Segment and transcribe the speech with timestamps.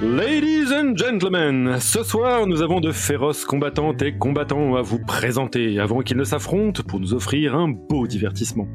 [0.00, 5.78] Ladies and gentlemen, ce soir nous avons de féroces combattantes et combattants à vous présenter
[5.78, 8.66] avant qu'ils ne s'affrontent pour nous offrir un beau divertissement.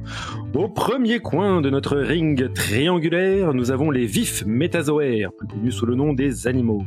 [0.54, 5.88] Au premier coin de notre ring triangulaire, nous avons les vifs métazoaires, plus connus sous
[5.88, 6.84] le nom des animaux.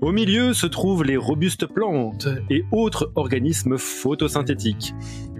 [0.00, 4.92] Au milieu se trouvent les robustes plantes et autres organismes photosynthétiques.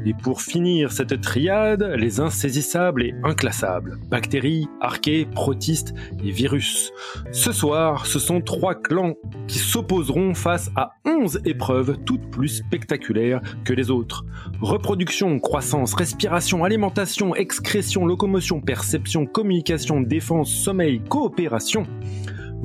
[0.06, 6.92] Et pour finir cette triade, les insaisissables et inclassables, bactéries, archées, protistes et virus.
[7.32, 9.14] Ce soir, ce sont trois clans
[9.48, 14.24] qui s'opposeront face à onze épreuves toutes plus spectaculaires que les autres.
[14.60, 21.86] Reproduction, croissance, respiration, alimentation, excrétion, locomotion, perception, communication, défense, sommeil, coopération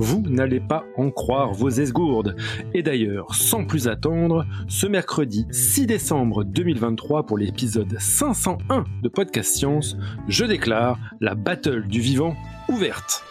[0.00, 2.34] vous n'allez pas en croire vos esgourdes.
[2.74, 9.54] Et d'ailleurs, sans plus attendre, ce mercredi 6 décembre 2023 pour l'épisode 501 de Podcast
[9.54, 9.96] Science,
[10.26, 12.34] je déclare la battle du vivant
[12.68, 13.22] ouverte.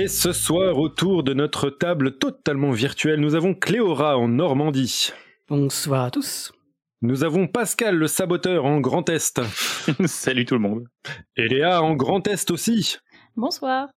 [0.00, 5.10] Et ce soir, autour de notre table totalement virtuelle, nous avons Cléora en Normandie.
[5.46, 6.54] Bonsoir à tous.
[7.02, 9.42] Nous avons Pascal le saboteur en Grand Est.
[10.06, 10.88] Salut tout le monde.
[11.36, 12.96] Et Léa en Grand Est aussi.
[13.36, 13.90] Bonsoir.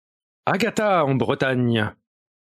[0.47, 1.91] Agatha en Bretagne.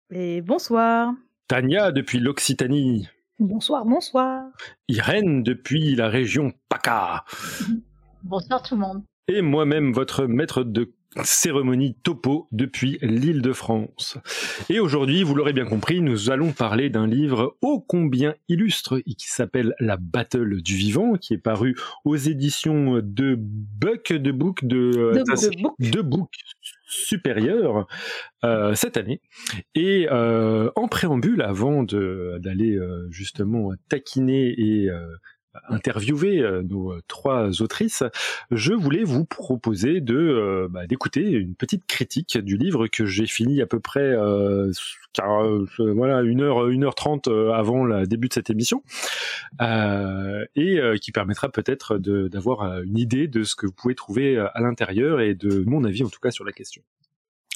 [0.10, 1.14] Et bonsoir.
[1.48, 3.08] Tania depuis l'Occitanie.
[3.38, 4.46] Bonsoir, bonsoir.
[4.88, 7.24] Irène depuis la région PACA.
[8.24, 9.04] Bonsoir tout le monde.
[9.28, 10.92] Et moi-même, votre maître de
[11.24, 14.18] cérémonie topo depuis l'île de France.
[14.70, 19.14] Et aujourd'hui, vous l'aurez bien compris, nous allons parler d'un livre ô combien illustre et
[19.14, 24.64] qui s'appelle La Battle du Vivant, qui est paru aux éditions de Buck de Book
[24.64, 25.14] de,
[25.80, 26.32] de, Book.
[26.86, 27.88] supérieur
[28.44, 29.22] euh, cette année
[29.76, 34.90] et euh, en préambule avant d'aller euh, justement taquiner et
[35.70, 38.04] interviewer euh, nos trois autrices,
[38.52, 43.28] je voulais vous proposer de euh, bah, d'écouter une petite critique du livre que j'ai
[43.28, 44.72] fini à peu près euh,
[45.14, 45.44] car,
[45.78, 48.84] voilà une heure une heure trente avant le début de cette émission
[49.60, 55.22] et qui permettra peut-être d'avoir une idée de ce que vous pouvez trouver à l'intérieur
[55.22, 56.82] et de mon avis en tout cas sur la question.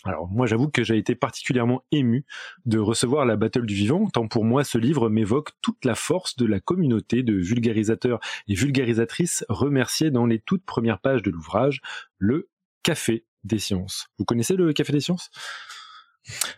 [0.08, 2.26] Alors moi j'avoue que j'ai été particulièrement ému
[2.66, 6.38] de recevoir la Battle du Vivant, tant pour moi ce livre m'évoque toute la force
[6.38, 11.82] de la communauté de vulgarisateurs et vulgarisatrices remerciés dans les toutes premières pages de l'ouvrage,
[12.20, 12.50] le
[12.84, 14.08] Café des Sciences.
[14.18, 15.30] Vous connaissez le Café des Sciences?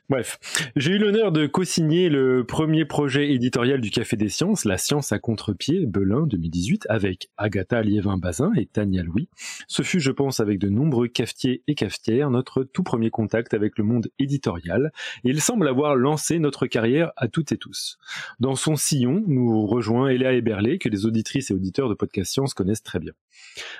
[0.09, 0.39] Bref,
[0.75, 5.11] j'ai eu l'honneur de co-signer le premier projet éditorial du Café des Sciences, La Science
[5.11, 9.29] à contre-pied, Belin 2018, avec Agatha Liévin-Bazin et Tania Louis.
[9.67, 13.77] Ce fut, je pense, avec de nombreux cafetiers et cafetières, notre tout premier contact avec
[13.77, 14.91] le monde éditorial,
[15.23, 17.97] et il semble avoir lancé notre carrière à toutes et tous.
[18.39, 22.53] Dans son sillon, nous rejoint Eléa Eberlé, que les auditrices et auditeurs de Podcast Science
[22.53, 23.13] connaissent très bien.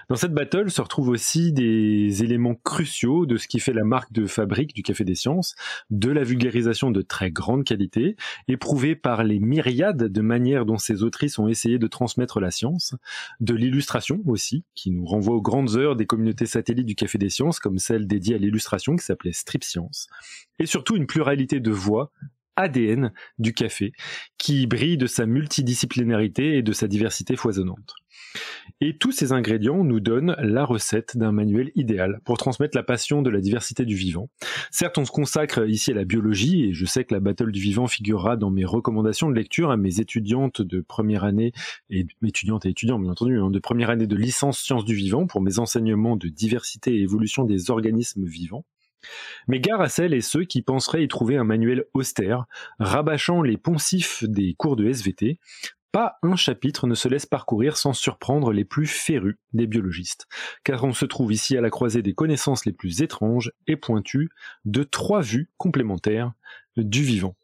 [0.10, 4.12] Dans cette battle se retrouvent aussi des éléments cruciaux de ce qui fait la marque
[4.12, 5.56] de fabrique du Café des Sciences,
[5.90, 8.16] de la vulgarisation de très grande qualité,
[8.48, 12.96] éprouvée par les myriades de manières dont ces autrices ont essayé de transmettre la science,
[13.40, 17.30] de l'illustration aussi, qui nous renvoie aux grandes heures des communautés satellites du Café des
[17.30, 20.08] Sciences, comme celle dédiée à l'illustration qui s'appelait Strip Science,
[20.60, 22.12] et surtout une pluralité de voix
[22.60, 23.94] ADN du café,
[24.38, 27.96] qui brille de sa multidisciplinarité et de sa diversité foisonnante.
[28.82, 33.22] Et tous ces ingrédients nous donnent la recette d'un manuel idéal pour transmettre la passion
[33.22, 34.30] de la diversité du vivant.
[34.72, 37.60] Certes, on se consacre ici à la biologie, et je sais que la Battle du
[37.60, 41.52] vivant figurera dans mes recommandations de lecture à mes étudiantes de première année,
[41.90, 45.28] et étudiantes et étudiants bien entendu, hein, de première année de licence sciences du vivant
[45.28, 48.66] pour mes enseignements de diversité et évolution des organismes vivants.
[49.48, 52.46] Mais gare à celles et ceux qui penseraient y trouver un manuel austère,
[52.80, 55.40] rabâchant les poncifs des cours de SVT,
[55.92, 60.28] pas un chapitre ne se laisse parcourir sans surprendre les plus férus des biologistes,
[60.64, 64.30] car on se trouve ici à la croisée des connaissances les plus étranges et pointues
[64.66, 66.34] de trois vues complémentaires
[66.78, 67.36] du vivant.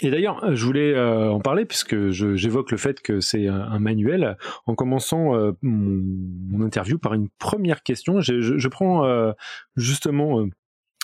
[0.00, 4.36] Et d'ailleurs, je voulais euh, en parler puisque j'évoque le fait que c'est un, manuel
[4.66, 8.20] en commençant euh, mon, interview par une première question.
[8.20, 9.32] Je, prends euh,
[9.76, 10.46] justement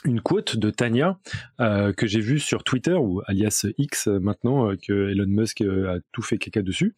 [0.05, 1.19] une quote de Tania
[1.61, 5.97] euh, que j'ai vue sur Twitter ou alias X maintenant euh, que Elon Musk euh,
[5.97, 6.95] a tout fait caca dessus.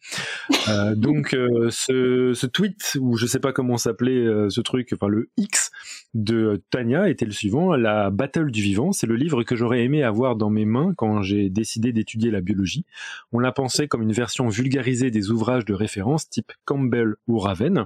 [0.67, 1.35] Euh, donc
[1.69, 5.71] ce, ce, tweet ou je sais pas comment s'appelait ce truc, enfin le X
[6.13, 10.03] de Tania était le suivant la Battle du vivant, c'est le livre que j'aurais aimé
[10.03, 12.85] avoir dans mes mains quand j'ai décidé d'étudier la biologie.
[13.31, 17.85] On l'a pensé comme une version vulgarisée des ouvrages de référence type Campbell ou Raven.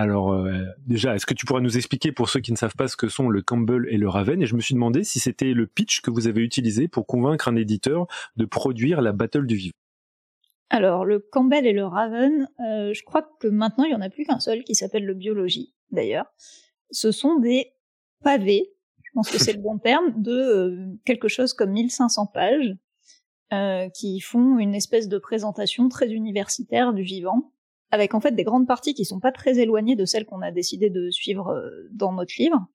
[0.00, 2.88] Alors euh, déjà, est-ce que tu pourrais nous expliquer pour ceux qui ne savent pas
[2.88, 4.40] ce que sont le Campbell et le Raven?
[4.40, 7.48] Et je me suis demandé si c'était le pitch que vous avez utilisé pour convaincre
[7.48, 8.06] un éditeur
[8.36, 9.74] de produire la Battle du Vivant.
[10.70, 14.08] Alors le Campbell et le Raven, euh, je crois que maintenant il n'y en a
[14.08, 16.32] plus qu'un seul qui s'appelle le Biologie d'ailleurs.
[16.90, 17.74] Ce sont des
[18.24, 18.72] pavés,
[19.02, 22.74] je pense que c'est le bon terme, de euh, quelque chose comme 1500 pages
[23.92, 27.52] qui font une espèce de présentation très universitaire du vivant
[27.90, 30.50] avec en fait des grandes parties qui sont pas très éloignées de celles qu'on a
[30.50, 32.66] décidé de suivre euh, dans notre livre,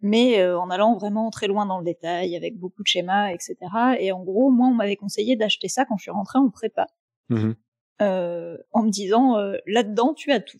[0.00, 3.56] mais euh, en allant vraiment très loin dans le détail, avec beaucoup de schémas, etc.
[3.98, 6.86] Et en gros, moi, on m'avait conseillé d'acheter ça quand je suis rentrée en prépa,
[7.28, 7.52] mmh
[8.00, 10.58] euh, en me disant là-dedans, tu as tout.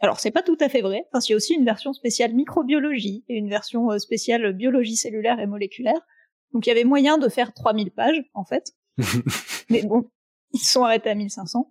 [0.00, 2.34] Alors c'est pas tout à fait vrai, parce qu'il y a aussi une version spéciale
[2.34, 5.98] microbiologie et une version spéciale biologie cellulaire et moléculaire.
[6.52, 8.72] Donc il y avait moyen de faire 3000 pages en fait.
[9.70, 10.10] Mais bon,
[10.52, 11.70] ils sont arrêtés à 1500.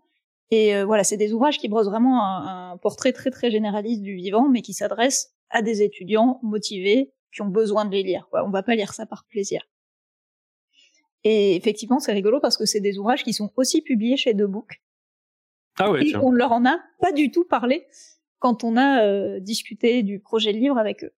[0.51, 4.15] Et euh, voilà, c'est des ouvrages qui brossent vraiment un, portrait très très généraliste du
[4.15, 8.27] vivant, mais qui s'adressent à des étudiants motivés qui ont besoin de les lire.
[8.29, 8.45] Quoi.
[8.45, 9.63] On va pas lire ça par plaisir.
[11.23, 14.43] Et effectivement, c'est rigolo parce que c'est des ouvrages qui sont aussi publiés chez The
[14.43, 14.81] Book.
[15.77, 17.85] Ah ouais, et on leur en a pas du tout parlé
[18.39, 21.11] quand on a euh, discuté du projet de livre avec eux.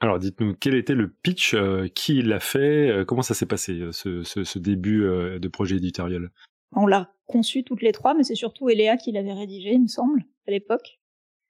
[0.00, 4.22] Alors dites-nous, quel était le pitch euh, Qui l'a fait Comment ça s'est passé, ce,
[4.22, 6.30] ce, ce début de projet éditorial?
[6.72, 9.86] On l'a conçu toutes les trois, mais c'est surtout Eléa qui l'avait rédigé, il me
[9.88, 11.00] semble, à l'époque.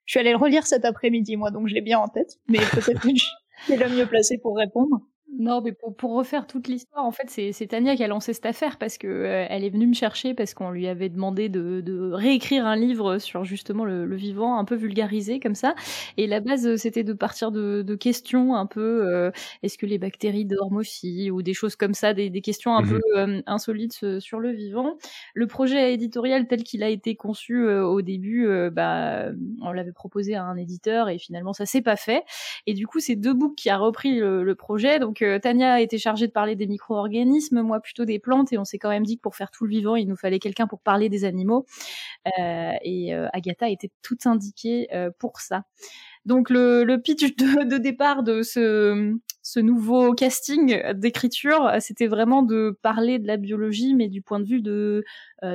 [0.05, 2.59] Je suis allée le relire cet après-midi, moi, donc je l'ai bien en tête, mais
[2.59, 3.25] peut-être que je
[3.65, 5.01] suis la mieux placée pour répondre.
[5.37, 8.45] Non, mais pour, pour refaire toute l'histoire, en fait, c'est Tania qui a lancé cette
[8.45, 11.81] affaire parce que euh, elle est venue me chercher parce qu'on lui avait demandé de,
[11.81, 15.75] de, réécrire un livre sur justement le, le, vivant, un peu vulgarisé comme ça.
[16.15, 19.85] Et la base, euh, c'était de partir de, de questions un peu euh, est-ce que
[19.85, 23.41] les bactéries dorment aussi ou des choses comme ça, des, des questions un mmh peu
[23.47, 24.97] insolites sur le vivant.
[25.33, 30.43] Le projet éditorial tel qu'il a été conçu au début, bah, on l'avait proposé à
[30.43, 32.23] un éditeur et finalement ça s'est pas fait.
[32.67, 34.99] Et du coup, c'est Debook qui a repris le, le projet.
[34.99, 38.65] Donc Tania a été chargée de parler des micro-organismes, moi plutôt des plantes, et on
[38.65, 40.79] s'est quand même dit que pour faire tout le vivant, il nous fallait quelqu'un pour
[40.79, 41.65] parler des animaux.
[42.39, 45.63] Euh, et euh, Agatha était tout indiquée euh, pour ça.
[46.25, 49.15] Donc le, pitch de, départ de ce,
[49.59, 54.61] nouveau casting d'écriture, c'était vraiment de parler de la biologie, mais du point de vue
[54.61, 55.03] de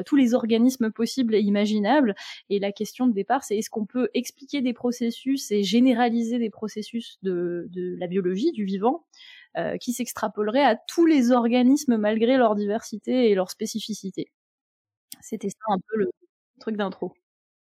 [0.07, 2.15] tous les organismes possibles et imaginables.
[2.51, 6.51] Et la question de départ, c'est est-ce qu'on peut expliquer des processus et généraliser des
[6.51, 9.05] processus de la biologie, du vivant,
[9.57, 14.31] euh, qui s'extrapolerait à tous les organismes malgré leur diversité et leur spécificité.
[15.21, 16.11] C'était ça un peu le
[16.61, 17.13] truc d'intro.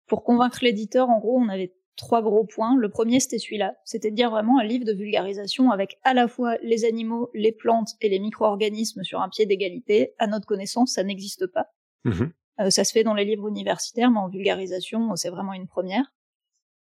[0.06, 2.76] Pour convaincre l'éditeur, en gros, on avait trois gros points.
[2.76, 3.74] Le premier, c'était celui-là.
[3.84, 7.52] C'était de dire vraiment un livre de vulgarisation avec à la fois les animaux, les
[7.52, 10.14] plantes et les micro-organismes sur un pied d'égalité.
[10.18, 11.66] À notre connaissance, ça n'existe pas.
[12.04, 12.26] Mmh
[12.60, 16.12] euh, ça se fait dans les livres universitaires, mais en vulgarisation, c'est vraiment une première.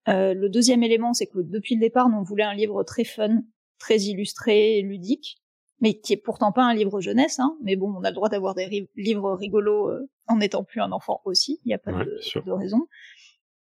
[0.10, 3.06] Euh, le deuxième élément, c'est que depuis le départ, nous, on voulait un livre très
[3.06, 3.44] fun,
[3.84, 5.36] très illustré, ludique,
[5.82, 8.30] mais qui est pourtant pas un livre jeunesse, hein, mais bon, on a le droit
[8.30, 11.92] d'avoir des livres rigolos euh, en n'étant plus un enfant aussi, il n'y a pas
[11.92, 12.88] de, raison.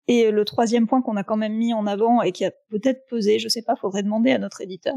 [0.09, 3.07] Et le troisième point qu'on a quand même mis en avant et qui a peut-être
[3.09, 4.97] pesé, je sais pas, faudrait demander à notre éditeur,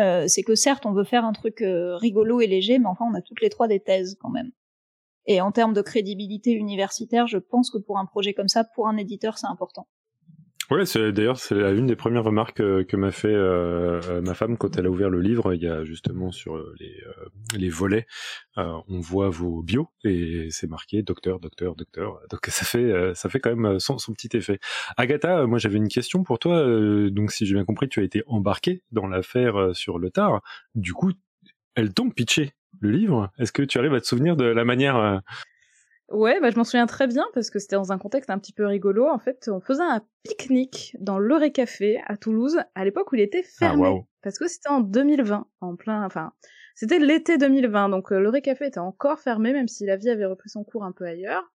[0.00, 3.06] euh, c'est que certes on veut faire un truc euh, rigolo et léger, mais enfin
[3.10, 4.50] on a toutes les trois des thèses quand même.
[5.24, 8.86] Et en termes de crédibilité universitaire, je pense que pour un projet comme ça, pour
[8.86, 9.88] un éditeur, c'est important.
[10.70, 14.32] Ouais, c'est d'ailleurs c'est une des premières remarques euh, que, m'a fait euh, euh, ma
[14.32, 15.52] femme quand elle a ouvert le livre.
[15.54, 16.96] Il y a justement sur les,
[17.56, 18.06] les volets,
[18.56, 22.20] on voit vos bios et c'est marqué docteur, docteur, docteur.
[22.30, 24.60] Donc ça fait ça fait quand même son, petit effet.
[24.96, 26.64] Agatha, moi j'avais une question pour toi.
[27.10, 30.42] donc si j'ai bien compris, tu as été embarqué dans l'affaire sur le tard.
[30.74, 31.12] Du coup,
[31.74, 33.30] elle tombe pitché le livre.
[33.38, 35.22] Est-ce que tu arrives à te souvenir de la manière
[36.08, 38.52] Ouais, bah, je m'en souviens très bien parce que c'était dans un contexte un petit
[38.52, 39.08] peu rigolo.
[39.08, 43.22] En fait, on faisait un pique-nique dans l'Oré Café à Toulouse à l'époque où il
[43.22, 44.06] était ah, fermé.
[44.22, 46.32] Parce que c'était en 2020, en plein, enfin,
[46.74, 50.48] c'était l'été 2020, donc euh, Café était encore fermé, même si la vie avait repris
[50.48, 51.52] son cours un peu ailleurs.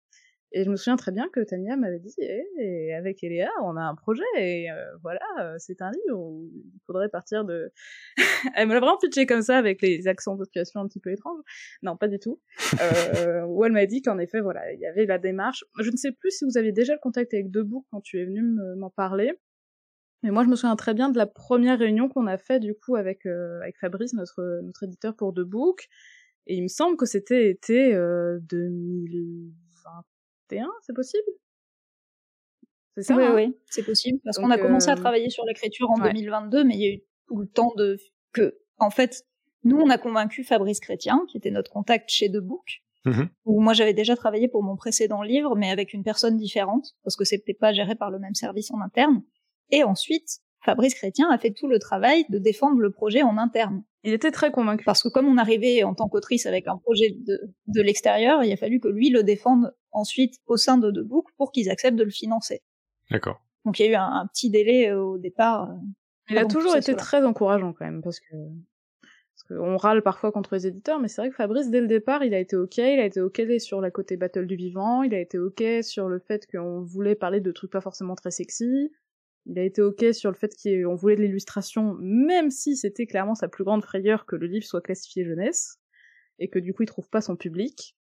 [0.54, 3.76] Et je me souviens très bien que Tania m'avait dit, eh, et avec Eléa, on
[3.76, 7.72] a un projet, et euh, voilà, euh, c'est un livre où il faudrait partir de...
[8.56, 10.44] elle me l'a vraiment pitché comme ça, avec les accents de
[10.76, 11.42] un petit peu étranges.
[11.82, 12.40] Non, pas du tout.
[12.82, 15.66] Euh, où elle m'a dit qu'en effet, voilà, il y avait la démarche.
[15.80, 18.26] Je ne sais plus si vous aviez déjà le contact avec Debout quand tu es
[18.26, 18.42] venu
[18.78, 19.34] m'en parler.
[20.24, 22.74] Mais moi, je me souviens très bien de la première réunion qu'on a fait du
[22.74, 25.90] coup avec euh, avec Fabrice, notre notre éditeur pour The Book,
[26.48, 28.40] et il me semble que c'était été euh,
[30.54, 31.28] 2021, c'est possible?
[32.96, 33.34] C'est ça Oui, hein?
[33.36, 36.76] oui, c'est possible parce qu'on a commencé à euh, travailler sur l'écriture en 2022, mais
[36.76, 37.98] il y a eu tout le temps de
[38.32, 39.26] que, en fait,
[39.64, 43.60] nous on a convaincu Fabrice Chrétien, qui était notre contact chez The Book, Mmh où
[43.60, 47.26] moi j'avais déjà travaillé pour mon précédent livre, mais avec une personne différente, parce que
[47.26, 49.24] c'était pas géré par le même service en interne.
[49.72, 53.84] Et ensuite, Fabrice Chrétien a fait tout le travail de défendre le projet en interne.
[54.04, 54.84] Il était très convaincu.
[54.84, 58.52] Parce que comme on arrivait en tant qu'autrice avec un projet de, de l'extérieur, il
[58.52, 61.98] a fallu que lui le défende ensuite au sein de The Book pour qu'ils acceptent
[61.98, 62.62] de le financer.
[63.10, 63.42] D'accord.
[63.66, 65.72] Donc il y a eu un, petit délai euh, au départ.
[65.72, 65.76] Euh,
[66.30, 68.36] il a toujours été très encourageant quand même, parce que
[69.50, 72.34] on râle parfois contre les éditeurs, mais c'est vrai que Fabrice, dès le départ, il
[72.34, 75.20] a été ok, il a été ok sur la côté battle du vivant, il a
[75.20, 78.92] été ok sur le fait qu'on voulait parler de trucs pas forcément très sexy,
[79.46, 83.36] il a été ok sur le fait qu'on voulait de l'illustration, même si c'était clairement
[83.36, 85.80] sa plus grande frayeur que le livre soit classifié jeunesse,
[86.40, 87.96] et que du coup il trouve pas son public.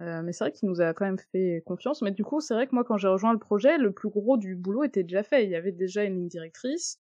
[0.00, 2.02] Euh, mais c'est vrai qu'il nous a quand même fait confiance.
[2.02, 4.36] Mais du coup, c'est vrai que moi, quand j'ai rejoint le projet, le plus gros
[4.36, 5.42] du boulot était déjà fait.
[5.42, 7.00] Il y avait déjà une ligne directrice.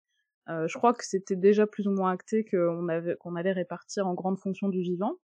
[0.50, 4.08] Euh, je crois que c'était déjà plus ou moins acté qu'on avait qu'on allait répartir
[4.08, 5.18] en grandes fonctions du vivant.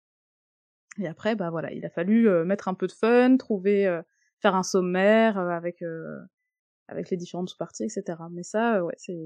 [0.98, 4.02] Et après, bah voilà, il a fallu euh, mettre un peu de fun, trouver, euh,
[4.40, 5.82] faire un sommaire avec
[6.88, 8.18] avec les différentes sous-parties, etc.
[8.30, 9.16] Mais ça, ouais, c'est.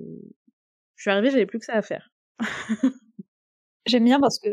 [0.97, 2.11] Je suis arrivée, j'avais plus que ça à faire.
[3.87, 4.49] J'aime bien parce que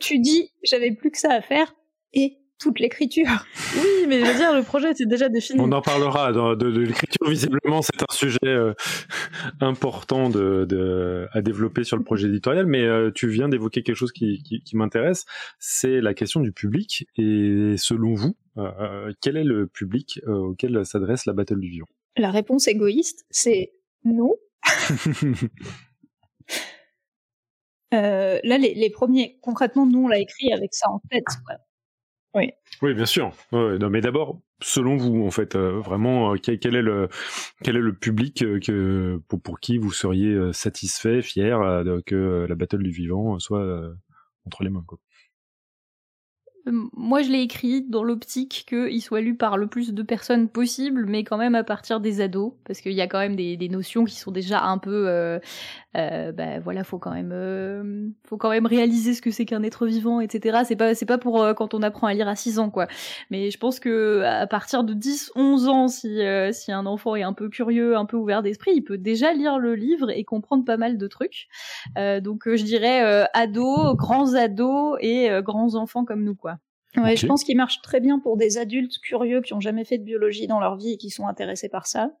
[0.00, 1.74] tu dis j'avais plus que ça à faire
[2.12, 3.46] et toute l'écriture.
[3.76, 5.60] Oui, mais je veux dire, le projet était déjà défini.
[5.60, 7.28] On en parlera de, l'écriture.
[7.28, 8.72] Visiblement, c'est un sujet euh,
[9.60, 12.66] important de, à développer sur le projet éditorial.
[12.66, 15.24] Mais euh, tu viens d'évoquer quelque chose qui, m'intéresse,
[15.58, 17.08] c'est la question du public.
[17.16, 21.88] Et selon vous, euh, quel est le public auquel s'adresse la Battle du Vivant?
[22.16, 23.72] La réponse égoïste, c'est
[24.04, 24.36] nous.
[27.90, 31.24] là, les, premiers, concrètement, nous, on l'a écrit avec ça en tête.
[32.34, 32.52] Oui.
[32.82, 33.32] Bien sûr.
[33.52, 37.08] non, mais d'abord, selon vous, en fait, euh, vraiment, euh, quel, est le
[37.62, 41.58] quel est le public euh, que pour, pour qui vous seriez satisfait, fier
[42.06, 43.64] que la battle du vivant soit
[44.44, 44.98] entre les mains, quoi.
[46.66, 51.04] Moi, je l'ai écrit dans l'optique qu'il soit lu par le plus de personnes possible,
[51.06, 53.68] mais quand même à partir des ados, parce qu'il y a quand même des, des,
[53.68, 55.38] notions qui sont déjà un peu, euh,
[55.96, 59.62] euh, bah, voilà, faut quand même, euh, faut quand même réaliser ce que c'est qu'un
[59.62, 60.62] être vivant, etc.
[60.64, 62.86] C'est pas, c'est pas pour euh, quand on apprend à lire à 6 ans, quoi.
[63.30, 67.14] Mais je pense que à partir de 10, 11 ans, si euh, si un enfant
[67.14, 70.24] est un peu curieux, un peu ouvert d'esprit, il peut déjà lire le livre et
[70.24, 71.48] comprendre pas mal de trucs.
[71.96, 76.53] donc, je dirais ados, grands ados et grands enfants comme nous, quoi.
[76.96, 79.98] Ouais, je pense qu'il marche très bien pour des adultes curieux qui ont jamais fait
[79.98, 82.12] de biologie dans leur vie et qui sont intéressés par ça.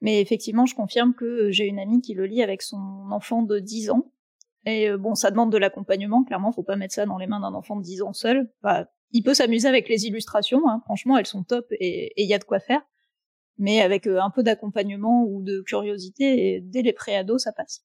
[0.00, 3.58] Mais effectivement, je confirme que j'ai une amie qui le lit avec son enfant de
[3.58, 4.12] 10 ans.
[4.64, 7.40] Et euh, bon, ça demande de l'accompagnement, clairement, faut pas mettre ça dans les mains
[7.40, 8.50] d'un enfant de 10 ans seul.
[8.62, 10.82] Bah, il peut s'amuser avec les illustrations, hein.
[10.84, 12.82] franchement, elles sont top et il y a de quoi faire.
[13.58, 17.84] Mais avec euh, un peu d'accompagnement ou de curiosité, dès les préados, ça passe.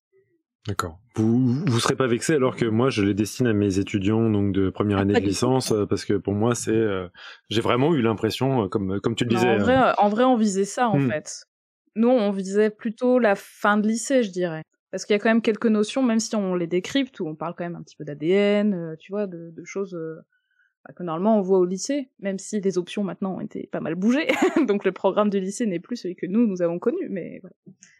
[0.67, 0.99] D'accord.
[1.15, 4.53] Vous vous serez pas vexé alors que moi je les destine à mes étudiants donc
[4.53, 7.07] de première année de licence euh, parce que pour moi c'est euh,
[7.49, 9.49] j'ai vraiment eu l'impression euh, comme comme tu le disais.
[9.49, 11.09] en vrai en vrai on visait ça en hmm.
[11.09, 11.45] fait.
[11.95, 15.29] Nous on visait plutôt la fin de lycée je dirais parce qu'il y a quand
[15.29, 17.95] même quelques notions même si on les décrypte ou on parle quand même un petit
[17.95, 19.97] peu d'ADN tu vois de, de choses
[20.95, 23.95] que normalement on voit au lycée, même si les options maintenant ont été pas mal
[23.95, 24.27] bougées,
[24.67, 27.07] donc le programme du lycée n'est plus celui que nous nous avons connu.
[27.09, 27.41] Mais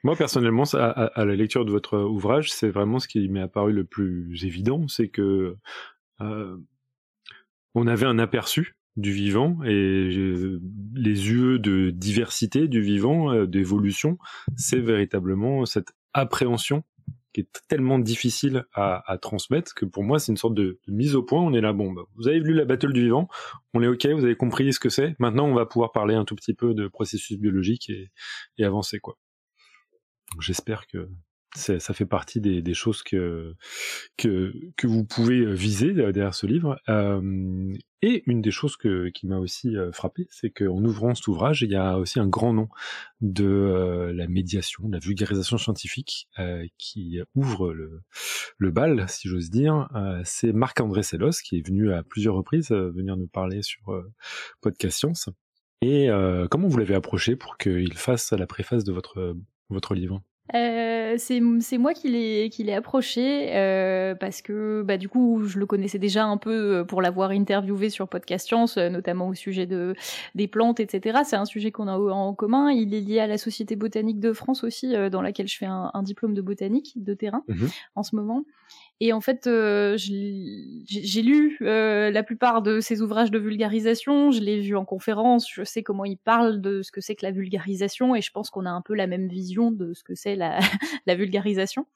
[0.04, 3.84] moi personnellement, à, la lecture de votre ouvrage, c'est vraiment ce qui m'est apparu le
[3.84, 5.56] plus évident, c'est que
[6.22, 6.58] euh,
[7.76, 10.10] on avait un aperçu du vivant et
[10.94, 14.18] les yeux de diversité du vivant, euh, d'évolution,
[14.58, 16.84] c'est véritablement cette appréhension
[17.34, 21.24] qui est tellement difficile à, transmettre que pour moi c'est une sorte de, mise au
[21.24, 21.42] point.
[21.42, 23.28] On est là, bon, bah, vous avez lu la battle du vivant,
[23.74, 25.16] on est ok, vous avez compris ce que c'est.
[25.20, 28.12] Maintenant, on va pouvoir parler un tout petit peu de processus biologique et,
[28.58, 29.18] et avancer quoi.
[30.40, 31.10] J'espère que
[31.56, 33.56] ça fait partie des, choses que,
[34.18, 34.54] que,
[34.84, 36.80] vous pouvez viser derrière ce livre.
[36.90, 41.62] Euh, et une des choses qui m'a aussi euh, frappé, c'est qu'en ouvrant cet ouvrage,
[41.62, 42.68] il y a aussi un grand nom
[43.22, 49.52] de euh, la médiation, de la vulgarisation scientifique euh, qui ouvre le, bal, si j'ose
[49.52, 49.90] dire.
[50.24, 53.82] c'est Marc-André Sellos qui est venu à plusieurs reprises venir nous parler sur
[54.62, 55.30] Podcast Science.
[55.82, 56.08] Et
[56.50, 59.36] comment vous l'avez approché pour qu'il fasse la préface de votre,
[59.70, 60.22] votre livre?
[60.54, 65.60] Euh, c'est moi qui l'ai qui l'ai approché euh, parce que bah du coup je
[65.60, 69.66] le connaissais déjà un peu euh, pour l'avoir interviewé sur Podcast Science, notamment au sujet
[69.66, 69.96] de
[70.36, 71.20] des plantes, etc.
[71.26, 72.72] C'est un sujet qu'on a en commun.
[72.72, 75.92] Il est lié à la Société botanique de France aussi, dans laquelle je fais un,
[76.04, 78.44] diplôme de botanique de terrain mmh en ce moment.
[79.04, 84.40] Et en fait, euh, j'ai lu euh, la plupart de ses ouvrages de vulgarisation, je
[84.42, 87.32] l'ai vu en conférence, je sais comment il parle de ce que c'est que la
[87.32, 90.36] vulgarisation, et je pense qu'on a un peu la même vision de ce que c'est
[90.36, 90.60] la,
[91.08, 91.88] la vulgarisation.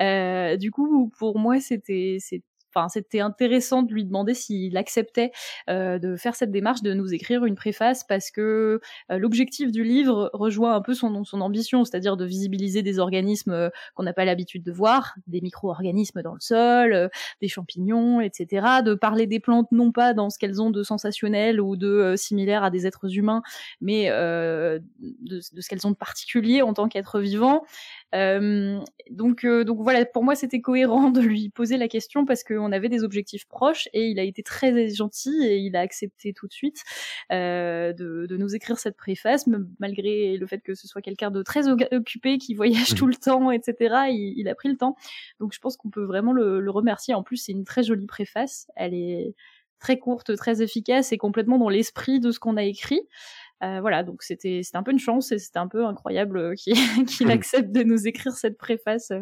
[0.00, 2.16] Euh, du coup, pour moi, c'était
[2.76, 5.32] enfin, c'était intéressant de lui demander s'il acceptait
[5.70, 8.80] euh, de faire cette démarche, de nous écrire une préface, parce que
[9.10, 13.70] euh, l'objectif du livre rejoint un peu son, ambition, c'est-à-dire de visibiliser des organismes euh,
[13.94, 18.82] qu'on n'a pas l'habitude de voir, des micro-organismes dans le sol, des champignons, etc.
[18.84, 22.62] De parler des plantes non pas dans ce qu'elles ont de sensationnel ou de similaire
[22.62, 23.42] à des êtres humains,
[23.80, 27.64] mais de, ce qu'elles ont de particulier en tant qu'être vivant.
[28.12, 32.72] Donc, donc voilà, pour moi c'était cohérent de lui poser la question parce que on
[32.72, 36.46] avait des objectifs proches et il a été très gentil et il a accepté tout
[36.46, 36.82] de suite
[37.32, 39.46] euh, de, de, nous écrire cette préface,
[39.78, 42.96] malgré le fait que ce soit quelqu'un de très occupé qui voyage mmh.
[42.96, 44.06] tout le temps, etc.
[44.10, 44.96] Il, il, a pris le temps,
[45.40, 47.14] donc je pense qu'on peut vraiment le, le remercier.
[47.14, 48.68] En plus, c'est une très jolie préface.
[48.76, 49.34] Elle est
[49.78, 53.02] très courte, très efficace et complètement dans l'esprit de ce qu'on a écrit.
[53.62, 56.54] Euh, voilà, donc c'était c'était un peu une chance et c'était un peu incroyable euh,
[57.06, 59.12] qu'il accepte de nous écrire cette préface.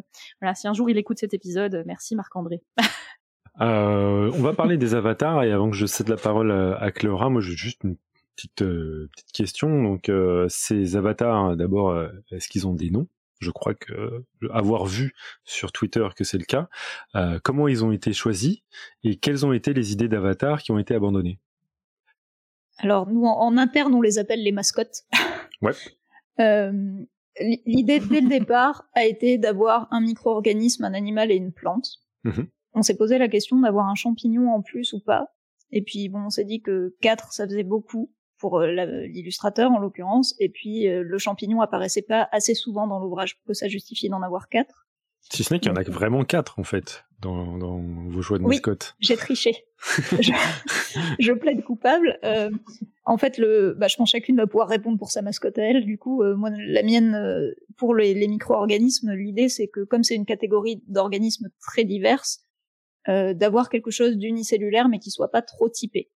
[0.40, 2.62] Voilà, si un jour il écoute cet épisode, merci Marc-André.
[3.60, 7.30] Euh, on va parler des avatars et avant que je cède la parole à, Cléora,
[7.30, 7.96] moi j'ai juste une
[8.34, 9.82] petite euh, petite question.
[9.82, 11.96] Donc euh, ces avatars, d'abord,
[12.32, 13.06] est-ce qu'ils ont des noms?
[13.40, 15.14] Je crois que avoir vu
[15.44, 16.68] sur Twitter que c'est le cas.
[17.42, 18.58] comment ils ont été choisis
[19.02, 21.38] et quelles ont été les idées d'avatars qui ont été abandonnées?
[22.78, 25.02] Alors nous en, interne on les appelle les mascottes.
[25.62, 25.72] Ouais.
[27.40, 31.88] L'idée dès le départ a été d'avoir un micro-organisme, un animal et une plante.
[32.24, 32.42] Mmh
[32.74, 35.28] on s'est posé la question d'avoir un champignon en plus ou pas.
[35.70, 38.72] Et puis bon, on s'est dit que 4 ça faisait beaucoup pour euh,
[39.06, 43.46] l'illustrateur en l'occurrence, et puis euh, le champignon apparaissait pas assez souvent dans l'ouvrage pour
[43.46, 44.86] que ça justifie d'en avoir 4.
[45.32, 47.78] Si ce n'est qu'il y en a vraiment 4 en fait dans, dans
[48.08, 48.94] vos choix de oui, mascotte.
[49.00, 49.64] J'ai triché.
[50.20, 50.32] je,
[51.18, 52.18] je, plaide coupable.
[52.24, 52.50] Euh,
[53.04, 55.84] en fait, le, bah, je pense chacune va pouvoir répondre pour sa mascotte à elle.
[55.84, 60.26] Du coup, moi, la mienne, pour les, les micro-organismes, l'idée c'est que comme c'est une
[60.26, 62.44] catégorie d'organismes très diverses,
[63.10, 66.10] euh, d'avoir quelque chose d'unicellulaire mais qui soit pas trop typé.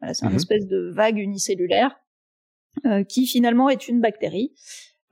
[0.00, 0.36] Voilà, c'est une mhm.
[0.36, 1.94] espèce de vague unicellulaire
[2.84, 4.52] euh, qui finalement est une bactérie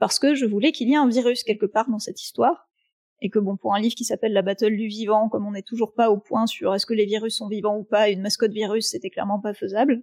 [0.00, 2.68] parce que je voulais qu'il y ait un virus quelque part dans cette histoire
[3.22, 5.62] et que bon pour un livre qui s'appelle La Battle du vivant, comme on n'est
[5.62, 8.52] toujours pas au point sur est-ce que les virus sont vivants ou pas, une mascotte
[8.52, 10.02] virus c'était clairement pas faisable.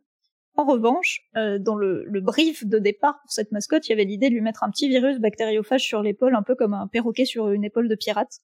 [0.56, 4.06] En revanche, euh, dans le, le, brief de départ pour cette mascotte, il y avait
[4.06, 7.26] l'idée de lui mettre un petit virus bactériophage sur l'épaule, un peu comme un perroquet
[7.26, 8.40] sur une épaule de pirate.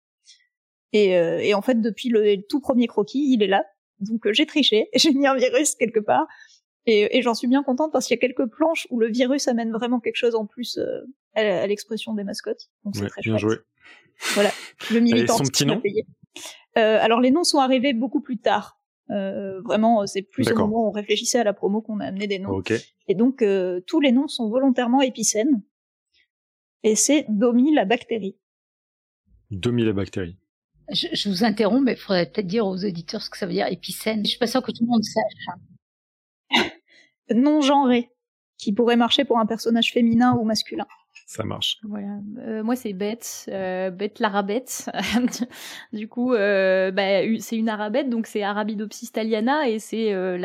[0.93, 3.65] Et, euh, et en fait, depuis le, tout premier croquis, il est là.
[3.99, 6.27] Donc euh, j'ai triché, j'ai mis un virus quelque part.
[6.86, 9.47] Et, et j'en suis bien contente parce qu'il y a quelques planches où le virus
[9.47, 11.01] amène vraiment quelque chose en plus euh,
[11.33, 12.69] à, l'expression des mascottes.
[12.83, 13.55] Donc c'est très bien joué.
[14.33, 14.51] Voilà,
[14.91, 15.38] le militant.
[15.38, 15.81] son petit nom?
[16.77, 18.79] euh, Alors les noms sont arrivés beaucoup plus tard.
[19.09, 22.27] Euh, vraiment, c'est plus au moment où on réfléchissait à la promo qu'on a amené
[22.27, 22.62] des noms.
[23.07, 25.62] Et donc euh, tous les noms sont volontairement épicènes.
[26.83, 28.38] Et c'est Domi la bactérie.
[29.51, 30.38] Domi la bactérie.
[30.89, 33.67] Je, vous interromps, mais il faudrait peut-être dire aux auditeurs ce que ça veut dire
[33.67, 34.23] épicène.
[34.25, 35.33] Je suis pas sûre que tout le monde sache.
[37.33, 38.09] non genré,
[38.57, 40.88] qui pourrait marcher pour un personnage féminin ou masculin.
[41.26, 41.78] Ça marche.
[41.84, 42.19] Voilà.
[42.39, 44.89] Euh, moi, c'est Bête, euh, Bête l'arabette.
[45.93, 50.38] du coup, euh, bah, c'est une arabette, donc c'est Arabidopsis thaliana, et c'est euh,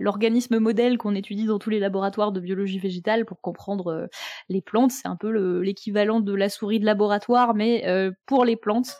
[0.00, 4.06] l'organisme modèle qu'on étudie dans tous les laboratoires de biologie végétale pour comprendre euh,
[4.48, 4.92] les plantes.
[4.92, 7.84] C'est un peu l'équivalent de la souris de laboratoire, mais
[8.26, 8.96] pour les plantes.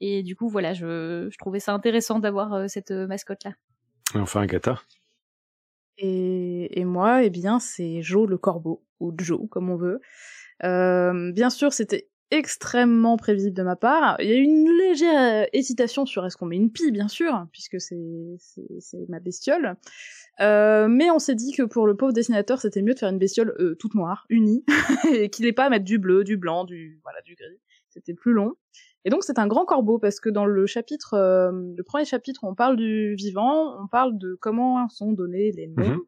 [0.00, 3.52] Et du coup, voilà, je, je trouvais ça intéressant d'avoir euh, cette mascotte-là.
[4.14, 4.80] Enfin, Agatha.
[5.98, 10.00] Et, et moi, eh bien, c'est Joe le corbeau, ou Joe, comme on veut.
[10.64, 14.16] Euh, bien sûr, c'était extrêmement prévisible de ma part.
[14.20, 17.46] Il y a eu une légère hésitation sur est-ce qu'on met une pie, bien sûr,
[17.52, 19.76] puisque c'est ma bestiole.
[20.40, 23.18] Euh, mais on s'est dit que pour le pauvre dessinateur, c'était mieux de faire une
[23.18, 24.64] bestiole euh, toute noire, unie,
[25.12, 27.60] et qu'il n'ait pas à mettre du bleu, du blanc, du voilà, du gris.
[27.88, 28.54] C'était plus long.
[29.04, 32.44] Et donc c'est un grand corbeau parce que dans le chapitre, euh, le premier chapitre,
[32.44, 35.88] on parle du vivant, on parle de comment sont donnés les noms.
[35.88, 36.00] Mhm.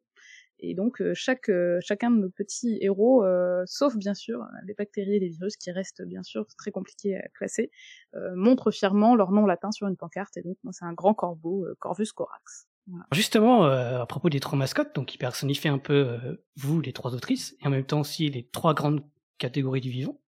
[0.63, 3.25] Et donc euh, chaque euh, chacun de nos petits héros,
[3.67, 7.29] sauf bien sûr les bactéries et les virus qui restent bien sûr très compliqués à
[7.29, 7.71] classer,
[8.35, 10.37] montrent fièrement leur nom latin sur une pancarte.
[10.37, 12.67] Et donc c'est un grand corbeau, Corvus corax.
[13.13, 16.19] Justement, à propos des trois mascottes, donc qui personnifient un peu
[16.57, 19.03] vous, les trois autrices, et en même temps aussi les trois grandes
[19.41, 20.21] catégories du vivant.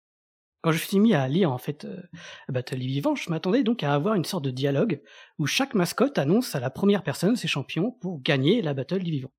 [0.62, 2.02] quand je suis mis à lire en fait euh,
[2.50, 5.02] Battle Vivant, je m'attendais donc à avoir une sorte de dialogue
[5.38, 9.12] où chaque mascotte annonce à la première personne ses champions pour gagner la Battle du
[9.12, 9.32] Vivant.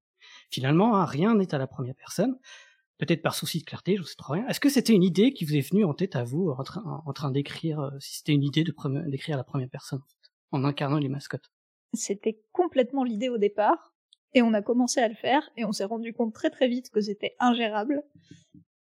[0.52, 2.38] Finalement, hein, rien n'est à la première personne,
[2.98, 4.46] peut-être par souci de clarté, je sais trop rien.
[4.48, 7.02] Est-ce que c'était une idée qui vous est venue en tête à vous en train,
[7.04, 10.02] en train d'écrire, euh, si c'était une idée d'écrire à la première personne
[10.50, 11.50] en incarnant les mascottes?
[11.94, 13.94] C'était complètement l'idée au départ,
[14.34, 16.90] et on a commencé à le faire, et on s'est rendu compte très très vite
[16.90, 18.02] que c'était ingérable.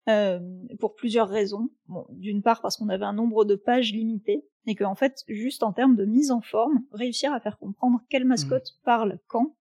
[0.09, 0.39] Euh,
[0.79, 1.69] pour plusieurs raisons.
[1.89, 5.65] Bon, d'une part parce qu'on avait un nombre de pages limité et qu'en fait, juste
[5.65, 8.85] en termes de mise en forme, réussir à faire comprendre quelle mascotte Hmm.
[8.85, 9.57] parle quand,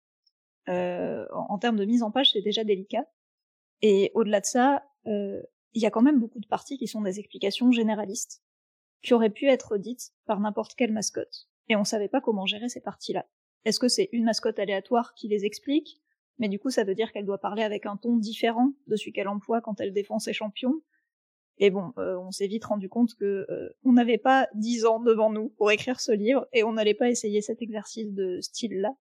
[0.70, 3.06] en, en termes de mise en page, c'est déjà délicat.
[3.82, 7.00] Et au-delà de ça, euh, il y a quand même beaucoup de parties qui sont
[7.00, 8.42] des explications généralistes
[9.02, 11.48] qui auraient pu être dites par n'importe quelle mascotte.
[11.68, 13.26] Et on savait pas comment gérer ces parties-là.
[13.64, 16.00] Est-ce que c'est une mascotte aléatoire qui les explique?
[16.38, 19.12] Mais du coup ça veut dire qu'elle doit parler avec un ton différent de celui
[19.12, 20.82] qu'elle emploie quand elle défend ses champions.
[21.58, 25.00] Et bon, euh, on s'est vite rendu compte que euh, on n'avait pas dix ans
[25.00, 28.94] devant nous pour écrire ce livre et on n'allait pas essayer cet exercice de style-là.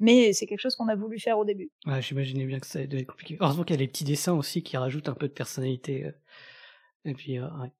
[0.00, 1.70] Mais c'est quelque chose qu'on a voulu faire au début.
[1.86, 3.36] Ouais, j'imaginais bien que ça devait être compliqué.
[3.40, 6.04] Heureusement qu'il y a les petits dessins aussi qui rajoutent un peu de personnalité.
[6.06, 6.12] euh,
[7.04, 7.72] Et puis, euh, ouais.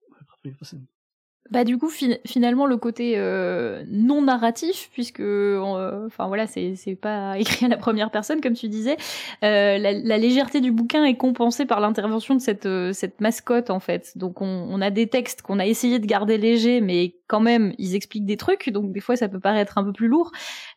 [1.50, 6.74] Bah du coup fi- finalement le côté euh, non narratif puisque euh, enfin voilà c'est
[6.76, 8.96] c'est pas écrit à la première personne comme tu disais
[9.44, 13.70] euh, la, la légèreté du bouquin est compensée par l'intervention de cette euh, cette mascotte
[13.70, 17.14] en fait donc on, on a des textes qu'on a essayé de garder légers mais
[17.29, 20.09] quand même ils expliquent des trucs donc des fois ça peut paraître un peu plus
[20.09, 20.33] lourd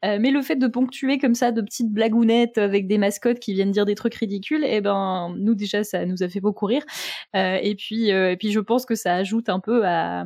[0.06, 3.54] Euh, mais le fait de ponctuer comme ça de petites blagounettes avec des mascottes qui
[3.54, 6.84] viennent dire des trucs ridicules eh ben nous déjà ça nous a fait beaucoup rire
[7.36, 10.26] euh, et puis euh, et puis je pense que ça ajoute un peu à,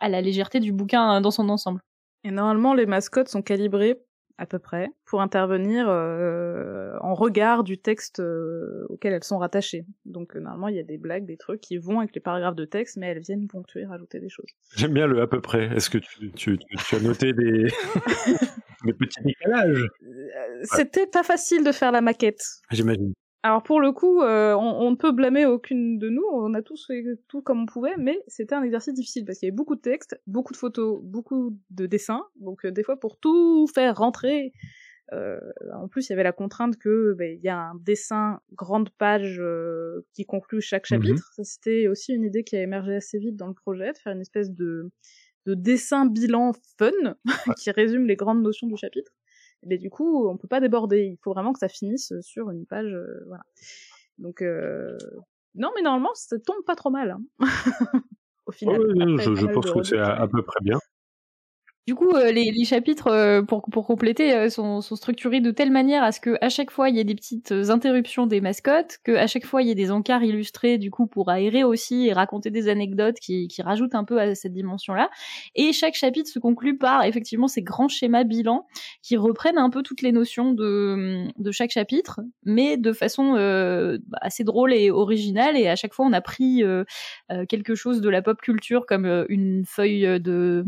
[0.00, 1.80] à la légèreté du bouquin dans son ensemble.
[2.24, 3.98] Et normalement, les mascottes sont calibrées
[4.38, 9.86] à peu près pour intervenir euh, en regard du texte euh, auquel elles sont rattachées.
[10.04, 12.56] Donc euh, normalement, il y a des blagues, des trucs qui vont avec les paragraphes
[12.56, 14.46] de texte, mais elles viennent ponctuer, rajouter des choses.
[14.76, 15.66] J'aime bien le à peu près.
[15.74, 17.66] Est-ce que tu, tu, tu, tu as noté des,
[18.84, 19.86] des petits décalages?
[20.64, 22.42] C'était pas facile de faire la maquette.
[22.70, 23.14] J'imagine.
[23.42, 26.84] Alors pour le coup, euh, on, ne peut blâmer aucune de nous, on a tous
[26.86, 29.76] fait tout comme on pouvait, mais c'était un exercice difficile parce qu'il y avait beaucoup
[29.76, 33.96] de textes, beaucoup de photos, beaucoup de dessins, donc euh, des fois pour tout faire
[33.96, 34.52] rentrer,
[35.12, 35.38] euh,
[35.74, 38.90] en plus il y avait la contrainte que ben, il y a un dessin grande
[38.90, 40.98] page euh, qui conclut chaque Mhm.
[41.02, 41.32] chapitre.
[41.36, 44.12] Ça c'était aussi une idée qui a émergé assez vite dans le projet, de faire
[44.12, 44.90] une espèce de
[45.46, 46.90] de dessin bilan fun
[47.60, 49.12] qui résume les grandes notions du chapitre.
[49.66, 51.02] Mais du coup, on peut pas déborder.
[51.02, 53.44] Il faut vraiment que ça finisse sur une page, euh, voilà.
[54.18, 54.96] Donc, euh...
[55.54, 57.10] non, mais normalement, ça tombe pas trop mal.
[57.10, 57.22] Hein.
[58.46, 58.80] Au final.
[58.80, 60.78] Ouais, Après, je pense que c'est à peu près bien.
[61.86, 65.52] Du coup, euh, les, les chapitres, euh, pour, pour compléter, euh, sont, sont structurés de
[65.52, 68.26] telle manière à ce que à chaque fois il y ait des petites euh, interruptions
[68.26, 71.30] des mascottes, que à chaque fois il y ait des encarts illustrés, du coup pour
[71.30, 75.10] aérer aussi et raconter des anecdotes qui, qui rajoutent un peu à cette dimension-là.
[75.54, 78.66] Et chaque chapitre se conclut par effectivement ces grands schémas bilans
[79.00, 83.98] qui reprennent un peu toutes les notions de, de chaque chapitre, mais de façon euh,
[84.20, 85.56] assez drôle et originale.
[85.56, 86.82] Et à chaque fois on a pris euh,
[87.48, 90.64] quelque chose de la pop culture comme une feuille de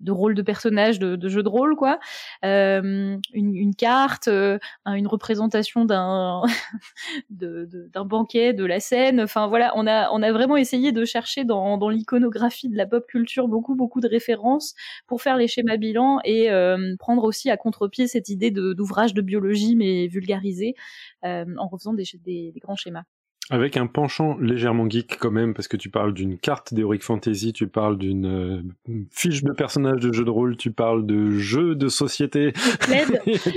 [0.00, 1.98] de rôle de personnage de, de jeu de rôle quoi.
[2.44, 6.42] Euh, une, carte euh, un- une représentation d'un
[7.30, 9.20] d'un banquet de la scène.
[9.20, 12.86] Enfin voilà on a on a vraiment essayé de chercher dans, dans l'iconographie de la
[12.86, 14.74] pop culture beaucoup beaucoup de références
[15.06, 19.22] pour faire les schémas bilans et euh, prendre aussi à contre-pied cette idée d'ouvrage de,
[19.22, 20.74] biologie mais vulgarisé
[21.22, 23.04] en refaisant des, des grands schémas
[23.50, 27.52] Avec un penchant légèrement geek quand même, parce que tu parles d'une carte d'Heroic Fantasy,
[27.52, 28.62] tu parles d'une euh,
[29.10, 32.52] fiche de personnage de jeu de rôle, tu parles de jeu de société.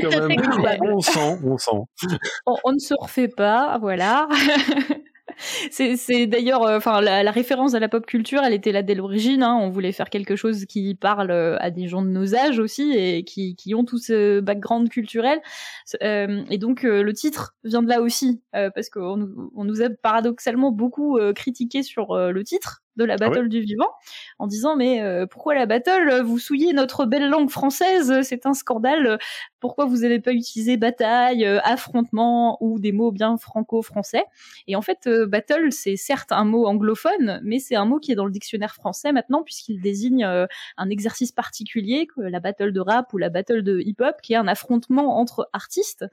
[0.02, 1.72] Quand même- on sent, on sent.
[2.48, 4.28] on, on ne se refait pas, voilà.
[5.72, 8.96] c'est d'ailleurs, euh, enfin, la, la référence à la pop culture, elle était là dès
[8.96, 9.44] l'origine.
[9.44, 9.58] Hein.
[9.62, 12.94] On voulait faire quelque chose qui parle euh, à des gens de nos âges aussi
[12.94, 15.42] et qui, qui ont tout ce background culturel.
[16.02, 19.64] Euh, et donc euh, le titre vient de là aussi, euh, parce qu'on nous, on
[19.64, 23.90] nous a paradoxalement beaucoup critiqué sur le titre de la battle du vivant,
[24.38, 26.22] en disant mais euh, pourquoi la battle?
[26.24, 29.18] Vous souillez notre belle langue française, c'est un scandale.
[29.64, 34.26] Pourquoi vous n'avez pas utilisé bataille, euh, affrontement ou des mots bien franco-français
[34.68, 38.12] Et en fait, euh, battle c'est certes un mot anglophone, mais c'est un mot qui
[38.12, 42.74] est dans le dictionnaire français maintenant puisqu'il désigne euh, un exercice particulier, que la battle
[42.74, 46.06] de rap ou la battle de hip-hop, qui est un affrontement entre artistes,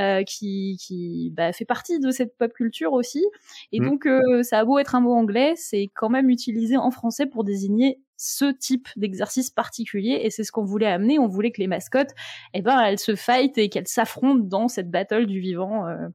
[0.00, 3.24] euh, qui, qui bah, fait partie de cette pop culture aussi.
[3.72, 3.84] Et Mm.
[3.84, 7.26] donc, euh, ça a beau être un mot anglais, c'est quand même utilisé en français
[7.26, 11.60] pour désigner ce type d'exercice particulier et c'est ce qu'on voulait amener on voulait que
[11.60, 12.12] les mascottes
[12.54, 16.08] eh ben elles se fight et qu'elles s'affrontent dans cette battle du vivant euh.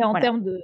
[0.00, 0.20] Et en Voilà.
[0.20, 0.60] termes de,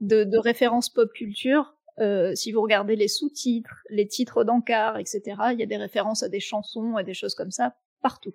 [0.00, 5.20] de, de références pop culture, Euh, si vous regardez les sous-titres, les titres d'encart, etc.,
[5.52, 8.34] il y a des références à des chansons et des choses comme ça partout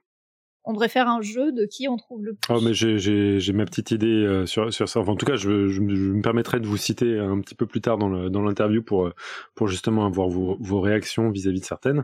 [0.66, 2.54] on devrait faire un jeu de qui on trouve le plus.
[2.54, 5.00] Oh, mais j'ai ma petite idée euh, sur, sur ça.
[5.00, 7.82] Enfin, en tout cas, je, je, me permettrai de vous citer un petit peu plus
[7.82, 9.12] tard dans l'interview pour,
[9.54, 12.04] pour justement avoir vos, vos réactions vis-à-vis de certaines.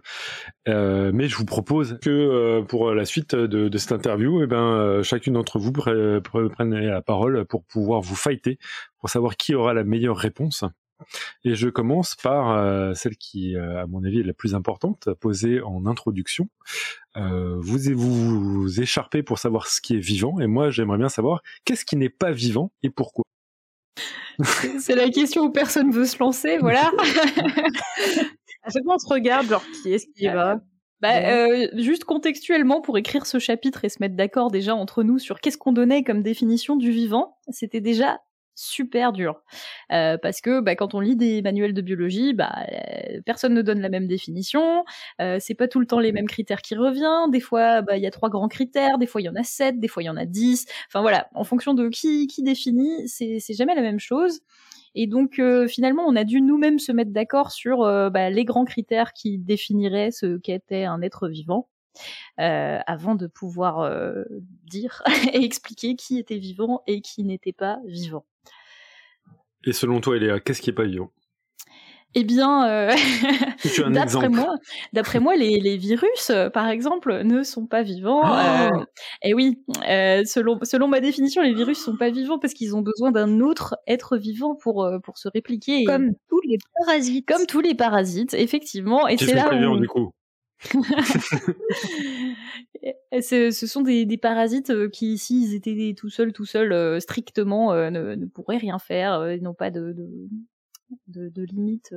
[0.67, 4.47] Euh, mais je vous propose que euh, pour la suite de, de cette interview, eh
[4.47, 8.57] ben, euh, chacune d'entre vous prenne la parole pour pouvoir vous fighter,
[8.99, 10.63] pour savoir qui aura la meilleure réponse.
[11.43, 15.09] Et je commence par euh, celle qui, euh, à mon avis, est la plus importante,
[15.19, 16.49] posée en introduction.
[17.17, 21.09] Euh, vous vous, vous écharpez pour savoir ce qui est vivant, et moi j'aimerais bien
[21.09, 23.25] savoir qu'est-ce qui n'est pas vivant et pourquoi.
[24.79, 26.89] C'est la question où personne veut se lancer, voilà.
[28.63, 30.61] à chaque fois on se regarde, genre qui est-ce qui va?
[31.01, 35.17] Bah, euh, juste contextuellement, pour écrire ce chapitre et se mettre d'accord déjà entre nous
[35.17, 38.19] sur qu'est-ce qu'on donnait comme définition du vivant, c'était déjà
[38.61, 39.41] super dur.
[39.91, 43.61] Euh, parce que bah, quand on lit des manuels de biologie bah euh, personne ne
[43.61, 44.85] donne la même définition.
[45.19, 47.31] Euh, c'est pas tout le temps les mêmes critères qui reviennent.
[47.31, 48.97] Des fois bah il y a trois grands critères.
[48.97, 49.79] Des fois il y en a sept.
[49.79, 50.65] Des fois il y en a dix.
[50.87, 51.27] Enfin voilà.
[51.33, 54.41] En fonction de qui qui définit c'est jamais la même chose.
[54.95, 58.45] Et donc euh, finalement on a dû nous-mêmes se mettre d'accord sur euh, bah, les
[58.45, 61.69] grands critères qui définiraient ce qu'était un être vivant
[62.39, 64.23] euh, avant de pouvoir euh,
[64.65, 68.25] dire et expliquer qui était vivant et qui n'était pas vivant.
[69.65, 71.11] Et selon toi, Eléa, qu'est-ce qui est pas vivant?
[72.13, 72.93] Eh bien, euh,
[73.89, 74.55] d'après moi,
[74.91, 78.21] d'après moi, les, les, virus, par exemple, ne sont pas vivants.
[78.25, 78.83] Oh
[79.23, 79.63] et oui,
[80.25, 83.77] selon selon ma définition, les virus sont pas vivants parce qu'ils ont besoin d'un autre
[83.87, 85.85] être vivant pour pour se répliquer.
[85.85, 87.25] Comme tous les parasites.
[87.25, 89.07] Comme tous les parasites, effectivement.
[89.07, 89.79] Et c'est là où...
[89.79, 90.11] du coup
[93.21, 96.99] ce, ce sont des, des, parasites euh, qui, s'ils étaient tout seuls, tout seuls, euh,
[96.99, 99.31] strictement, euh, ne, ne, pourraient rien faire.
[99.31, 100.27] Ils n'ont pas de, de,
[101.07, 101.93] de, de limite.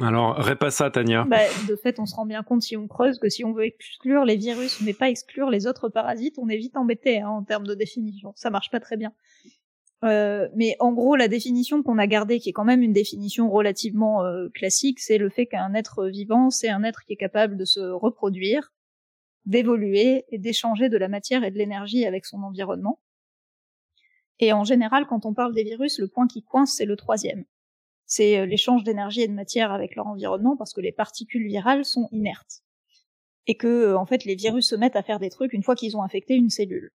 [0.00, 1.24] Alors, répasse ça, Tania.
[1.24, 3.64] Bah, de fait, on se rend bien compte si on creuse que si on veut
[3.64, 7.44] exclure les virus, mais pas exclure les autres parasites, on est vite embêté hein, en
[7.44, 8.32] termes de définition.
[8.36, 9.12] Ça marche pas très bien.
[10.04, 13.50] Euh, mais en gros, la définition qu'on a gardée, qui est quand même une définition
[13.50, 17.56] relativement euh, classique, c'est le fait qu'un être vivant, c'est un être qui est capable
[17.56, 18.72] de se reproduire,
[19.44, 23.00] d'évoluer et d'échanger de la matière et de l'énergie avec son environnement.
[24.38, 27.44] Et en général, quand on parle des virus, le point qui coince, c'est le troisième.
[28.06, 31.84] C'est euh, l'échange d'énergie et de matière avec leur environnement parce que les particules virales
[31.84, 32.62] sont inertes.
[33.48, 35.96] Et que, en fait, les virus se mettent à faire des trucs une fois qu'ils
[35.96, 36.92] ont infecté une cellule.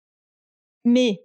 [0.84, 1.24] Mais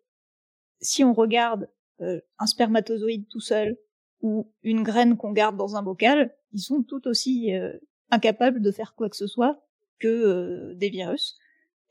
[0.81, 1.69] si on regarde
[2.01, 3.77] euh, un spermatozoïde tout seul
[4.21, 7.73] ou une graine qu'on garde dans un bocal, ils sont tout aussi euh,
[8.11, 9.61] incapables de faire quoi que ce soit
[9.99, 11.37] que euh, des virus.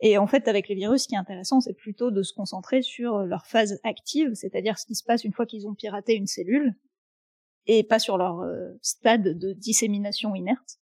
[0.01, 2.83] Et en fait, avec les virus, ce qui est intéressant, c'est plutôt de se concentrer
[2.83, 6.27] sur leur phase active, c'est-à-dire ce qui se passe une fois qu'ils ont piraté une
[6.27, 6.75] cellule,
[7.67, 8.45] et pas sur leur
[8.83, 10.81] stade de dissémination inerte.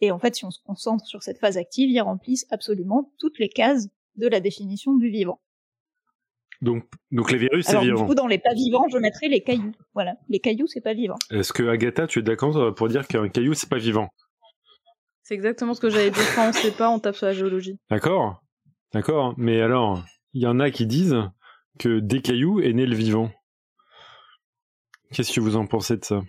[0.00, 3.38] Et en fait, si on se concentre sur cette phase active, ils remplissent absolument toutes
[3.38, 5.40] les cases de la définition du vivant.
[6.62, 8.00] Donc, donc les virus, c'est vivant.
[8.00, 9.72] Du coup, dans les pas vivants, je mettrais les cailloux.
[9.94, 11.16] Voilà, les cailloux, c'est pas vivant.
[11.30, 14.08] Est-ce que Agatha, tu es d'accord pour dire qu'un caillou, c'est pas vivant?
[15.22, 16.20] C'est exactement ce que j'avais dit.
[16.34, 17.78] Quand on sait pas, on tape sur la géologie.
[17.90, 18.42] D'accord,
[18.92, 19.34] d'accord.
[19.36, 21.16] Mais alors, il y en a qui disent
[21.78, 23.30] que des cailloux est né le vivant.
[25.12, 26.22] Qu'est-ce que vous en pensez de ça?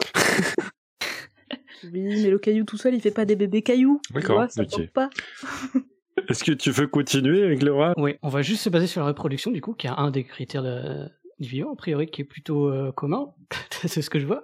[1.92, 4.00] Oui, mais le caillou tout seul, il fait pas des bébés cailloux.
[4.10, 4.90] D'accord, ça ok.
[4.90, 5.08] pas.
[6.28, 7.92] Est-ce que tu veux continuer avec Laura?
[7.96, 10.24] Oui, on va juste se baser sur la reproduction, du coup, qui est un des
[10.24, 11.08] critères de,
[11.38, 13.32] du vivant, a priori, qui est plutôt euh, commun.
[13.70, 14.42] c'est ce que je vois.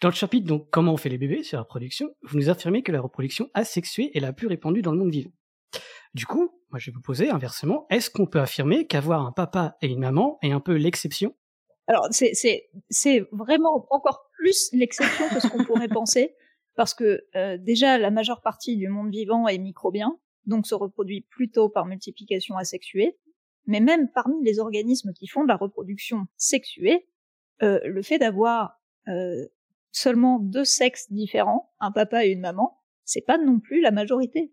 [0.00, 2.82] Dans le chapitre, donc, comment on fait les bébés sur la reproduction, vous nous affirmez
[2.82, 5.30] que la reproduction asexuée est la plus répandue dans le monde vivant.
[6.14, 9.76] Du coup, moi, je vais vous poser inversement, est-ce qu'on peut affirmer qu'avoir un papa
[9.82, 11.34] et une maman est un peu l'exception?
[11.86, 16.34] Alors, c'est, c'est, c'est vraiment encore plus l'exception que ce qu'on pourrait penser,
[16.74, 20.16] parce que euh, déjà, la majeure partie du monde vivant est microbien,
[20.46, 23.16] donc se reproduit plutôt par multiplication asexuée,
[23.66, 27.08] mais même parmi les organismes qui font de la reproduction sexuée,
[27.62, 29.46] euh, le fait d'avoir euh,
[29.92, 34.52] seulement deux sexes différents, un papa et une maman, c'est pas non plus la majorité.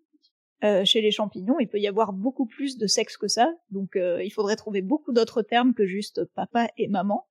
[0.63, 3.95] Euh, chez les champignons, il peut y avoir beaucoup plus de sexes que ça, donc
[3.95, 7.27] il faudrait trouver beaucoup d'autres termes que juste papa et maman.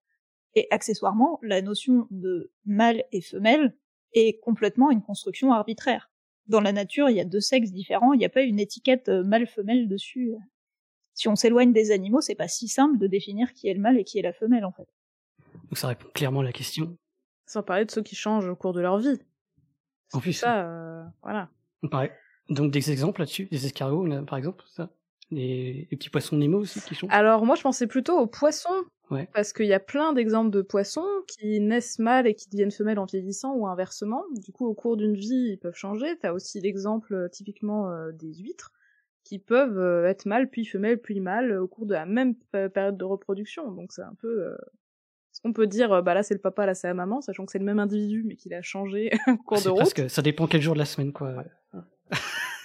[0.55, 3.77] Et accessoirement, la notion de mâle et femelle
[4.13, 6.09] est complètement une construction arbitraire
[6.47, 9.09] dans la nature, il y a deux sexes différents, il n'y a pas une étiquette
[9.09, 10.33] euh, mâle-femelle dessus.
[11.13, 13.97] Si on s'éloigne des animaux, c'est pas si simple de définir qui est le mâle
[13.97, 14.87] et qui est la femelle, en fait.
[15.63, 16.97] Donc ça répond clairement à la question.
[17.45, 19.19] Sans parler de ceux qui changent au cours de leur vie.
[20.13, 20.33] En plus.
[20.33, 21.49] Ça, euh, voilà.
[21.89, 22.11] Pareil.
[22.49, 24.89] Donc des exemples là-dessus, des escargots, par exemple, ça?
[25.29, 27.11] Les, petits poissons Nemo aussi qui changent?
[27.11, 29.29] Alors moi je pensais plutôt aux poissons Ouais.
[29.33, 32.99] Parce qu'il y a plein d'exemples de poissons qui naissent mâles et qui deviennent femelles
[32.99, 34.23] en vieillissant ou inversement.
[34.35, 36.17] Du coup, au cours d'une vie, ils peuvent changer.
[36.19, 38.73] T'as aussi l'exemple euh, typiquement euh, des huîtres
[39.23, 42.35] qui peuvent euh, être mâles puis femelles puis mâles au cours de la même
[42.73, 43.71] période de reproduction.
[43.71, 44.55] Donc c'est un peu
[45.31, 47.51] est-ce qu'on peut dire, bah là c'est le papa, là c'est la maman, sachant que
[47.51, 50.21] c'est le même individu mais qu'il a changé au cours de route Parce que ça
[50.21, 51.43] dépend quel jour de la semaine, quoi.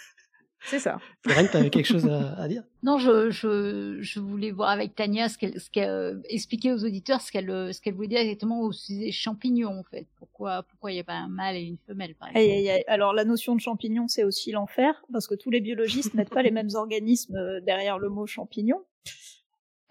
[0.64, 0.98] C'est ça.
[1.22, 2.62] Florine, tu avais quelque chose à, à dire?
[2.83, 6.85] Non, je, je, je, voulais voir avec Tania ce qu'elle, ce qu'elle euh, expliquer aux
[6.85, 10.07] auditeurs ce qu'elle, ce qu'elle voulait dire exactement au sujet champignons en fait.
[10.16, 12.85] Pourquoi, pourquoi il n'y a pas un mâle et une femelle par exemple?
[12.87, 16.42] Alors la notion de champignon, c'est aussi l'enfer parce que tous les biologistes mettent pas
[16.42, 18.83] les mêmes organismes euh, derrière le mot champignon.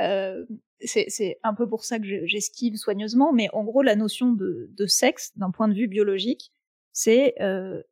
[0.02, 0.46] Euh,
[0.84, 4.86] c'est un peu pour ça que j'esquive soigneusement, mais en gros la notion de, de
[4.88, 6.52] sexe d'un point de vue biologique,
[6.92, 7.84] c'est euh,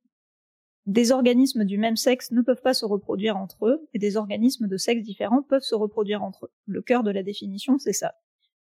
[0.90, 4.68] des organismes du même sexe ne peuvent pas se reproduire entre eux, et des organismes
[4.68, 6.52] de sexe différents peuvent se reproduire entre eux.
[6.66, 8.16] Le cœur de la définition, c'est ça.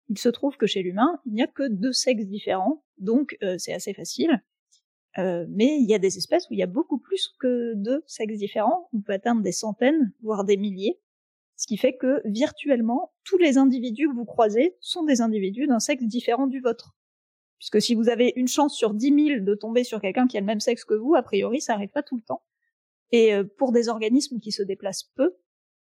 [0.08, 3.58] Il se trouve que chez l'humain, il n'y a que deux sexes différents, donc euh,
[3.58, 4.42] c'est assez facile.
[5.18, 8.02] Euh, mais il y a des espèces où il y a beaucoup plus que deux
[8.08, 10.98] sexes différents, on peut atteindre des centaines, voire des milliers,
[11.54, 15.80] ce qui fait que virtuellement, tous les individus que vous croisez sont des individus d'un
[15.80, 16.96] sexe différent du vôtre.
[17.58, 20.40] Puisque si vous avez une chance sur 10 000 de tomber sur quelqu'un qui a
[20.40, 22.42] le même sexe que vous, a priori, ça arrive pas tout le temps.
[23.12, 25.36] Et euh, pour des organismes qui se déplacent peu,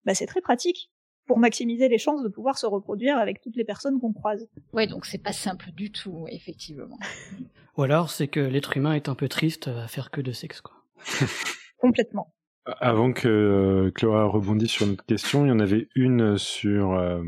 [0.05, 0.91] bah, c'est très pratique
[1.25, 4.47] pour maximiser les chances de pouvoir se reproduire avec toutes les personnes qu'on croise.
[4.73, 6.97] Ouais, donc c'est pas simple du tout, effectivement.
[7.77, 10.61] Ou alors c'est que l'être humain est un peu triste à faire que de sexe,
[10.61, 10.75] quoi.
[11.77, 12.33] Complètement.
[12.65, 17.21] Avant que euh, Clara rebondisse sur notre question, il y en avait une sur euh,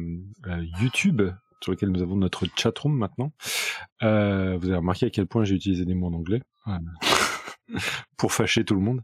[0.82, 1.22] YouTube
[1.64, 3.32] sur lequel nous avons notre chatroom maintenant.
[4.04, 6.42] Euh, vous avez remarqué à quel point j'ai utilisé des mots en anglais
[8.18, 9.02] pour fâcher tout le monde.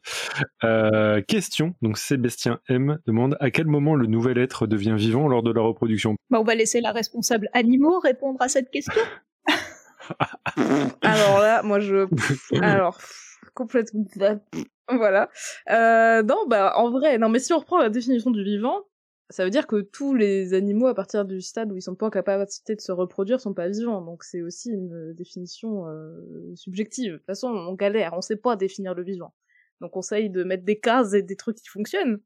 [0.64, 5.44] Euh, question, donc Sébastien M demande à quel moment le nouvel être devient vivant lors
[5.44, 6.16] de la reproduction?
[6.30, 9.02] Bah, On va laisser la responsable animaux répondre à cette question.
[11.02, 12.08] Alors là, moi je...
[12.62, 13.00] Alors,
[13.54, 14.06] complètement...
[14.90, 15.30] Voilà.
[15.70, 18.84] Euh, non, bah en vrai, non mais si on reprend la définition du vivant,
[19.30, 22.08] ça veut dire que tous les animaux, à partir du stade où ils sont pas
[22.08, 24.02] en capacité de se reproduire, sont pas vivants.
[24.02, 27.14] Donc c'est aussi une définition euh, subjective.
[27.14, 29.34] De toute façon, on galère, on sait pas définir le vivant.
[29.82, 32.22] Donc on essaye de mettre des cases et des trucs qui fonctionnent.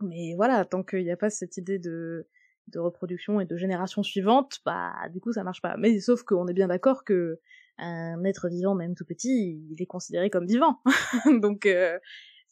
[0.00, 2.28] Mais voilà, tant qu'il n'y a pas cette idée de,
[2.68, 5.76] de reproduction et de génération suivante, bah du coup ça marche pas.
[5.78, 7.40] Mais sauf qu'on est bien d'accord que
[7.78, 10.80] un être vivant, même tout petit, il est considéré comme vivant.
[11.40, 11.98] Donc euh,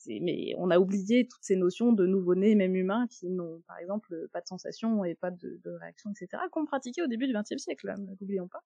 [0.08, 4.28] mais on a oublié toutes ces notions de nouveau-nés, même humains, qui n'ont par exemple
[4.32, 7.62] pas de sensation et pas de, de réaction, etc., qu'on pratiquait au début du XXe
[7.62, 8.62] siècle, n'oublions pas.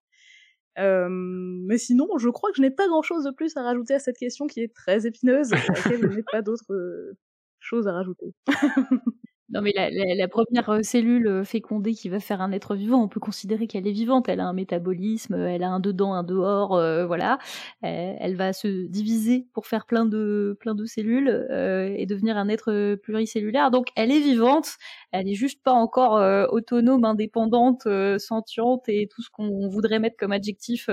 [0.78, 3.98] Euh, mais sinon, je crois que je n'ai pas grand-chose de plus à rajouter à
[3.98, 7.16] cette question qui est très épineuse, à laquelle je n'ai pas d'autres euh,
[7.60, 8.34] choses à rajouter.
[9.50, 12.74] Non, mais la, la, la, première euh, cellule euh, fécondée qui va faire un être
[12.74, 14.26] vivant, on peut considérer qu'elle est vivante.
[14.30, 17.38] Elle a un métabolisme, elle a un dedans, un dehors, euh, voilà.
[17.82, 22.48] Elle va se diviser pour faire plein de plein de cellules euh, et devenir un
[22.48, 23.70] être pluricellulaire.
[23.70, 24.76] Donc, elle est vivante.
[25.12, 26.14] Elle est juste pas encore
[26.50, 27.86] autonome, indépendante,
[28.18, 30.88] sentiente et tout ce qu'on voudrait mettre comme adjectif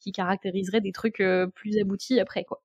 [0.00, 1.22] qui caractériserait des trucs
[1.54, 2.63] plus aboutis après, quoi.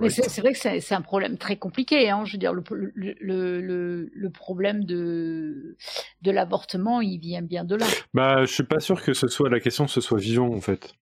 [0.00, 2.10] Mais c'est vrai que c'est un problème très compliqué.
[2.10, 2.24] Hein.
[2.24, 2.62] Je veux dire, le,
[2.94, 5.76] le, le, le problème de,
[6.22, 7.86] de l'avortement, il vient bien de là.
[8.14, 10.60] Bah, je suis pas sûr que ce soit la question, que ce soit vivant en
[10.60, 10.94] fait.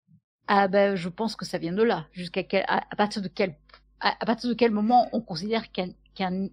[0.48, 2.07] Ah ben, je pense que ça vient de là.
[2.12, 3.55] Jusqu'à quel, à, partir de quel,
[4.01, 6.48] à, partir de quel moment on considère qu'un qu'un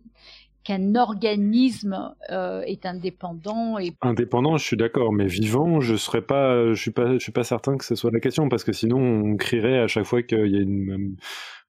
[0.66, 6.74] qu'un organisme euh, est indépendant et indépendant, je suis d'accord, mais vivant, je serais pas,
[6.74, 8.98] je suis pas, je suis pas certain que ce soit la question parce que sinon
[8.98, 11.18] on crierait à chaque fois qu'il y a une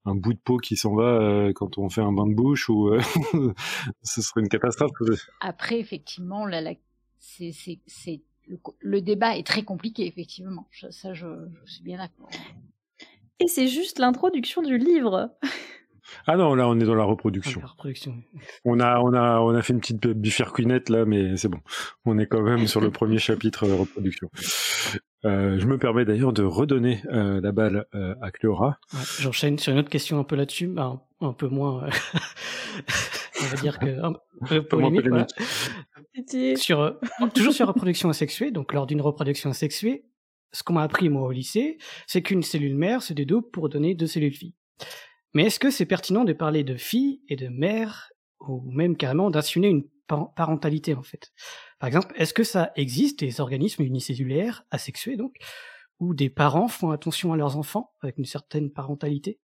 [0.07, 2.69] un bout de peau qui s'en va euh, quand on fait un bain de bouche
[2.69, 3.01] ou euh,
[4.03, 4.91] ce serait une catastrophe.
[5.41, 6.73] Après, effectivement, là,
[7.19, 10.67] c'est, c'est, le, le, débat est très compliqué, effectivement.
[10.71, 11.27] Je, ça, je,
[11.65, 12.31] je suis bien d'accord.
[13.41, 15.37] Et c'est juste l'introduction du livre.
[16.27, 17.61] Ah non, là on est dans la reproduction.
[17.61, 18.23] La reproduction.
[18.65, 21.61] On a on a on a fait une petite bifurquinette là, mais c'est bon.
[22.05, 24.29] On est quand même sur le premier chapitre de reproduction.
[25.25, 28.79] Euh, je me permets d'ailleurs de redonner euh, la balle euh, à Cléora.
[28.93, 31.91] Ouais, J'enchaîne sur une autre question un peu là-dessus, bah, un, un, peu moins, euh,
[33.41, 34.15] on va dire que un
[34.47, 35.09] peu polémique.
[35.09, 35.27] Voilà.
[36.57, 36.93] sur, euh,
[37.35, 40.05] toujours sur reproduction asexuée, donc lors d'une reproduction asexuée,
[40.53, 43.95] ce qu'on m'a appris moi au lycée, c'est qu'une cellule mère se dédouble pour donner
[43.95, 44.55] deux cellules filles.
[45.35, 48.11] Mais est-ce que c'est pertinent de parler de fille et de mère,
[48.41, 51.33] ou même carrément d'assumer une parentalité en fait?
[51.79, 55.37] Par exemple, est-ce que ça existe des organismes unicellulaires, asexués donc,
[55.99, 59.41] où des parents font attention à leurs enfants avec une certaine parentalité?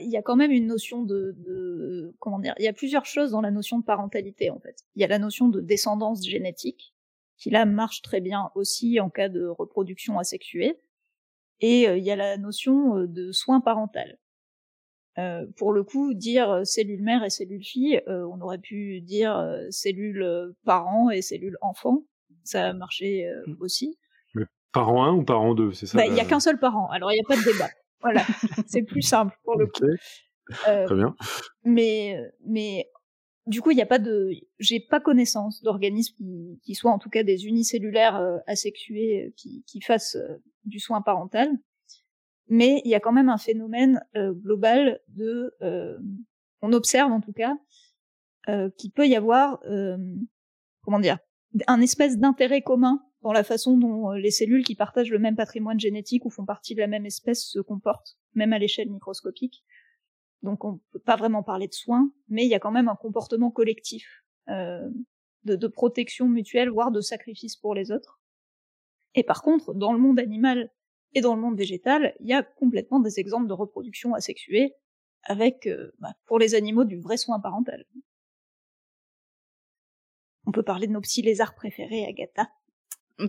[0.00, 3.32] Il y a quand même une notion de, comment dire, il y a plusieurs choses
[3.32, 4.76] dans la notion de parentalité en fait.
[4.94, 6.94] Il y a la notion de descendance génétique,
[7.36, 10.80] qui là marche très bien aussi en cas de reproduction asexuée.
[11.60, 14.18] Et il y a la notion de soin parental.
[15.18, 19.36] Euh, pour le coup, dire cellule mère et cellule fille, euh, on aurait pu dire
[19.36, 22.02] euh, cellule parent et cellule enfant.
[22.42, 23.54] Ça a marché mmh.
[23.60, 23.98] aussi.
[24.34, 26.88] Mais parent 1 ou parent 2, c'est ça bah, Il n'y a qu'un seul parent,
[26.90, 27.70] alors il n'y a pas de débat.
[28.02, 28.22] voilà,
[28.66, 29.86] c'est plus simple pour le coup.
[30.62, 31.16] Très bien.
[31.64, 32.90] Mais, mais
[33.46, 36.98] du coup, il n'y a pas de, j'ai pas connaissance d'organismes qui, qui, soient en
[36.98, 40.18] tout cas des unicellulaires asexués qui, qui fassent
[40.64, 41.50] du soin parental
[42.48, 45.98] mais il y a quand même un phénomène euh, global de, euh,
[46.60, 47.56] on observe en tout cas,
[48.48, 49.96] euh, qu'il peut y avoir, euh,
[50.82, 51.18] comment dire,
[51.66, 55.80] un espèce d'intérêt commun dans la façon dont les cellules qui partagent le même patrimoine
[55.80, 59.64] génétique ou font partie de la même espèce se comportent, même à l'échelle microscopique.
[60.42, 62.96] Donc on peut pas vraiment parler de soins, mais il y a quand même un
[62.96, 64.92] comportement collectif de,
[65.44, 68.20] de protection mutuelle, voire de sacrifice pour les autres.
[69.14, 70.70] Et par contre, dans le monde animal,
[71.14, 74.74] et dans le monde végétal, il y a complètement des exemples de reproduction asexuée,
[75.24, 77.84] avec, euh, bah, pour les animaux, du vrai soin parental.
[80.46, 82.48] On peut parler de nos petits lézards préférés, Agatha.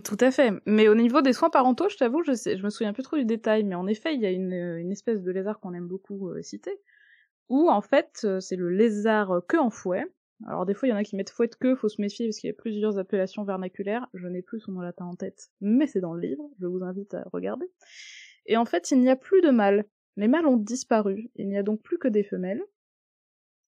[0.04, 0.52] Tout à fait.
[0.66, 3.62] Mais au niveau des soins parentaux, je t'avoue, je, me souviens plus trop du détail,
[3.64, 6.42] mais en effet, il y a une, une espèce de lézard qu'on aime beaucoup euh,
[6.42, 6.78] citer,
[7.48, 10.04] où en fait, euh, c'est le lézard queue en fouet,
[10.44, 12.26] alors des fois, il y en a qui mettent fouet de queue, faut se méfier
[12.26, 14.06] parce qu'il y a plusieurs appellations vernaculaires.
[14.12, 16.82] Je n'ai plus son nom latin en tête, mais c'est dans le livre, je vous
[16.82, 17.66] invite à regarder.
[18.46, 19.86] Et en fait, il n'y a plus de mâles.
[20.16, 22.62] Les mâles ont disparu, il n'y a donc plus que des femelles.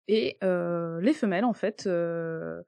[0.08, 2.62] Et euh, les femelles, en fait, euh,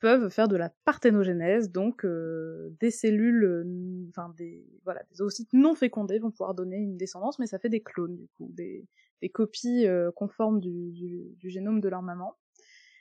[0.00, 5.74] peuvent faire de la parthénogénèse, donc euh, des cellules, enfin des voilà, des ovocytes non
[5.74, 8.86] fécondés vont pouvoir donner une descendance, mais ça fait des clones du coup, des,
[9.32, 9.86] copies
[10.16, 12.34] conformes du génome de leur maman.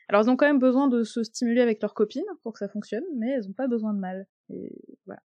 [0.10, 2.68] Alors elles ont quand même besoin de se stimuler avec leurs copines pour que ça
[2.68, 4.28] fonctionne, mais elles n'ont pas besoin de mâles.
[4.50, 5.22] Et voilà.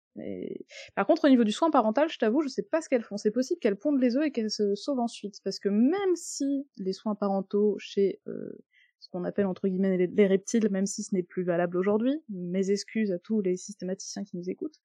[0.96, 3.16] Par contre, au niveau du soin parental, je t'avoue, je sais pas ce qu'elles font.
[3.16, 6.66] C'est possible qu'elles pondent les œufs et qu'elles se sauvent ensuite, parce que même si
[6.78, 8.52] les soins parentaux chez euh,
[8.98, 12.70] ce qu'on appelle entre guillemets les, reptiles, même si ce n'est plus valable aujourd'hui, mes
[12.70, 14.80] excuses à tous les systématiciens qui nous écoutent,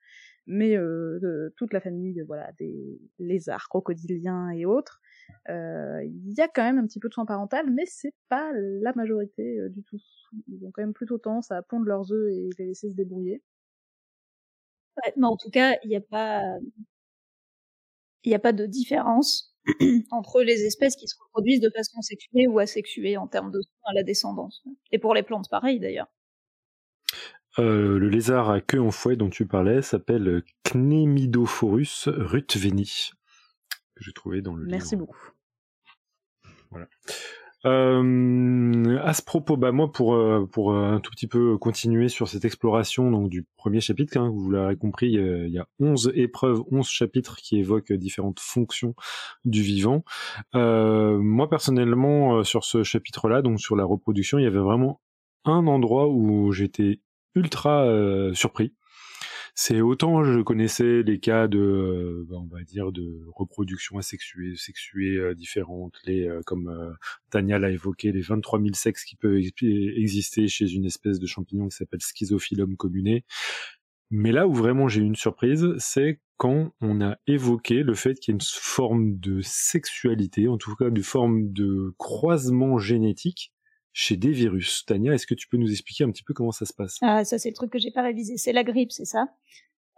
[0.46, 5.02] mais euh, toute la famille, voilà, des lézards, crocodiliens et autres,
[5.50, 8.94] il y a quand même un petit peu de soin parental, mais c'est pas la
[8.94, 10.00] majorité euh, du tout.
[10.48, 13.42] Ils ont quand même plutôt tendance à pondre leurs œufs et les laisser se débrouiller.
[14.98, 16.42] Ouais, mais en tout cas, il n'y a pas,
[18.24, 19.56] il n'y a pas de différence
[20.12, 23.92] entre les espèces qui se reproduisent de façon sexuée ou asexuée en termes de soins
[23.92, 24.64] à la descendance.
[24.92, 26.08] Et pour les plantes, pareil d'ailleurs.
[27.60, 33.12] Euh, le lézard à queue en fouet dont tu parlais s'appelle Cnemidophorus rutveni
[33.98, 35.32] que j'ai trouvé dans le Merci beaucoup.
[36.72, 36.88] Voilà.
[37.66, 42.08] Euh, à ce propos, bah moi pour euh, pour euh, un tout petit peu continuer
[42.08, 46.12] sur cette exploration donc du premier chapitre, hein, vous l'avez compris, il y a 11
[46.14, 48.94] épreuves, 11 chapitres qui évoquent différentes fonctions
[49.44, 50.04] du vivant.
[50.54, 55.02] moi personnellement sur ce chapitre-là, donc sur la reproduction, il y avait vraiment
[55.46, 57.00] un endroit où j'étais
[57.36, 57.86] ultra
[58.34, 58.74] surpris
[59.60, 65.18] c'est autant je connaissais les cas de, euh, on va dire, de reproduction asexuée, sexuée
[65.18, 66.96] euh, différentes, les, euh, comme
[67.32, 71.70] Tania l'a évoqué, les 23 000 sexes qui peuvent exister chez une espèce de champignon
[71.70, 73.26] qui s'appelle Schizophyllum communé.
[74.12, 78.14] Mais là où vraiment j'ai eu une surprise, c'est quand on a évoqué le fait
[78.14, 83.52] qu'il y a une forme de sexualité, en tout cas une forme de croisement génétique
[83.94, 84.86] chez des virus.
[84.86, 86.98] Tania, est-ce que tu peux nous expliquer un petit peu comment ça se passe?
[87.02, 89.28] Ah, ça c'est le truc que j'ai pas révisé, c'est la grippe, c'est ça?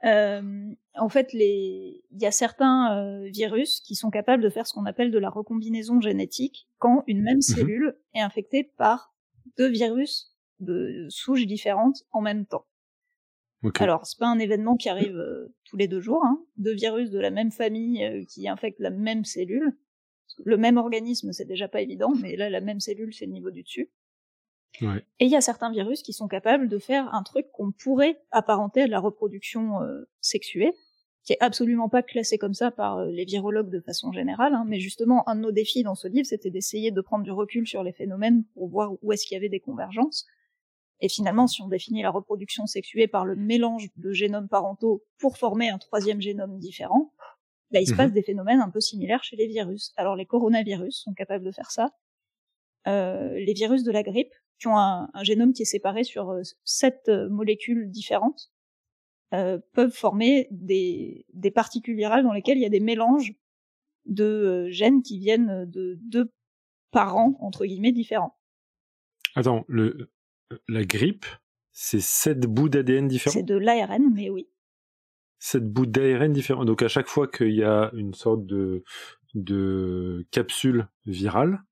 [0.06, 2.04] Euh, en fait, les...
[2.12, 5.20] il y a certains euh, virus qui sont capables de faire ce qu'on appelle de
[5.20, 7.42] la recombinaison génétique quand une même mhm.
[7.42, 9.14] cellule est infectée par
[9.58, 12.66] deux virus de souches différentes en même temps.
[13.64, 13.84] Okay.
[13.84, 16.24] Alors, c'est pas un événement qui arrive euh, tous les deux jours.
[16.24, 16.42] Hein.
[16.56, 19.76] Deux virus de la même famille qui infectent la même cellule,
[20.46, 23.52] le même organisme, c'est déjà pas évident, mais là, la même cellule, c'est le niveau
[23.52, 23.90] du dessus.
[24.82, 25.04] Ouais.
[25.20, 28.22] Et il y a certains virus qui sont capables de faire un truc qu'on pourrait
[28.32, 30.74] apparenter à de la reproduction euh, sexuée,
[31.24, 34.66] qui est absolument pas classé comme ça par euh, les virologues de façon générale, hein,
[34.68, 37.68] mais justement, un de nos défis dans ce livre, c'était d'essayer de prendre du recul
[37.68, 40.26] sur les phénomènes pour voir où est-ce qu'il y avait des convergences.
[41.02, 45.38] Et finalement, si on définit la reproduction sexuée par le mélange de génomes parentaux pour
[45.38, 47.14] former un troisième génome différent,
[47.72, 48.16] bah, il se passe mhm.
[48.16, 49.94] des phénomènes un peu similaires chez les virus.
[49.96, 51.92] Alors les coronavirus sont capables de faire ça.
[52.88, 56.42] Euh, les virus de la grippe, qui ont un, génome qui est séparé sur euh,
[56.64, 58.52] sept euh, molécules différentes,
[59.74, 63.36] peuvent former des, des particules virales dans lesquelles il y a des mélanges
[64.06, 66.32] de gènes qui viennent de deux
[66.90, 68.40] parents, entre guillemets, différents.
[69.36, 70.12] Attends, le,
[70.68, 71.28] la grippe,
[71.72, 73.34] C'est sept bouts d'ADN différents?
[73.34, 74.50] C'est de l'ARN, mais oui.
[75.40, 76.66] Sept bouts d'ARN différents.
[76.66, 78.84] Donc à chaque fois qu'il y a une sorte de,
[79.36, 81.64] de capsule virale,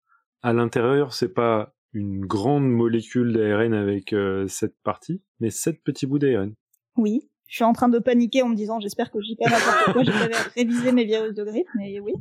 [0.41, 6.05] à l'intérieur, c'est pas une grande molécule d'ARN avec euh, cette partie, mais sept petits
[6.05, 6.53] bouts d'ARN.
[6.95, 7.29] Oui.
[7.47, 10.03] Je suis en train de paniquer en me disant j'espère que j'y pas n'importe quoi,
[10.03, 12.13] j'ai pas révisé mes virus de grippe, mais oui.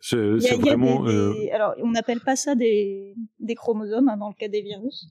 [0.00, 0.16] C'est
[0.60, 1.04] vraiment.
[1.04, 1.50] Des, euh, des...
[1.50, 5.08] Alors, on n'appelle pas ça des, des chromosomes hein, dans le cas des virus.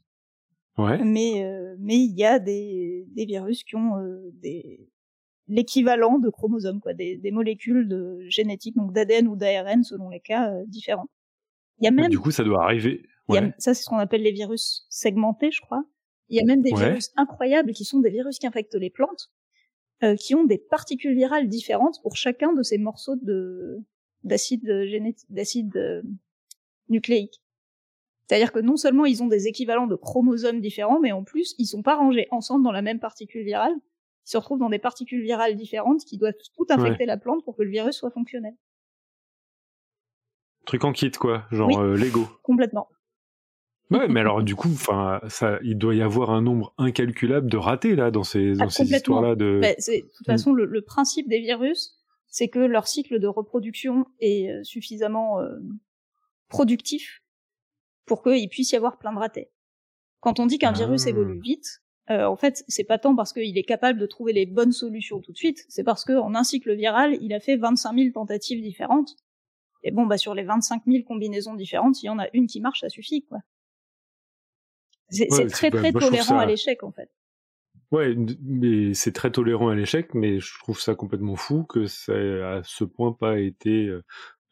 [0.78, 0.98] Ouais.
[1.04, 4.90] Mais euh, mais il y a des, des virus qui ont euh, des
[5.48, 10.20] l'équivalent de chromosomes, quoi, des, des molécules de génétique, donc d'ADN ou d'ARN selon les
[10.20, 11.10] cas euh, différents.
[11.80, 12.10] Il y a même.
[12.10, 13.04] Du coup, ça doit arriver.
[13.28, 13.40] Ouais.
[13.40, 15.84] a- ça, c'est ce qu'on appelle les virus segmentés, je crois.
[16.30, 16.88] Il y a même des Ouais.
[16.88, 19.32] virus incroyables qui sont des virus qui infectent les plantes,
[20.04, 23.78] euh, qui ont des particules virales différentes pour chacun de ces morceaux de
[24.24, 26.02] d'acide génétique, d'acide euh,
[26.90, 27.42] nucléique.
[28.28, 31.68] C'est-à-dire que non seulement ils ont des équivalents de chromosomes différents, mais en plus ils
[31.68, 33.74] sont pas rangés ensemble dans la même particule virale.
[34.26, 37.56] Ils se retrouvent dans des particules virales différentes qui doivent tout infecter la plante pour
[37.56, 38.56] que le virus soit fonctionnel.
[40.66, 41.46] Truc en kit, quoi.
[41.52, 41.76] Genre Oui.
[41.78, 42.28] euh, Lego.
[42.42, 42.90] Complètement.
[43.92, 47.58] Ouais, mais alors du coup, enfin, ça, il doit y avoir un nombre incalculable de
[47.58, 49.60] ratés là dans ces, dans Ah, ces histoires-là de.
[49.62, 50.32] Bah, de toute Mm.
[50.32, 51.96] façon, le, le principe des virus,
[52.28, 55.60] c'est que leur cycle de reproduction est euh, suffisamment euh,
[56.50, 57.22] productif
[58.06, 59.52] pour qu'il puisse y avoir plein de ratés.
[60.20, 61.10] Quand on dit qu'un virus Ah.
[61.10, 64.46] évolue vite, euh, en fait, c'est pas tant parce qu'il est capable de trouver les
[64.46, 67.96] bonnes solutions tout de suite, c'est parce qu'en un cycle viral, il a fait 25
[67.98, 69.16] 000 tentatives différentes.
[69.84, 72.60] Et bon, bah sur les 25 000 combinaisons différentes, s'il y en a une qui
[72.62, 73.40] marche, ça suffit, quoi.
[75.10, 77.10] C'est Ouais, très très tolérant ça- à l'échec, en fait.
[77.92, 82.14] Ouais, mais c'est très tolérant à l'échec, mais je trouve ça complètement fou que ça
[82.14, 84.04] ait à ce point pas été euh,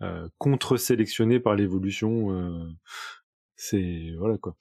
[0.04, 2.32] euh, contre-sélectionné par l'évolution.
[2.32, 2.70] euh,
[3.56, 4.56] c'est voilà quoi.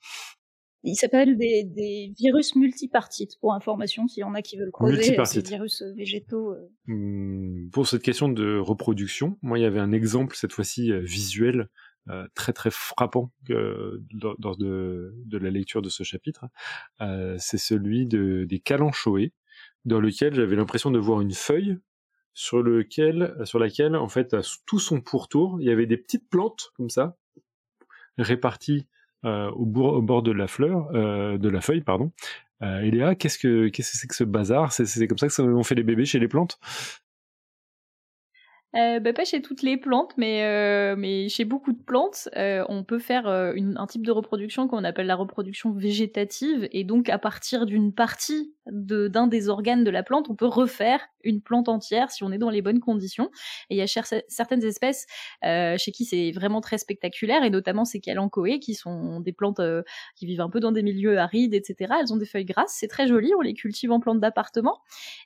[0.83, 4.97] Il s'appelle des, des virus multipartites, pour information, s'il y en a qui veulent creuser.
[4.97, 5.47] Multipartites.
[5.47, 6.51] Ces virus euh, végétaux.
[6.51, 6.69] euh.
[6.89, 10.99] Hum, Pour cette question de reproduction, moi il y avait un exemple cette fois-ci euh,
[10.99, 11.69] visuel
[12.09, 16.45] euh, très très frappant euh, dans, de, de la lecture de ce chapitre.
[16.99, 19.31] Euh, c'est celui de, des calanchoés,
[19.85, 21.77] dans lequel j'avais l'impression de voir une feuille
[22.33, 26.27] sur lequel, sur laquelle en fait à tout son pourtour il y avait des petites
[26.29, 27.15] plantes comme ça
[28.17, 28.87] réparties euh,
[29.51, 32.11] au, bourg- au bord de la fleur, euh, de la feuille pardon.
[32.61, 34.71] Euh, et Léa, qu'est-ce que qu'est-ce que c'est que ce bazar?
[34.71, 36.59] C'est c'est comme ça que ça- on fait les bébés chez les plantes?
[38.75, 42.65] Euh, bah, pas chez toutes les plantes, mais, euh, mais chez beaucoup de plantes, euh,
[42.69, 46.83] on peut faire euh, une- un type de reproduction qu'on appelle la reproduction végétative, et
[46.83, 51.01] donc à partir d'une partie de- d'un des organes de la plante, on peut refaire
[51.23, 53.29] une plante entière si on est dans les bonnes conditions.
[53.69, 53.87] Et il y a
[54.27, 55.05] certaines espèces
[55.45, 59.59] euh, chez qui c'est vraiment très spectaculaire, et notamment ces calanchoées, qui sont des plantes
[59.59, 59.83] euh,
[60.15, 61.97] qui vivent un peu dans des milieux arides, etc.
[62.01, 64.79] Elles ont des feuilles grasses, c'est très joli, on les cultive en plantes d'appartement.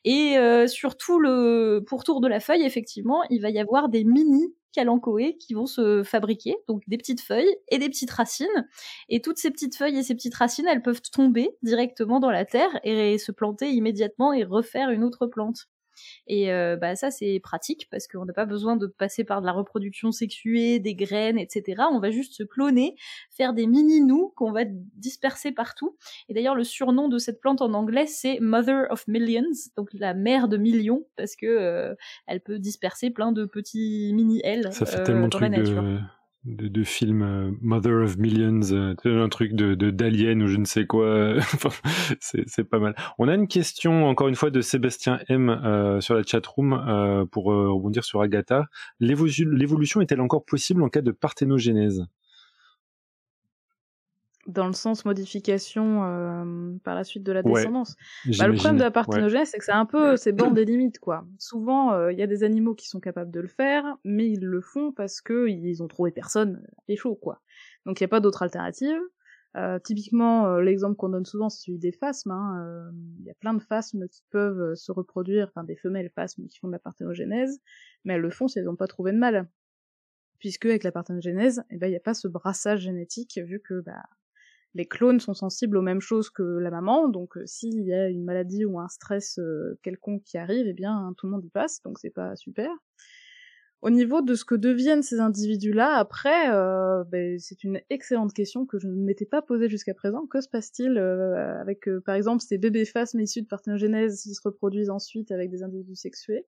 [0.04, 4.54] Et euh, sur tout le pourtour de la feuille, effectivement, va y avoir des mini
[4.74, 8.68] calanchoées qui vont se fabriquer, donc des petites feuilles et des petites racines.
[9.10, 12.46] Et toutes ces petites feuilles et ces petites racines, elles peuvent tomber directement dans la
[12.46, 15.68] terre et se planter immédiatement et refaire une autre plante.
[16.28, 19.46] Et euh, bah ça c'est pratique parce qu'on n'a pas besoin de passer par de
[19.46, 21.84] la reproduction sexuée, des graines, etc.
[21.92, 22.96] On va juste se cloner,
[23.30, 25.98] faire des mini nous qu'on va disperser partout.
[26.30, 30.14] Et d'ailleurs le surnom de cette plante en anglais c'est Mother of Millions, donc la
[30.14, 31.96] mère de millions parce que euh,
[32.28, 35.82] elle peut disperser plein de petits mini ailes Ça fait euh, tellement dans la nature.
[35.84, 36.00] de,
[36.48, 40.66] de, de film euh, Mother of Millions, euh, un truc de d'alien ou je ne
[40.66, 41.36] sais quoi.
[42.20, 42.96] C'est pas mal.
[43.20, 47.26] On a une question encore une fois de Sébastien M euh, sur la chatroom euh,
[47.26, 48.66] pour rebondir sur Agatha.
[49.00, 52.06] L'évo- L'évolution est-elle encore possible en cas de parthénogénèse
[54.48, 57.96] Dans le sens modification euh, par la suite de la Ouais, descendance.
[58.38, 59.22] Bah, le problème de la Ouais.
[59.22, 61.28] parthénogènèse, c'est que c'est un peu, c'est bord des limites, quoi.
[61.38, 64.46] Souvent, euh, il y a des animaux qui sont capables de le faire, mais ils
[64.46, 67.42] le font parce que ils ont trouvé personne et chaud, quoi.
[67.86, 68.98] Donc il n'y a pas d'autre alternative.
[69.58, 72.32] Euh, typiquement, euh, l'exemple qu'on donne souvent, c'est celui des phasmes.
[72.32, 72.64] hein.
[72.64, 76.46] Euh, Il y a plein de phasmes qui peuvent se reproduire, enfin des femelles phasmes
[76.48, 77.60] qui font de la parthénogénèse,
[78.06, 79.50] mais elles le font si elles n'ont pas trouvé de mâle.
[80.40, 83.82] Puisque avec la parthénogénèse, eh ben, il n'y a pas ce brassage génétique, vu que
[83.82, 84.04] bah,
[84.78, 88.08] les clones sont sensibles aux mêmes choses que la maman, donc euh, s'il y a
[88.10, 91.50] une maladie ou un stress euh, quelconque qui arrive, eh bien tout le monde y
[91.50, 92.70] passe, donc c'est pas super.
[93.82, 98.68] Au niveau de ce que deviennent ces individus-là, après, euh, ben, c'est une excellente question
[98.68, 100.26] que je ne m'étais pas posée jusqu'à présent.
[100.28, 104.90] Que se passe-t-il avec, par exemple, ces bébés phasmes issus de parthénogénèse s'ils se reproduisent
[104.90, 106.48] ensuite avec des individus sexués?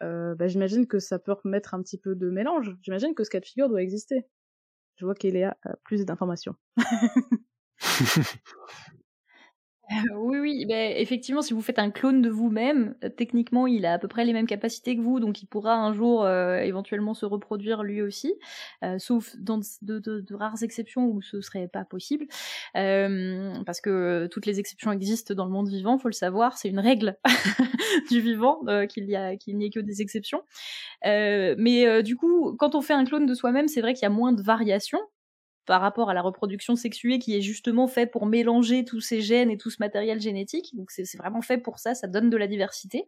[0.00, 2.76] Bah, J'imagine que ça peut remettre un petit peu de mélange.
[2.82, 4.24] J'imagine que ce cas de figure doit exister.
[4.94, 6.54] Je vois qu'Eléa a plus d'informations.
[10.16, 13.94] oui, oui, ben, effectivement, si vous faites un clone de vous-même, euh, techniquement, il a
[13.94, 17.12] à peu près les mêmes capacités que vous, donc il pourra un jour euh, éventuellement
[17.12, 18.34] se reproduire lui aussi,
[18.84, 22.26] euh, sauf dans de, rares exceptions où ce serait pas possible,
[22.72, 26.78] parce que toutes les exceptions existent dans le monde vivant, faut le savoir, c'est une
[26.78, 27.16] règle
[28.10, 30.42] du vivant qu'il y a qu'il n'y ait que des exceptions.
[31.04, 34.10] mais du coup, quand on fait un clone de soi-même, c'est vrai qu'il y a
[34.10, 35.00] moins de variations
[35.66, 39.50] par rapport à la reproduction sexuée qui est justement fait pour mélanger tous ces gènes
[39.50, 40.74] et tout ce matériel génétique.
[40.76, 43.06] Donc c'est vraiment fait pour ça, ça donne de la diversité.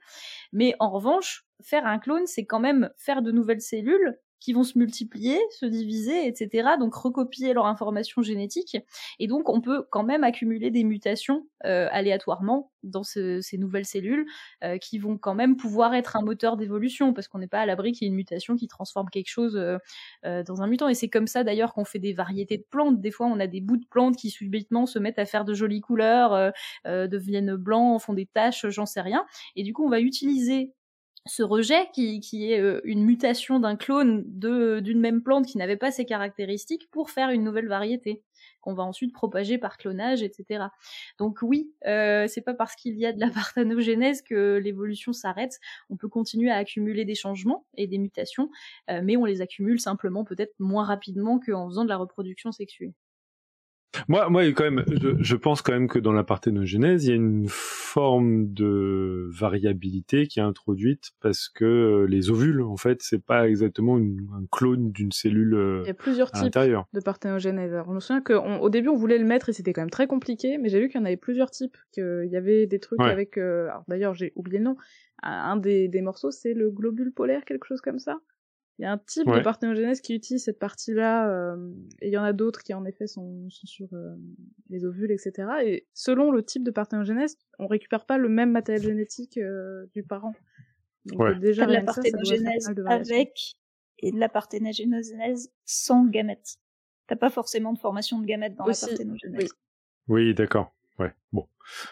[0.52, 4.64] Mais en revanche, faire un clone, c'est quand même faire de nouvelles cellules qui vont
[4.64, 6.70] se multiplier, se diviser, etc.
[6.78, 8.76] Donc recopier leur information génétique.
[9.20, 13.84] Et donc on peut quand même accumuler des mutations euh, aléatoirement dans ce, ces nouvelles
[13.84, 14.26] cellules
[14.64, 17.66] euh, qui vont quand même pouvoir être un moteur d'évolution parce qu'on n'est pas à
[17.66, 20.88] l'abri qu'il y ait une mutation qui transforme quelque chose euh, dans un mutant.
[20.88, 23.00] Et c'est comme ça d'ailleurs qu'on fait des variétés de plantes.
[23.00, 25.54] Des fois on a des bouts de plantes qui subitement se mettent à faire de
[25.54, 26.52] jolies couleurs,
[26.84, 29.24] deviennent blancs, font des taches, j'en sais rien.
[29.54, 30.72] Et du coup on va utiliser
[31.26, 32.20] ce rejet qui,
[32.50, 37.10] est euh, une mutation d'un clone d'une même plante qui n'avait pas ces caractéristiques pour
[37.10, 38.22] faire une nouvelle variété
[38.60, 40.66] qu'on va ensuite propager par clonage, etc.
[41.18, 45.58] Donc oui, euh, c'est pas parce qu'il y a de la parthenogénèse que l'évolution s'arrête.
[45.90, 48.50] On peut continuer à accumuler des changements et des mutations,
[48.90, 52.94] euh, mais on les accumule simplement peut-être moins rapidement qu'en faisant de la reproduction sexuée.
[54.08, 57.12] Moi, moi, quand même, je, je, pense quand même que dans la parthénogenèse, il y
[57.12, 63.22] a une forme de variabilité qui est introduite parce que les ovules, en fait, c'est
[63.22, 67.72] pas exactement une, un clone d'une cellule euh, Il y a plusieurs types de parthénogenèse.
[67.72, 70.06] Alors, je me souviens qu'au début, on voulait le mettre et c'était quand même très
[70.06, 73.00] compliqué, mais j'ai vu qu'il y en avait plusieurs types, qu'il y avait des trucs
[73.00, 73.10] ouais.
[73.10, 73.38] avec...
[73.38, 73.68] Euh...
[73.88, 74.76] D'ailleurs, j'ai oublié le nom.
[75.22, 78.18] Un des, des morceaux, c'est le globule polaire, quelque chose comme ça.
[78.78, 79.38] Il y a un type ouais.
[79.38, 82.84] de parthénogenèse qui utilise cette partie-là, euh, et il y en a d'autres qui en
[82.84, 84.14] effet sont, sont sur euh,
[84.70, 85.48] les ovules, etc.
[85.64, 90.02] Et selon le type de parthénogenèse, on récupère pas le même matériel génétique euh, du
[90.02, 90.34] parent.
[91.04, 91.38] Donc, ouais.
[91.38, 93.56] déjà de la parthénogenèse avec
[93.98, 96.56] et de la parthénogenèse sans gamètes.
[97.08, 99.50] T'as pas forcément de formation de gamètes dans Aussi, la parthénogenèse.
[100.08, 100.74] Oui, oui d'accord.
[100.98, 101.46] Ouais, bon.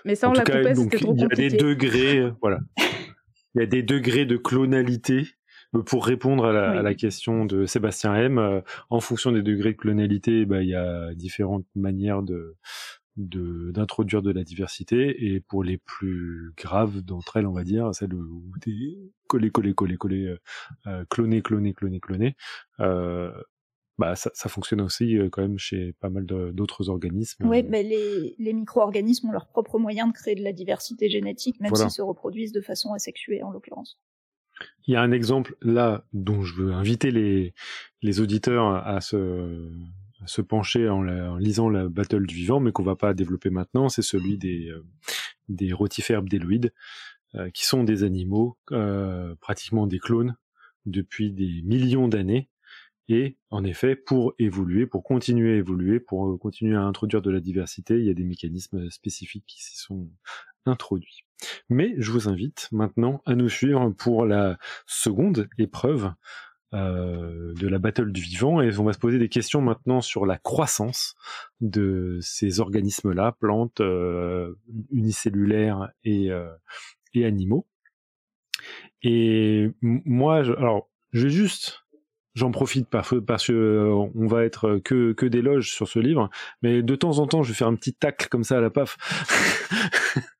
[0.05, 2.59] Mais ça, on l'a coupé, c'était trop Il y a des degrés, voilà.
[3.55, 5.27] Il y a des degrés de clonalité
[5.87, 6.79] pour répondre à la, oui.
[6.79, 8.61] à la, question de Sébastien M, euh,
[8.91, 12.57] en fonction des degrés de clonalité, bah, il y a différentes manières de
[13.17, 17.93] d'introduire de, de, la diversité et pour les plus graves d'entre elles on va dire
[17.93, 18.71] celle où t'es
[19.27, 20.37] collé collé collé collé
[20.87, 22.37] euh, cloné cloné cloné cloné
[22.79, 23.31] euh,
[24.01, 27.47] bah ça, ça, fonctionne aussi euh, quand même chez pas mal d'autres organismes.
[27.47, 31.61] Oui, mais les, les micro-organismes ont leur propre moyen de créer de la diversité génétique,
[31.61, 31.85] même voilà.
[31.85, 34.01] s'ils se reproduisent de façon asexuée en l'occurrence.
[34.87, 37.55] Il y a un exemple là dont je veux inviter les,
[38.03, 39.71] les auditeurs à se,
[40.23, 43.89] à se pencher en, lisant la Battle du vivant, mais qu'on va pas développer maintenant.
[43.89, 44.85] C'est celui des, euh,
[45.49, 46.73] des rotifères bdéloïdes,
[47.37, 50.37] euh, qui sont des animaux, euh, pratiquement des clones,
[50.87, 52.49] depuis des millions d'années.
[53.09, 57.41] Et en effet, pour évoluer, pour continuer à évoluer, pour continuer à introduire de la
[57.41, 60.09] diversité, il y a des mécanismes spécifiques qui s'y sont
[60.67, 61.25] introduits.
[61.69, 66.13] Mais je vous invite maintenant à nous suivre pour la seconde épreuve
[66.73, 70.25] euh, de la battle du vivant et on va se poser des questions maintenant sur
[70.25, 71.17] la croissance
[71.61, 74.55] de ces organismes-là, plantes, euh,
[74.93, 76.49] unicellulaires et, euh,
[77.17, 77.67] animaux.
[79.03, 81.85] Et moi, je, alors, je vais juste
[82.37, 83.11] J'en profite parce,
[83.49, 86.31] que on va être que que d'éloges sur ce livre,
[86.63, 88.71] mais de temps en temps, je vais faire un petit tacle comme ça à la
[88.71, 88.97] paf.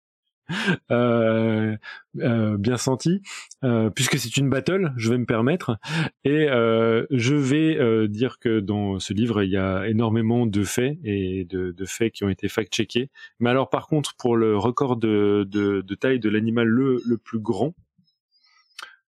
[0.91, 1.77] Euh,
[2.19, 3.23] euh, bien senti,
[3.63, 5.79] euh, puisque c'est une battle, je vais me permettre,
[6.25, 11.45] et je vais dire que dans ce livre il y a énormément de faits et
[11.45, 13.11] de, de faits qui ont été fact-checkés.
[13.39, 17.17] Mais alors par contre pour le record de, de, de taille de l'animal le, le
[17.19, 17.75] plus grand,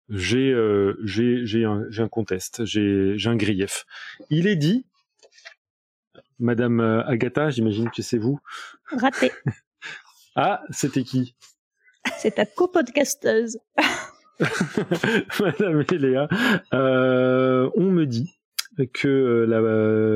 [0.09, 3.87] j'ai un, un conteste, j'ai j'ai un grief.
[4.31, 4.85] Il est dit,
[6.39, 8.41] Madame Agatha, j'imagine que c'est vous.
[8.85, 9.33] Raté.
[10.35, 11.37] Ah, c'était qui?
[12.19, 13.59] C'est ta copodcasteuse.
[15.41, 16.29] Madame Eléa,
[16.73, 18.41] euh, on me dit
[18.93, 19.47] que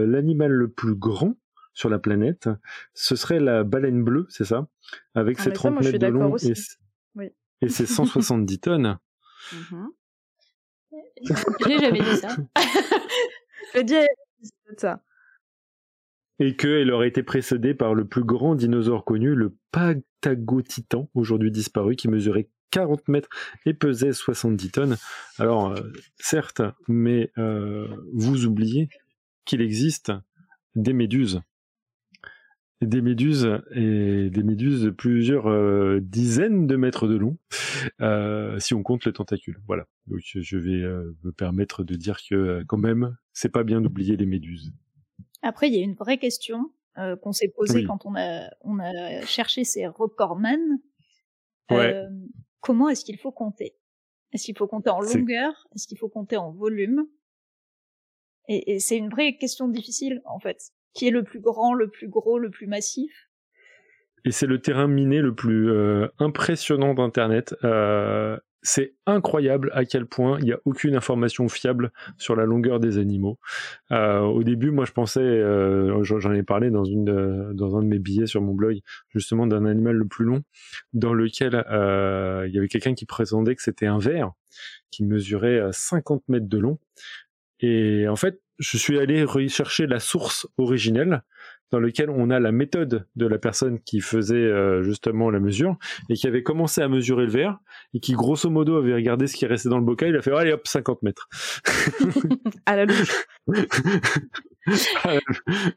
[0.07, 1.35] l'animal le plus grand
[1.75, 2.49] sur la planète,
[2.95, 4.67] ce serait la baleine bleue, c'est ça?
[5.15, 6.55] Avec ah, ses 30 mètres de long et,
[7.15, 7.31] oui.
[7.61, 8.99] et ses 170 tonnes.
[9.53, 9.87] Mm -hmm.
[11.23, 12.37] Je n'ai jamais dit ça.
[13.75, 13.95] Je dit
[14.79, 15.03] ça
[16.39, 21.97] et qu'elle aurait été précédée par le plus grand dinosaure connu, le Patagotitan, aujourd'hui disparu,
[21.97, 23.29] qui mesurait 40 mètres
[23.65, 24.97] et pesait 70 tonnes.
[25.39, 25.81] Alors, euh,
[26.19, 28.89] certes, mais euh, vous oubliez
[29.45, 30.13] qu'il existe
[30.75, 31.41] des méduses.
[32.83, 37.39] des méduses et des méduses de plusieurs euh, dizaines de mètres de long,
[38.03, 39.59] euh, si on compte les tentacules.
[39.67, 39.87] Voilà.
[40.07, 40.83] Donc je vais
[41.25, 44.75] me permettre de dire que quand même, c'est pas bien d'oublier les méduses.
[45.47, 46.73] Après, il y a une vraie question
[47.23, 50.61] qu'on s'est posée quand on a on a cherché ces recordmen.
[52.61, 53.77] comment est-ce qu'il faut compter?
[54.33, 55.69] Est-ce qu'il faut compter en longueur?
[55.75, 57.07] Est-ce qu'il faut compter en volume?
[58.49, 62.09] Et c'est une vraie question difficile en fait qui est le plus grand, le plus
[62.09, 63.13] gros, le plus massif?
[64.25, 67.55] Et c'est le terrain miné le plus euh, impressionnant d'Internet.
[67.63, 68.37] Euh,
[68.67, 72.99] c'est incroyable à quel point il n'y a aucune information fiable sur la longueur des
[72.99, 73.39] animaux.
[73.93, 75.41] Euh, au début, moi, je pensais,
[76.03, 78.79] j'en ai parlé dans, une, dans un de mes billets sur mon blog,
[79.15, 80.43] justement d'un animal le plus long,
[80.93, 84.33] dans lequel il y avait quelqu'un qui prétendait que c'était un ver
[84.91, 86.79] qui mesurait 50 mètres de long.
[87.61, 91.23] Et en fait, je suis allé rechercher la source originelle
[91.71, 95.77] dans laquelle on a la méthode de la personne qui faisait euh, justement la mesure
[96.09, 97.59] et qui avait commencé à mesurer le verre
[97.95, 100.33] et qui grosso modo avait regardé ce qui restait dans le bocal, il a fait
[100.33, 101.29] allez hop 50 mètres.
[102.67, 103.27] à la louche.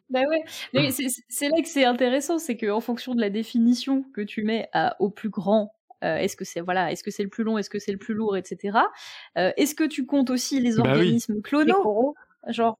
[0.10, 4.22] bah ouais, mais c'est là que c'est intéressant, c'est qu'en fonction de la définition que
[4.22, 5.74] tu mets à, au plus grand
[6.04, 7.98] euh, est-ce que c'est voilà, est-ce que c'est le plus long, est-ce que c'est le
[7.98, 8.78] plus lourd, etc.
[9.38, 12.16] Euh, est-ce que tu comptes aussi les bah organismes clonaux,
[12.48, 12.80] genre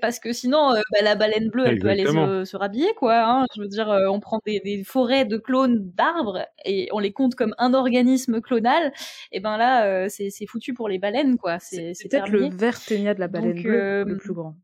[0.00, 3.22] parce que sinon, euh, bah, la baleine bleue, elle peut aller se, rhabiller, quoi.
[3.24, 3.46] Hein.
[3.56, 7.54] Je veux dire, on prend des, forêts de clones d'arbres et on les compte comme
[7.58, 8.92] un organisme clonal.
[9.32, 11.58] Et ben là, c'est foutu pour les baleines, quoi.
[11.58, 14.56] C'est peut-être le verténia de la baleine bleue le plus grand.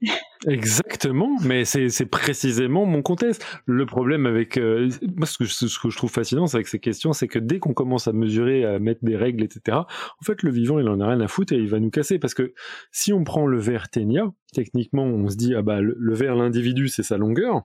[0.46, 3.44] Exactement, mais c'est précisément mon contexte.
[3.66, 7.38] Le problème avec euh, moi, ce que, je trouve fascinant avec ces questions, c'est que
[7.38, 10.88] dès qu'on commence à mesurer, à mettre des règles, etc., en fait, le vivant, il
[10.88, 12.18] en a rien à foutre et il va nous casser.
[12.18, 12.54] Parce que
[12.90, 16.36] si on prend le verre ténia, techniquement, on se dit ah bah le, le verre,
[16.36, 17.64] l'individu, c'est sa longueur.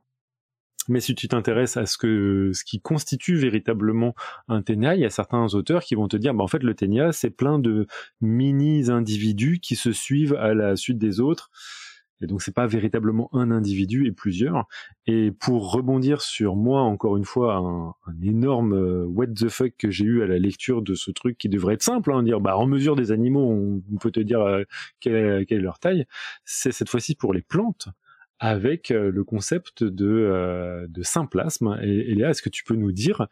[0.88, 4.14] Mais si tu t'intéresses à ce que ce qui constitue véritablement
[4.48, 6.76] un ténia, il y a certains auteurs qui vont te dire bah en fait le
[6.76, 7.88] ténia c'est plein de
[8.22, 11.50] mini individus qui se suivent à la suite des autres
[12.22, 14.68] et donc c'est pas véritablement un individu et plusieurs.
[15.06, 17.94] Et pour rebondir sur moi encore une fois un,
[18.24, 21.50] énorme euh, what the fuck que j'ai eu à la lecture de ce truc qui
[21.50, 24.64] devrait être simple, hein, dire bah en mesure des animaux on, peut te dire euh,
[25.00, 26.06] quelle, est leur taille.
[26.46, 27.90] C'est cette fois-ci pour les plantes
[28.40, 31.78] avec euh, le concept de, de symplasme.
[31.82, 33.28] Et, Léa, est-ce que tu peux nous dire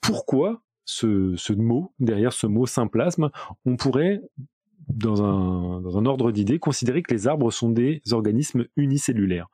[0.00, 3.30] pourquoi ce, ce mot, derrière ce mot symplasme,
[3.64, 4.20] on pourrait
[4.88, 9.48] dans un, ordre d'idées, considérer que les arbres sont des organismes unicellulaires.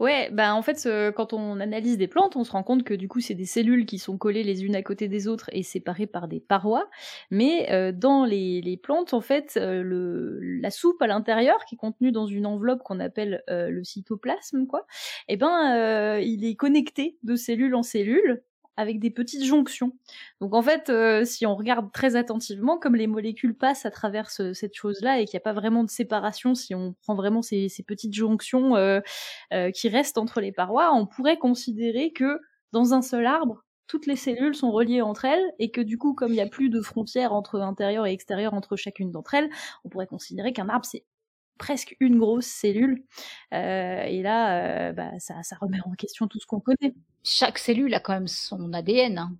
[0.00, 3.06] Ouais, bah en fait, quand on analyse des plantes, on se rend compte que du
[3.06, 6.08] coup, c'est des cellules qui sont collées les unes à côté des autres et séparées
[6.08, 6.90] par des parois.
[7.30, 12.10] Mais euh, dans les, plantes, en fait, le, la soupe à l'intérieur, qui est contenue
[12.10, 14.84] dans une enveloppe qu'on appelle le cytoplasme, quoi,
[15.28, 18.42] eh ben, il est connecté de cellule en cellule
[18.76, 19.92] avec des petites jonctions.
[20.40, 24.30] Donc en fait, euh, si on regarde très attentivement, comme les molécules passent à travers
[24.30, 27.68] cette chose-là et qu'il n'y a pas vraiment de séparation, si on prend vraiment ces,
[27.86, 29.00] petites jonctions euh,
[29.52, 32.40] euh, qui restent entre les parois, on pourrait considérer que
[32.72, 36.14] dans un seul arbre, toutes les cellules sont reliées entre elles et que du coup,
[36.14, 39.50] comme il n'y a plus de frontières entre intérieur et extérieur entre chacune d'entre elles,
[39.84, 41.04] on pourrait considérer qu'un arbre c'est
[41.58, 43.04] presque une grosse cellule.
[43.52, 46.94] et là, bah, ça, ça remet en question tout ce qu'on connaît
[47.24, 49.18] chaque cellule a quand même son ADN.
[49.18, 49.36] Hein.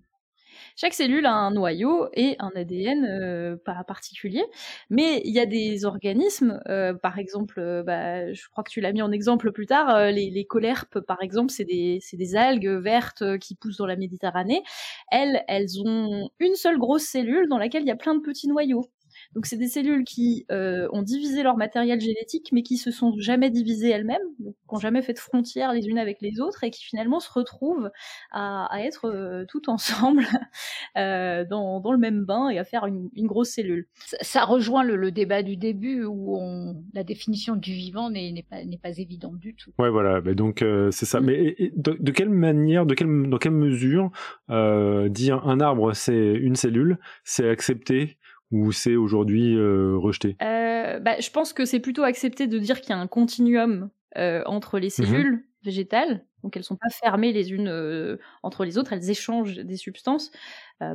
[0.75, 4.43] Chaque cellule a un noyau et un ADN euh, pas particulier,
[4.89, 8.81] mais il y a des organismes, euh, par exemple, euh, bah, je crois que tu
[8.81, 12.67] l'as mis en exemple plus tard, les, les colerpes, par exemple, c'est des, des, algues
[12.67, 14.63] vertes qui poussent dans la Méditerranée.
[15.11, 18.47] Elles, elles ont une seule grosse cellule dans laquelle il y a plein de petits
[18.47, 18.89] noyaux.
[19.35, 23.13] Donc c'est des cellules qui euh, ont divisé leur matériel génétique, mais qui se sont
[23.19, 26.71] jamais divisées elles-mêmes, qui n'ont jamais fait de frontières les unes avec les autres, et
[26.71, 27.91] qui finalement se retrouvent
[28.31, 30.23] à, être euh, toutes ensemble
[30.97, 33.87] euh, dans, le même bain et à faire une, grosse cellule.
[34.21, 38.97] Ça, rejoint le, débat du début où on, la définition du vivant n'est pas, pas
[38.97, 39.71] évidente du tout.
[39.77, 40.21] Ouais, voilà.
[40.21, 41.19] donc c'est ça.
[41.19, 41.25] Mm.
[41.25, 44.11] Mais de, quelle manière, de quelle, dans quelle mesure
[44.47, 48.17] dire un arbre c'est une cellule, c'est accepté
[48.55, 50.37] ou c'est aujourd'hui euh, rejeté?
[50.41, 53.89] Euh, bah, Je pense que c'est plutôt accepté de dire qu'il y a un continuum
[54.17, 54.91] euh, entre les mhm.
[54.91, 59.77] cellules végétales, donc elles sont pas fermées les unes entre les autres, elles échangent des
[59.77, 60.31] substances.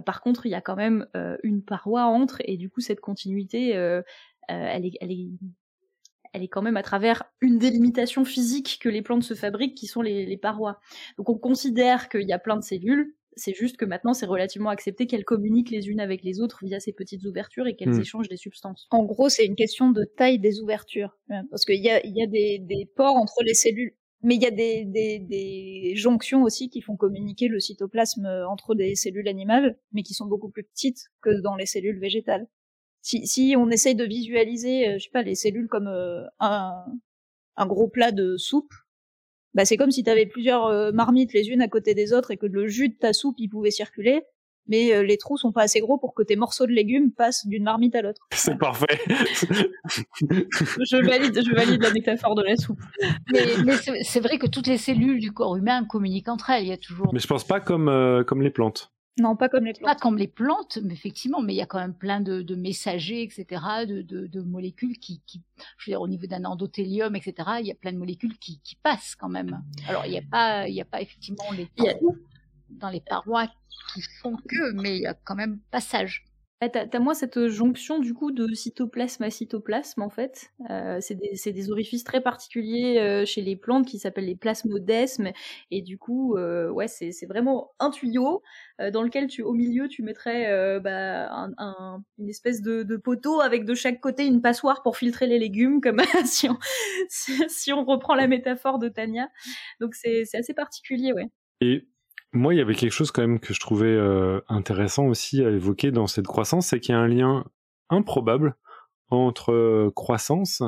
[0.06, 1.06] par contre, il y a quand même
[1.42, 5.28] une paroi entre, et du coup, cette continuité, elle est, elle est
[6.32, 9.88] elle est quand même à travers une délimitation physique que les plantes se fabriquent, qui
[9.88, 10.78] sont les, les parois.
[11.18, 14.70] Donc on considère qu'il y a plein de cellules, c'est juste que maintenant, c'est relativement
[14.70, 18.00] accepté qu'elles communiquent les unes avec les autres via ces petites ouvertures et qu'elles hmm.
[18.00, 18.86] échangent des substances.
[18.90, 21.16] En gros, c'est une question de taille des ouvertures.
[21.50, 23.94] Parce qu'il y a, y a des, des, pores entre les cellules.
[24.22, 28.74] mais il y a des, des, des, jonctions aussi qui font communiquer le cytoplasme entre
[28.74, 32.46] des cellules animales, mais qui sont beaucoup plus petites que dans les cellules végétales.
[33.02, 36.84] Si, si on essaye de visualiser, euh, je sais pas, les cellules comme euh, un,
[37.56, 38.72] un gros plat de soupe,
[39.54, 42.30] bah c'est comme si tu avais plusieurs euh, marmites les unes à côté des autres
[42.30, 44.22] et que le jus de ta soupe il pouvait circuler
[44.70, 47.46] mais euh, les trous sont pas assez gros pour que tes morceaux de légumes passent
[47.46, 48.28] d'une marmite à l'autre.
[48.32, 48.86] C'est parfait.
[49.08, 52.80] je valide, je valide la métaphore de la soupe.
[53.32, 53.42] Mais,
[54.02, 56.64] c'est vrai que toutes les cellules du corps humain communiquent entre elles.
[56.64, 57.12] Il y a toujours.
[57.12, 58.92] Mais je pense pas comme euh, comme les plantes.
[59.18, 59.84] Non, pas comme les plantes.
[59.84, 62.54] Pas comme les plantes, mais effectivement, mais il y a quand même plein de, de
[62.54, 65.42] messagers, etc., de, de, de molécules qui, qui,
[65.76, 68.60] je veux dire, au niveau d'un endothélium, etc., il y a plein de molécules qui,
[68.60, 69.62] qui passent quand même.
[69.88, 71.68] Alors, il n'y a pas, il y a pas effectivement les
[72.70, 73.48] dans les parois
[73.92, 76.24] qui font que, mais il y a quand même passage.
[76.68, 80.50] T'as as moins cette jonction du coup de cytoplasme à cytoplasme en fait.
[80.68, 85.30] Euh, c'est des, des, orifices très particuliers euh, chez les plantes qui s'appellent les plasmodesmes
[85.70, 88.42] et du coup euh, ouais c'est vraiment un tuyau
[88.78, 92.82] euh, dans lequel tu au milieu tu mettrais euh, bah, un, un, une espèce de,
[92.82, 96.58] de, poteau avec de chaque côté une passoire pour filtrer les légumes comme si on
[97.08, 99.30] si, on reprend la métaphore de Tania.
[99.80, 101.30] Donc c'est assez particulier ouais.
[101.62, 101.88] Et
[102.32, 105.50] moi, il y avait quelque chose quand même que je trouvais euh, intéressant aussi à
[105.50, 107.44] évoquer dans cette croissance, c'est qu'il y a un lien
[107.88, 108.54] improbable
[109.08, 110.62] entre euh, croissance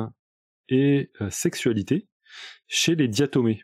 [0.67, 2.07] et euh, sexualité
[2.67, 3.63] chez les diatomées.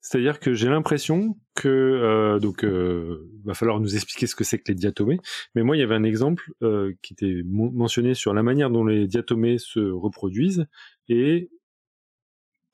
[0.00, 4.74] C'est-à-dire que j'ai l'impression que donc va falloir nous expliquer ce que c'est que les
[4.74, 5.18] diatomées.
[5.54, 6.50] Mais moi, il y avait un exemple
[7.02, 10.66] qui était mentionné sur la manière dont les diatomées se reproduisent
[11.08, 11.50] et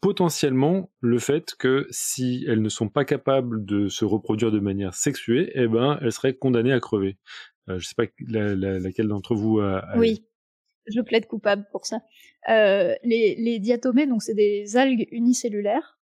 [0.04, 4.92] potentiellement le fait que si elles ne sont pas capables de se reproduire de manière
[4.92, 7.16] sexuée, eh ben elles seraient condamnées à crever.
[7.70, 10.26] Euh, je sais pas laquelle d'entre vous a, Oui,
[10.88, 12.00] je plaide coupable pour ça.
[12.50, 15.98] Euh, les, diatomées, donc c'est des algues unicellulaires.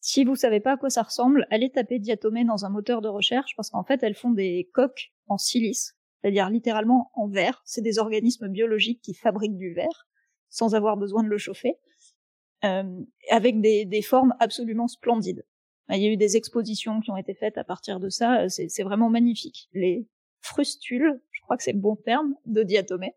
[0.00, 3.08] Si vous savez pas à quoi ça ressemble, allez taper diatomées dans un moteur de
[3.08, 7.60] recherche parce qu'en fait elles font des coques en silice, c'est-à-dire littéralement en verre.
[7.66, 10.08] C'est des organismes biologiques qui fabriquent du verre
[10.48, 11.76] sans avoir besoin de le chauffer.
[12.64, 15.44] Euh, avec des, des, formes absolument splendides.
[15.88, 18.48] Il y a eu des expositions qui ont été faites à partir de ça, euh,
[18.48, 19.68] c'est vraiment magnifique.
[19.72, 20.06] Les
[20.42, 23.14] frustules, je crois que c'est le bon terme, de diatomée.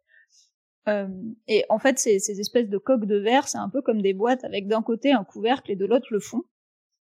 [0.88, 1.08] Euh,
[1.48, 4.14] et en fait, ces, ces, espèces de coques de verre, c'est un peu comme des
[4.14, 6.43] boîtes avec d'un côté un couvercle et de l'autre le fond.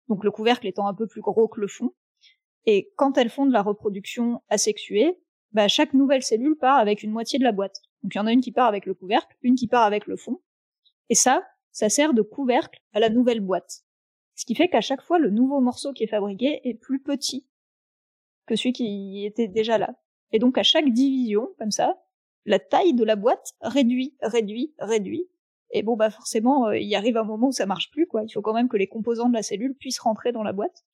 [0.09, 1.93] Donc le couvercle étant un peu plus gros que le fond.
[2.67, 5.19] Et quand elles font de la reproduction asexuée,
[5.53, 7.81] bah, chaque nouvelle cellule part avec une moitié de la boîte.
[8.03, 10.07] Donc il y en a une qui part avec le couvercle, une qui part avec
[10.07, 10.41] le fond.
[11.09, 13.85] Et ça, ça sert de couvercle à la nouvelle boîte.
[14.35, 17.47] Ce qui fait qu'à chaque fois, le nouveau morceau qui est fabriqué est plus petit
[18.47, 19.95] que celui qui était déjà là.
[20.33, 22.01] Et donc à chaque division, comme ça,
[22.45, 25.29] la taille de la boîte réduit, réduit, réduit.
[25.71, 28.23] Et bon, bah forcément, euh, il arrive un moment où ça marche plus, quoi.
[28.25, 30.85] Il faut quand même que les composants de la cellule puissent rentrer dans la boîte.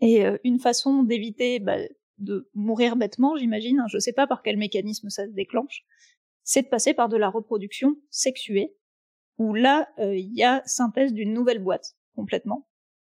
[0.00, 1.78] Et euh, une façon d'éviter bah,
[2.18, 5.84] de mourir bêtement, j'imagine, hein, je sais pas par quel mécanisme ça se déclenche,
[6.42, 8.76] c'est de passer par de la reproduction sexuée,
[9.38, 12.66] où là, euh, il y a synthèse d'une nouvelle boîte, complètement.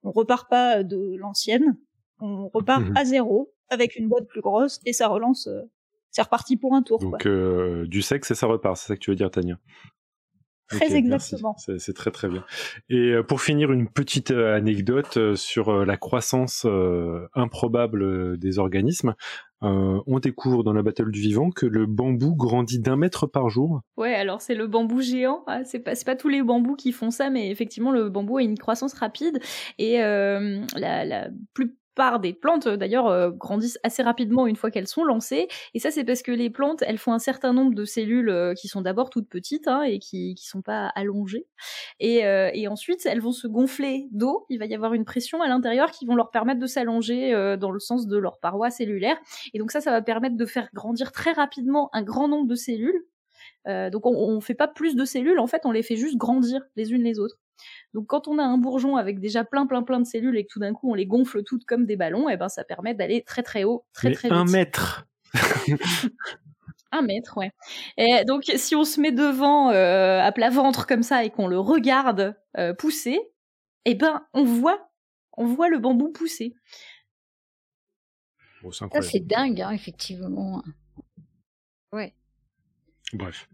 [0.03, 1.77] On repart pas de l'ancienne,
[2.19, 2.97] on repart mhm.
[2.97, 5.61] à zéro, avec une boîte plus grosse, et ça relance, euh,
[6.09, 6.99] c'est reparti pour un tour.
[6.99, 9.57] Donc euh, du sexe et ça repart, c'est ça que tu veux dire, Tania?
[10.67, 11.53] Très exactement.
[11.57, 12.45] C'est très très bien.
[12.87, 16.65] Et pour finir, une petite anecdote sur la croissance
[17.33, 19.13] improbable des organismes.
[19.63, 23.49] Euh, on découvre dans la Battle du Vivant que le bambou grandit d'un mètre par
[23.49, 23.81] jour.
[23.97, 25.43] Ouais, alors c'est le bambou géant.
[25.47, 28.43] Ah, c'est pas, pas tous les bambous qui font ça, mais effectivement le bambou a
[28.43, 29.39] une croissance rapide
[29.77, 31.75] et euh, la, la plus
[32.19, 35.47] des plantes d'ailleurs euh, grandissent assez rapidement une fois qu'elles sont lancées.
[35.73, 38.53] Et ça c'est parce que les plantes elles font un certain nombre de cellules euh,
[38.53, 41.45] qui sont d'abord toutes petites hein, et qui qui sont pas allongées.
[41.99, 44.45] Et, euh, ensuite elles vont se gonfler d'eau.
[44.49, 47.71] Il va y avoir une pression à l'intérieur qui vont leur permettre de s'allonger dans
[47.71, 49.17] le sens de leur paroi cellulaire.
[49.53, 52.55] Et donc ça ça va permettre de faire grandir très rapidement un grand nombre de
[52.55, 53.03] cellules.
[53.65, 55.39] Donc on, on fait pas plus de cellules.
[55.39, 57.37] En fait on les fait juste grandir les unes les autres
[57.93, 60.51] donc quand on a un bourgeon avec déjà plein plein plein de cellules et que
[60.51, 62.93] tout d'un coup on les gonfle toutes comme des ballons, et eh ben ça permet
[62.93, 64.37] d'aller très très haut, très très vite.
[64.37, 65.07] Un mètre.
[66.91, 67.51] un mètre, ouais.
[67.97, 71.47] Et donc si on se met devant euh, à plat ventre comme ça et qu'on
[71.47, 73.19] le regarde euh, pousser,
[73.85, 74.89] eh ben on voit,
[75.33, 76.53] on voit le bambou pousser.
[78.71, 80.63] ça c'est dingue, hein, effectivement.
[81.91, 82.13] Ouais.
[83.13, 83.49] Bref.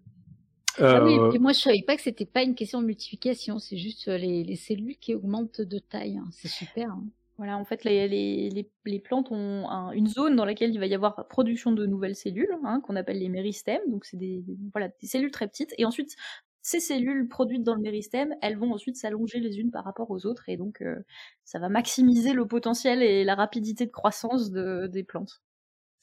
[0.80, 3.78] Ah oui, euh, moi je savais pas que c'était pas une question de multiplication, c'est
[3.78, 6.18] juste euh, les, les, cellules qui augmentent de taille.
[6.18, 6.28] Hein.
[6.32, 6.92] C'est super.
[6.92, 7.04] Hein.
[7.38, 10.96] Voilà, en fait, les, les, les plantes ont une zone dans laquelle il va y
[10.96, 13.82] avoir production de nouvelles cellules, hein, qu'on appelle les méristèmes.
[13.90, 15.72] Donc, c'est des, voilà, des cellules très petites.
[15.78, 16.16] Et ensuite,
[16.64, 20.26] ces cellules produites dans le méristème, elles vont ensuite s'allonger les unes par rapport aux
[20.26, 20.98] autres, et donc euh,
[21.46, 25.42] ça va maximiser le potentiel et la rapidité de croissance des plantes.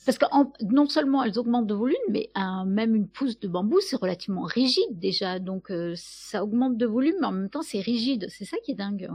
[0.05, 0.27] Parce que
[0.65, 2.31] non seulement elles augmentent de volume, mais
[2.67, 5.39] même une pousse de bambou, c'est relativement rigide déjà.
[5.39, 8.27] Donc euh, ça augmente de volume, mais en même temps c'est rigide.
[8.29, 9.09] C'est ça qui est dingue.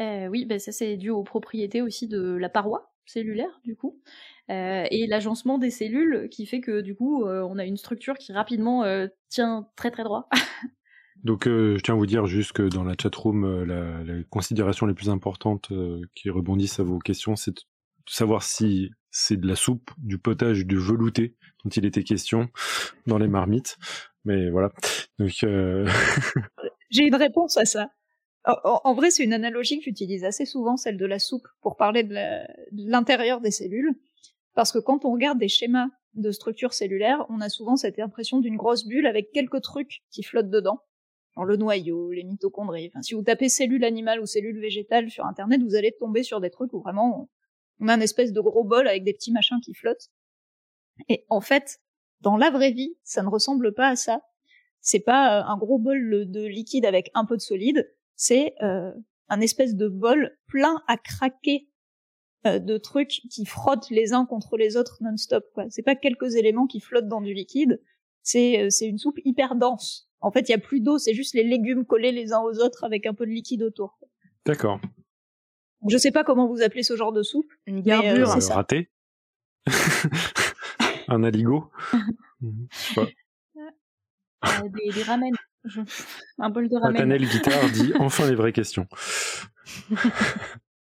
[0.00, 4.00] Euh, oui, ben ça c'est dû aux propriétés aussi de la paroi cellulaire du coup.
[4.50, 8.32] Euh, et l'agencement des cellules qui fait que du coup on a une structure qui
[8.32, 8.84] rapidement
[9.28, 10.28] tient très très droit.
[11.24, 14.94] Donc je tiens à vous dire juste que dans la chatroom, la, la considération les
[14.94, 15.70] plus importantes
[16.14, 17.60] qui rebondissent à vos questions, c'est de
[18.06, 22.48] savoir si c'est de la soupe, du potage, du velouté dont il était question
[23.06, 23.78] dans les marmites.
[24.24, 24.72] Mais voilà.
[25.18, 25.88] Donc, euh...
[26.90, 27.90] J'ai une réponse à ça.
[28.44, 32.02] En, vrai, c'est une analogie que j'utilise assez souvent, celle de la soupe, pour parler
[32.02, 32.14] de
[32.72, 33.94] l'intérieur des cellules.
[34.54, 38.40] Parce que quand on regarde des schémas de structure cellulaire, on a souvent cette impression
[38.40, 40.80] d'une grosse bulle avec quelques trucs qui flottent dedans.
[41.42, 42.90] Le noyau, les mitochondries.
[42.92, 46.40] Enfin, si vous tapez cellule animale ou cellule végétale sur Internet, vous allez tomber sur
[46.40, 47.28] des trucs où vraiment
[47.80, 50.10] on a une espèce de gros bol avec des petits machins qui flottent.
[51.08, 51.80] Et en fait,
[52.20, 54.22] dans la vraie vie, ça ne ressemble pas à ça.
[54.80, 58.92] C'est pas euh, un gros bol de liquide avec un peu de solide, c'est euh,
[59.28, 61.68] un espèce de bol plein à craquer
[62.46, 65.44] euh, de trucs qui frottent les uns contre les autres non-stop.
[65.54, 65.64] Quoi.
[65.70, 67.80] C'est pas quelques éléments qui flottent dans du liquide,
[68.22, 70.10] c'est une soupe hyper dense.
[70.20, 72.58] En fait, il y a plus d'eau, c'est juste les légumes collés les uns aux
[72.58, 73.98] autres avec un peu de liquide autour.
[74.46, 74.80] D'accord.
[75.88, 77.50] Je sais pas comment vous appelez ce genre de soupe.
[77.66, 78.30] Une garbure.
[78.30, 78.54] Euh, ça.
[78.54, 78.90] raté.
[81.08, 81.70] un aligot.
[82.40, 82.66] Mhm.
[82.98, 85.32] Euh, des, des, ramen.
[86.38, 86.92] Un bol de ramen.
[86.92, 88.86] Nathaniel Guitare dit enfin les vraies questions.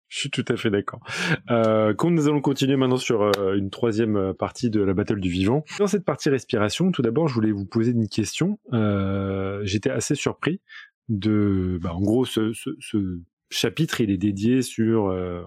[0.08, 1.02] Je suis tout à fait d'accord.
[1.50, 5.64] Euh, nous allons continuer maintenant sur euh, une troisième partie de la battle du vivant.
[5.80, 8.60] Dans cette partie respiration, tout d'abord, je voulais vous poser une question.
[8.74, 10.62] Euh, J'étais assez surpris
[11.10, 13.20] de, bah, en gros, ce, ce, ce,
[13.50, 15.44] chapitre, il est dédié sur euh,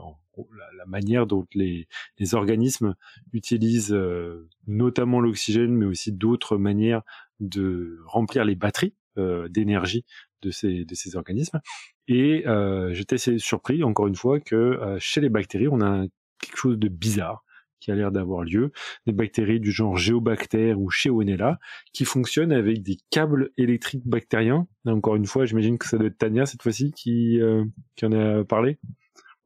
[0.77, 1.87] la, manière dont les,
[2.33, 2.95] organismes
[3.33, 7.03] utilisent euh, notamment l'oxygène, mais aussi d'autres manières
[7.41, 10.05] de remplir les batteries euh, d'énergie
[10.43, 11.61] de ces, de ces organismes.
[12.09, 12.45] Et
[12.93, 16.07] j'étais assez surpris, encore une fois, que chez les bactéries, on a
[16.41, 17.45] quelque chose de bizarre
[17.81, 18.73] qui a l'air d'avoir lieu,
[19.07, 21.59] des bactéries du genre Géobacter ou Shewanella,
[21.93, 24.67] qui fonctionnent avec des câbles électriques bactériens.
[24.87, 27.65] encore une fois, j'imagine que ça doit être Tania cette fois-ci qui, euh,
[27.97, 28.79] qui en a parlé.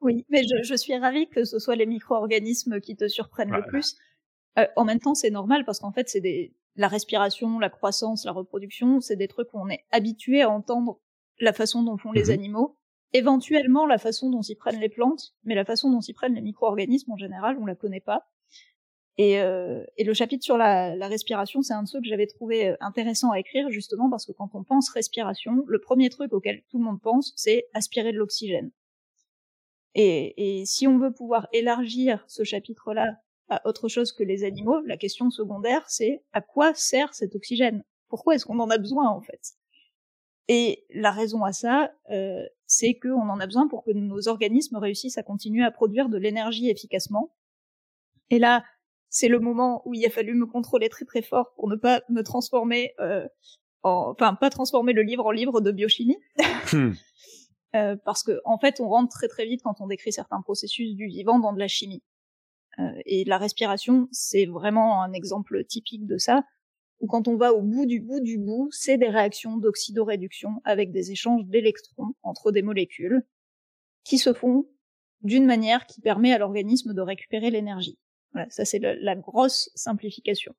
[0.00, 3.62] Oui, mais je, je suis ravie que ce soit les micro-organismes qui te surprennent le
[3.66, 3.96] plus.
[4.58, 8.24] Euh, en même temps, c'est normal parce qu'en fait, c'est des la respiration, la croissance,
[8.24, 11.00] la reproduction, c'est des trucs où on est habitué à entendre
[11.38, 12.30] la façon dont font les mhm.
[12.30, 12.76] animaux
[13.14, 16.42] éventuellement la façon dont s'y prennent les plantes, mais la façon dont s'y prennent les
[16.42, 18.26] micro-organismes en général, on la connaît pas.
[19.16, 22.76] Et, euh, le chapitre sur la, respiration, c'est un de ceux que j'avais trouvé euh,
[22.80, 26.78] intéressant à écrire justement parce que quand on pense respiration, le premier truc auquel tout
[26.78, 28.72] le monde pense, c'est aspirer de l'oxygène.
[29.94, 33.14] Et, et si on veut pouvoir élargir ce chapitre-là
[33.48, 37.84] à autre chose que les animaux, la question secondaire, c'est à quoi sert cet oxygène?
[38.08, 39.54] Pourquoi est-ce qu'on en a besoin en fait?
[40.48, 42.44] Et la raison à ça, euh,
[42.76, 46.18] c'est qu'on en a besoin pour que nos organismes réussissent à continuer à produire de
[46.18, 47.32] l'énergie efficacement.
[48.30, 48.64] Et là,
[49.08, 52.02] c'est le moment où il a fallu me contrôler très très fort pour ne pas
[52.08, 53.26] me transformer, euh,
[53.82, 56.18] en, enfin pas transformer le livre en livre de biochimie,
[56.72, 56.92] hmm.
[57.76, 60.94] euh, parce que en fait, on rentre très très vite quand on décrit certains processus
[60.94, 62.02] du vivant dans de la chimie.
[62.80, 66.42] Euh, et la respiration, c'est vraiment un exemple typique de ça
[67.00, 70.90] ou quand on va au bout du bout du bout, c'est des réactions d'oxydoréduction avec
[70.90, 73.26] des échanges d'électrons entre des molécules
[74.04, 74.66] qui se font
[75.22, 77.98] d'une manière qui permet à l'organisme de récupérer l'énergie.
[78.32, 80.54] Voilà, ça c'est la, grosse simplification.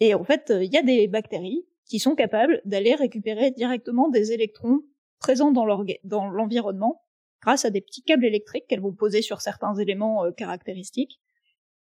[0.00, 4.32] Et en fait, il y a des bactéries qui sont capables d'aller récupérer directement des
[4.32, 4.80] électrons
[5.18, 7.02] présents dans l'environnement
[7.42, 11.20] grâce à des petits câbles électriques qu'elles vont poser sur certains éléments euh, caractéristiques,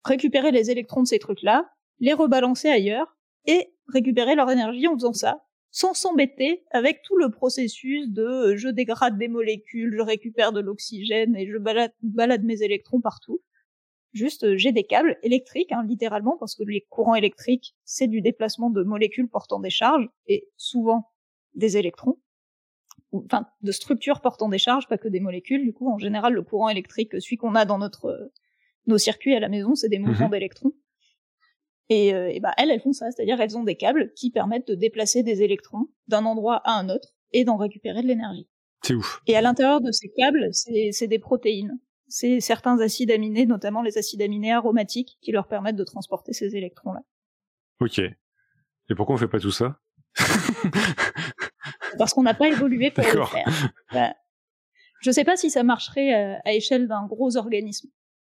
[0.05, 3.17] récupérer les électrons de ces trucs-là, les rebalancer ailleurs
[3.47, 8.57] et récupérer leur énergie en faisant ça, sans s'embêter avec tout le processus de euh,
[8.57, 13.41] je dégrade des molécules, je récupère de l'oxygène et je balade, balade, mes électrons partout.
[14.13, 18.21] Juste, euh, j'ai des câbles électriques, hein, littéralement, parce que les courants électriques, c'est du
[18.21, 21.09] déplacement de molécules portant des charges, et souvent
[21.55, 22.19] des électrons.
[23.13, 25.65] Enfin, de structures portant des charges, pas que des molécules.
[25.65, 28.33] Du coup, en général, le courant électrique, celui qu'on a dans notre, euh,
[28.87, 30.33] nos circuits à la maison, c'est des mouvements mhm.
[30.33, 30.73] d'électrons.
[31.91, 34.69] Et, euh, et bah, elles, elles font ça, c'est-à-dire elles ont des câbles qui permettent
[34.69, 38.49] de déplacer des électrons d'un endroit à un autre et d'en récupérer de l'énergie.
[38.83, 39.21] C'est ouf.
[39.27, 41.79] Et à l'intérieur de ces câbles, c'est des protéines.
[42.07, 46.57] C'est certains acides aminés, notamment les acides aminés aromatiques, qui leur permettent de transporter ces
[46.57, 47.03] électrons-là.
[47.81, 47.99] Ok.
[47.99, 49.79] Et pourquoi on fait pas tout ça?
[51.99, 53.73] Parce qu'on n'a pas évolué pour le faire.
[53.93, 54.15] Bah,
[55.03, 57.89] je sais pas si ça marcherait à, à échelle d'un gros organisme.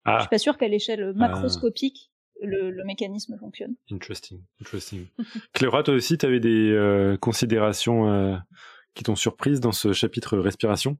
[0.05, 0.17] Ah.
[0.17, 3.75] Je suis pas sûr qu'à l'échelle macroscopique, le, le, mécanisme fonctionne.
[3.91, 5.07] Interesting, interesting.
[5.53, 8.35] Cléra, toi aussi, tu avais des euh, considérations euh,
[8.93, 10.97] qui t'ont surprise dans ce chapitre respiration?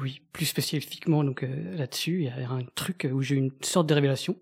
[0.00, 3.52] Oui, plus spécifiquement donc euh, là-dessus, il y a un truc où j'ai eu une
[3.62, 4.36] sorte de révélation.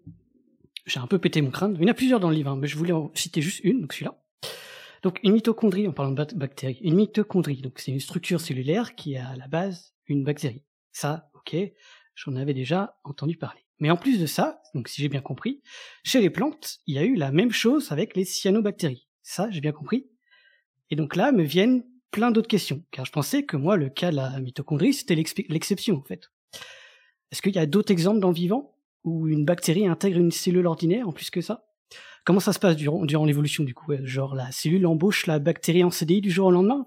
[0.87, 1.77] J'ai un peu pété mon crâne.
[1.79, 3.61] Il y en a plusieurs dans le livre, hein, mais je voulais en citer juste
[3.63, 4.19] une, donc celui-là.
[5.03, 9.17] Donc une mitochondrie, en parlant de bactéries, une mitochondrie, donc c'est une structure cellulaire qui
[9.17, 10.63] a à la base une bactérie.
[10.93, 11.57] Ça, ok,
[12.15, 13.62] j'en avais déjà entendu parler.
[13.83, 15.61] Mais en plus de ça, donc si j'ai bien compris,
[16.05, 19.09] chez les plantes, il y a eu la même chose avec les cyanobactéries.
[19.25, 20.07] Ça, j'ai bien compris.
[20.91, 24.13] Et donc là me viennent plein d'autres questions, car je pensais que moi, le cas
[24.13, 26.31] de la mitochondrie, c'était l'exception en fait.
[27.33, 30.69] Est-ce qu'il y a d'autres exemples dans le vivant où une bactérie intègre une cellule
[30.69, 31.67] ordinaire en plus que ça?
[32.25, 33.93] Comment ça se passe durant, l'évolution du coup?
[34.05, 36.87] Genre la cellule embauche la bactérie en CDI du jour au lendemain?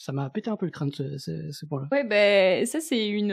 [0.00, 1.86] Ça m'a pété un peu le crâne ce, ce, ce point-là.
[1.92, 3.32] Ouais, ben ça c'est une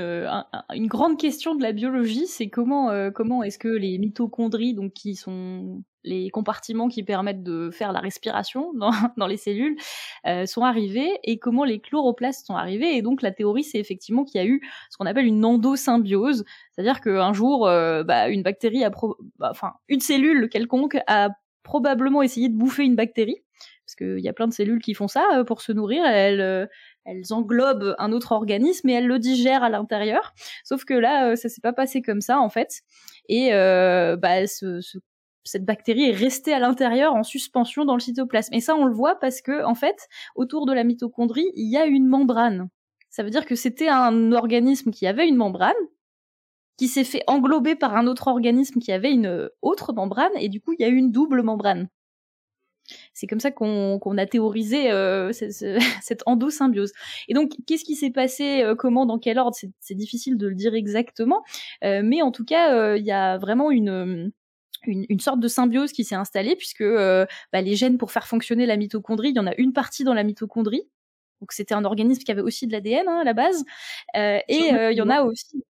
[0.73, 4.91] une grande question de la biologie, c'est comment euh, comment est-ce que les mitochondries, donc
[4.91, 9.77] qui sont les compartiments qui permettent de faire la respiration dans, dans les cellules,
[10.25, 12.97] euh, sont arrivés et comment les chloroplastes sont arrivés.
[12.97, 16.43] Et donc la théorie, c'est effectivement qu'il y a eu ce qu'on appelle une endosymbiose,
[16.73, 18.91] c'est-à-dire qu'un jour, euh, bah, une bactérie a,
[19.39, 21.29] bah, enfin une cellule quelconque a
[21.63, 23.37] probablement essayé de bouffer une bactérie
[23.97, 26.05] qu'il y a plein de cellules qui font ça euh, pour se nourrir.
[26.05, 26.65] Elles, euh,
[27.05, 30.33] elles englobent un autre organisme et elles le digèrent à l'intérieur.
[30.63, 32.81] Sauf que là, euh, ça s'est pas passé comme ça en fait.
[33.29, 34.99] Et bah, ce, ce,
[35.43, 38.53] cette bactérie est restée à l'intérieur en suspension dans le cytoplasme.
[38.53, 41.77] Et ça, on le voit parce que en fait, autour de la mitochondrie, il y
[41.77, 42.69] a une membrane.
[43.09, 45.73] Ça veut dire que c'était un organisme qui avait une membrane,
[46.77, 50.61] qui s'est fait englober par un autre organisme qui avait une autre membrane, et du
[50.61, 51.89] coup, il y a eu une double membrane.
[53.17, 55.31] C'est comme ça qu'on a théorisé euh,
[56.01, 56.93] cette endosymbiose.
[57.27, 59.57] Et donc, qu'est-ce qui s'est passé euh, Comment Dans quel ordre?
[59.79, 61.43] C'est difficile de le dire exactement,
[61.83, 64.31] euh, mais en tout cas, il y a vraiment une
[64.85, 68.77] une, sorte de symbiose qui s'est installée puisque bah, les gènes pour faire fonctionner la
[68.77, 70.83] mitochondrie, il y en a une partie dans la mitochondrie.
[71.41, 73.65] Donc c'était un organisme qui avait aussi de l'ADN hein, à la base,
[74.13, 75.63] et il y en a aussi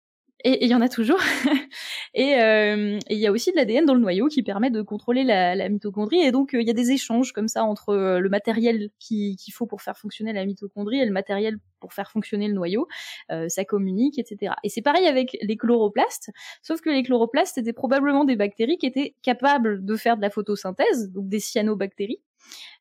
[0.45, 1.19] et il y en a toujours.
[2.17, 5.25] Euh, et il y a aussi de l'ADN dans le noyau qui permet de contrôler
[5.25, 6.21] la, la mitochondrie.
[6.21, 9.35] Et donc, euh, il y a des échanges comme ça entre euh, le matériel qu'il
[9.51, 12.87] faut pour faire fonctionner la mitochondrie et le matériel pour faire fonctionner le noyau.
[13.49, 14.53] ça communique, etc.
[14.63, 16.31] Et c'est pareil avec les chloroplastes,
[16.61, 20.29] sauf que les chloroplastes étaient probablement des bactéries qui étaient capables de faire de la
[20.29, 22.21] photosynthèse, donc des cyanobactéries.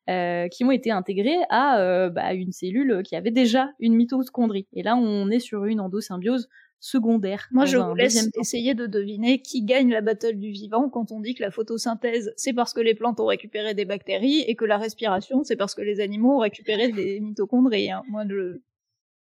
[0.07, 4.67] Euh, qui ont été intégrées à bah, une cellule qui avait déjà une mitochondrie.
[4.73, 6.47] Et là, on est sur une endosymbiose
[6.85, 7.47] secondaire.
[7.51, 11.19] Moi, je vous laisse essayer de deviner qui gagne la battle du vivant quand on
[11.19, 14.65] dit que la photosynthèse, c'est parce que les plantes ont récupéré des bactéries et que
[14.65, 17.89] la respiration, c'est parce que les animaux ont récupéré des mitochondries.
[17.89, 18.03] Hein.
[18.09, 18.59] Moi, je...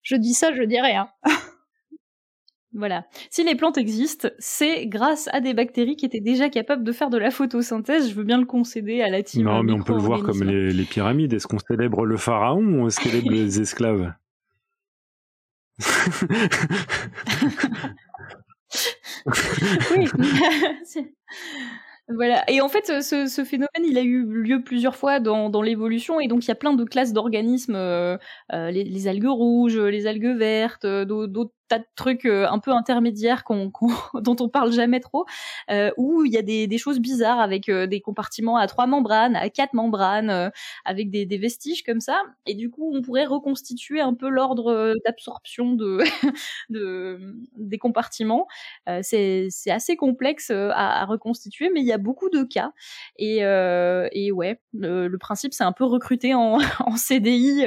[0.04, 1.10] je dis ça, je dis rien.
[2.72, 3.08] Voilà.
[3.32, 7.10] Si les plantes existent, c'est grâce à des bactéries qui étaient déjà capables de faire
[7.10, 8.12] de la photosynthèse.
[8.12, 9.46] Je veux bien le concéder à la team.
[9.46, 11.34] Non, mais on peut le voir comme les, les pyramides.
[11.34, 14.14] Est-ce qu'on célèbre le pharaon ou est-ce qu'on célèbre les esclaves?
[19.96, 20.08] Oui.
[22.12, 22.44] Voilà.
[22.50, 26.20] Et en fait, ce, ce, phénomène, il a eu lieu plusieurs fois dans, dans l'évolution,
[26.20, 28.18] et donc il y a plein de classes d'organismes, euh,
[28.52, 32.60] euh les, les, algues rouges, les algues vertes, euh, d'autres tas de trucs euh, un
[32.60, 33.72] peu intermédiaires qu'on,
[34.16, 35.26] dont on parle jamais trop,
[35.72, 38.88] euh, où il y a des, des choses bizarres avec euh, des compartiments à trois
[38.88, 40.52] membranes, à quatre membranes,
[40.84, 42.22] avec des, des, vestiges comme ça.
[42.46, 46.00] Et du coup, on pourrait reconstituer un peu l'ordre d'absorption de,
[46.70, 47.20] de,
[47.56, 48.48] des compartiments.
[49.02, 52.74] c'est, c'est assez complexe à, à, reconstituer, mais il y a beaucoup de cas.
[53.18, 57.64] Et, et ouais, le, le principe, c'est un peu recruter en, en CDI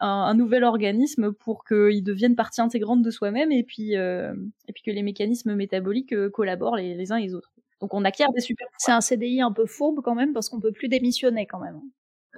[0.00, 4.34] un, nouvel organisme pour qu'il devienne partie intégrante de soi-même et puis euh,
[4.66, 7.52] et puis que les mécanismes métaboliques euh, collaborent les, les, uns et les autres.
[7.80, 8.66] Donc on acquiert des super.
[8.78, 11.80] C'est un CDI un peu fourbe quand même parce qu'on peut plus démissionner quand même.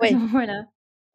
[0.01, 0.11] Oui.
[0.31, 0.65] voilà.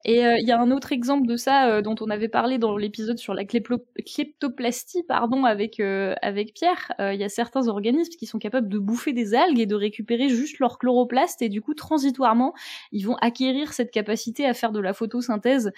[0.08, 2.58] Et euh, il y a un autre exemple de ça euh, dont on avait parlé
[2.58, 6.94] dans l'épisode sur la kleptoplastie, pardon, avec euh, avec Pierre.
[7.00, 10.30] Il y a certains organismes qui sont capables de bouffer des algues et de récupérer
[10.30, 12.54] juste leur chloroplaste et du coup transitoirement,
[12.94, 15.72] ils vont acquérir cette capacité à faire de la photosynthèse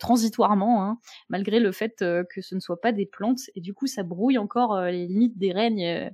[0.00, 0.98] transitoirement, hein,
[1.28, 3.42] malgré le fait que ce ne soit pas des plantes.
[3.54, 6.10] Et du coup, ça brouille encore les limites des règnes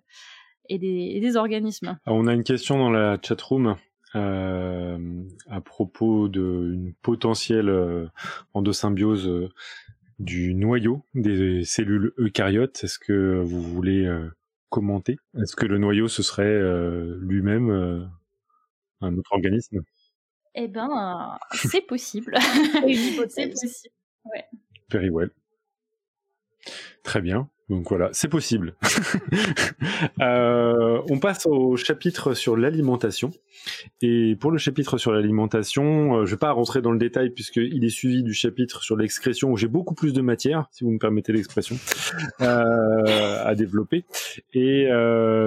[0.68, 1.98] et des, et des organismes.
[2.06, 3.74] Ah, on a une question dans la chatroom euh,
[4.14, 8.08] à propos d'une potentielle euh,
[8.54, 9.48] endosymbiose euh,
[10.18, 12.84] du noyau des cellules eucaryotes.
[12.84, 14.08] Est-ce que vous voulez
[14.68, 15.16] commenter?
[15.40, 16.60] Est-ce que le noyau ce serait
[17.18, 18.08] lui-même
[19.00, 19.82] un autre organisme?
[20.54, 22.36] Eh ben, c'est possible.
[23.28, 23.94] c'est possible.
[24.26, 24.44] Ouais.
[24.90, 25.30] Very well.
[27.02, 27.48] Très bien.
[27.72, 28.74] Donc voilà, c'est possible.
[30.20, 33.30] euh, on passe au chapitre sur l'alimentation.
[34.02, 37.82] Et pour le chapitre sur l'alimentation, euh, je vais pas rentrer dans le détail puisqu'il
[37.82, 40.98] est suivi du chapitre sur l'excrétion où j'ai beaucoup plus de matière, si vous me
[40.98, 41.76] permettez l'expression,
[42.42, 44.04] euh, à développer.
[44.52, 44.88] Et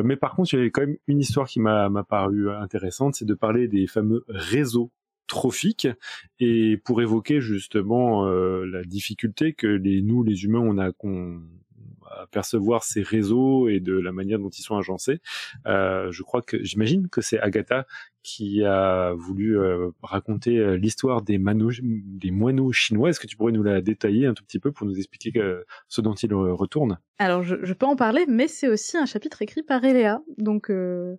[0.03, 3.25] mais par contre, il y avait quand même une histoire qui m'a paru intéressante, c'est
[3.25, 4.89] de parler des fameux réseaux
[5.27, 5.87] trophiques
[6.39, 11.41] et pour évoquer justement la difficulté que nous les humains on a qu'on
[12.31, 15.21] percevoir ces réseaux et de la manière dont ils sont agencés.
[15.67, 17.85] Euh, je crois que j'imagine que c'est Agatha
[18.25, 23.09] qui a voulu euh, raconter euh, l'histoire des, des moineaux chinois.
[23.09, 25.33] Est-ce que tu pourrais nous la détailler un tout petit peu pour nous expliquer
[25.87, 29.43] ce dont ils retournent Alors, je, je, peux en parler, mais c'est aussi un chapitre
[29.43, 30.21] écrit par Eléa.
[30.39, 31.15] Donc, euh...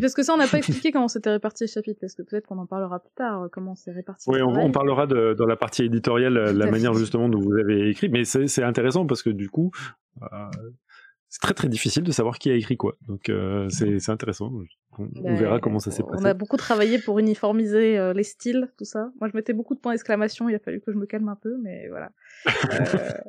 [0.00, 2.46] parce que ça, on n'a pas expliqué comment c'était réparti les chapitres, parce que peut-être
[2.46, 4.28] qu'on en parlera plus tard, comment c'est réparti.
[4.28, 7.88] Oui, on, on, parlera de, dans la partie éditoriale la manière justement dont vous avez
[7.88, 9.70] écrit, mais c'est intéressant parce que du coup,
[10.22, 10.26] euh,
[11.30, 12.98] c'est très très difficile de savoir qui a écrit quoi.
[13.06, 14.52] Donc euh, c'est intéressant.
[14.98, 16.20] On, verra comment ça s'est passé.
[16.20, 19.12] On a beaucoup travaillé pour uniformiser euh, les styles, tout ça.
[19.20, 21.36] Moi je mettais beaucoup de points d'exclamation, il a fallu que je me calme un
[21.36, 22.10] peu, mais voilà.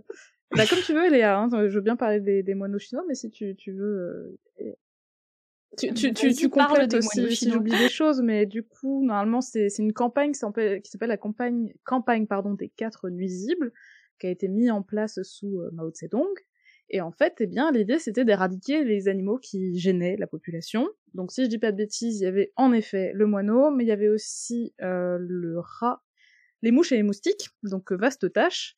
[0.58, 3.14] bah, comme tu veux Léa, hein, je veux bien parler des, des moineaux chinois, mais
[3.14, 4.40] si tu, tu veux...
[5.78, 9.70] Tu, tu, tu, tu complètes aussi si j'oublie des choses, mais du coup, normalement, c'est
[9.80, 13.72] une campagne qui s'appelle la campagne, campagne pardon, des quatre nuisibles,
[14.20, 16.28] qui a été mise en place sous Mao Zedong,
[16.94, 20.90] et en fait, eh bien, l'idée c'était d'éradiquer les animaux qui gênaient la population.
[21.14, 23.86] Donc, si je dis pas de bêtises, il y avait en effet le moineau, mais
[23.86, 26.04] il y avait aussi euh, le rat,
[26.62, 27.50] les mouches et les moustiques.
[27.64, 28.76] Donc, vaste tâche.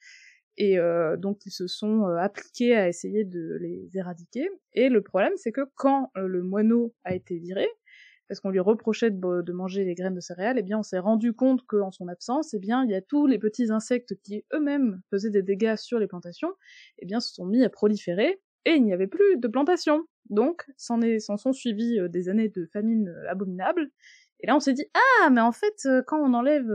[0.58, 4.48] Et euh, donc, ils se sont euh, appliqués à essayer de les éradiquer.
[4.74, 7.68] Et le problème, c'est que quand le moineau a été viré,
[8.28, 11.34] parce qu'on lui reprochait de, manger les graines de céréales, eh bien on s'est rendu
[11.34, 15.02] compte qu'en son absence, eh bien il y a tous les petits insectes qui eux-mêmes
[15.10, 16.54] faisaient des dégâts sur les plantations,
[17.00, 20.06] eh bien se sont mis à proliférer et il n'y avait plus de plantations.
[20.30, 21.00] Donc s'en
[21.38, 23.90] sont suivis euh, des années de famine euh, abominables.
[24.40, 26.70] Et là on s'est dit ah mais en fait euh, quand on enlève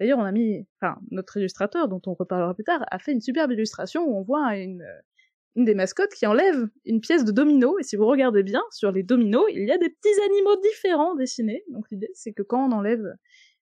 [0.00, 3.20] D'ailleurs, on a mis, enfin, notre illustrateur, dont on reparlera plus tard, a fait une
[3.20, 4.84] superbe illustration où on voit une,
[5.56, 8.90] une des mascottes qui enlève une pièce de domino, et si vous regardez bien, sur
[8.92, 11.64] les dominos, il y a des petits animaux différents dessinés.
[11.68, 13.14] Donc l'idée, c'est que quand on enlève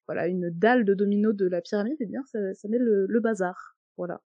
[0.07, 3.19] voilà une dalle de domino de la pyramide, eh bien ça, ça met le, le
[3.19, 3.77] bazar.
[3.97, 4.21] Voilà.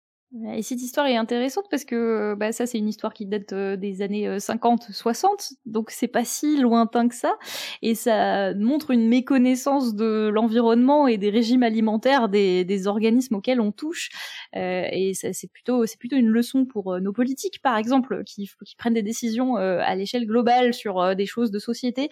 [0.53, 3.77] Et cette histoire est intéressante parce que bah, ça, c'est une histoire qui date euh,
[3.77, 7.37] des années 50-60, euh, donc c'est pas si lointain que ça.
[7.83, 13.61] Et ça montre une méconnaissance de l'environnement et des régimes alimentaires des, des organismes auxquels
[13.61, 14.09] on touche.
[14.57, 18.75] Euh, et c'est plutôt, c'est plutôt une leçon pour nos politiques, par exemple, qui, qui
[18.75, 22.09] prennent des décisions à l'échelle globale sur des choses de société.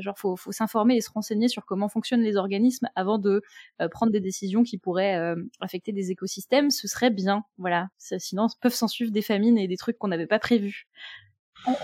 [0.00, 3.42] genre, faut, faut s'informer et se renseigner sur comment fonctionnent les organismes avant de
[3.90, 6.70] prendre des décisions qui pourraient affecter des écosystèmes.
[6.70, 10.26] Ce serait bien voilà, sinon peuvent s'en suivre des famines et des trucs qu'on n'avait
[10.26, 10.88] pas prévus.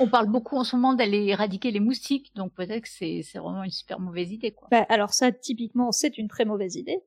[0.00, 3.64] On, parle beaucoup en ce moment d'aller éradiquer les moustiques, donc peut-être que c'est vraiment
[3.64, 4.50] une super mauvaise idée.
[4.50, 4.68] Quoi.
[4.70, 6.98] Bah, alors ça, typiquement, c'est une très mauvaise idée,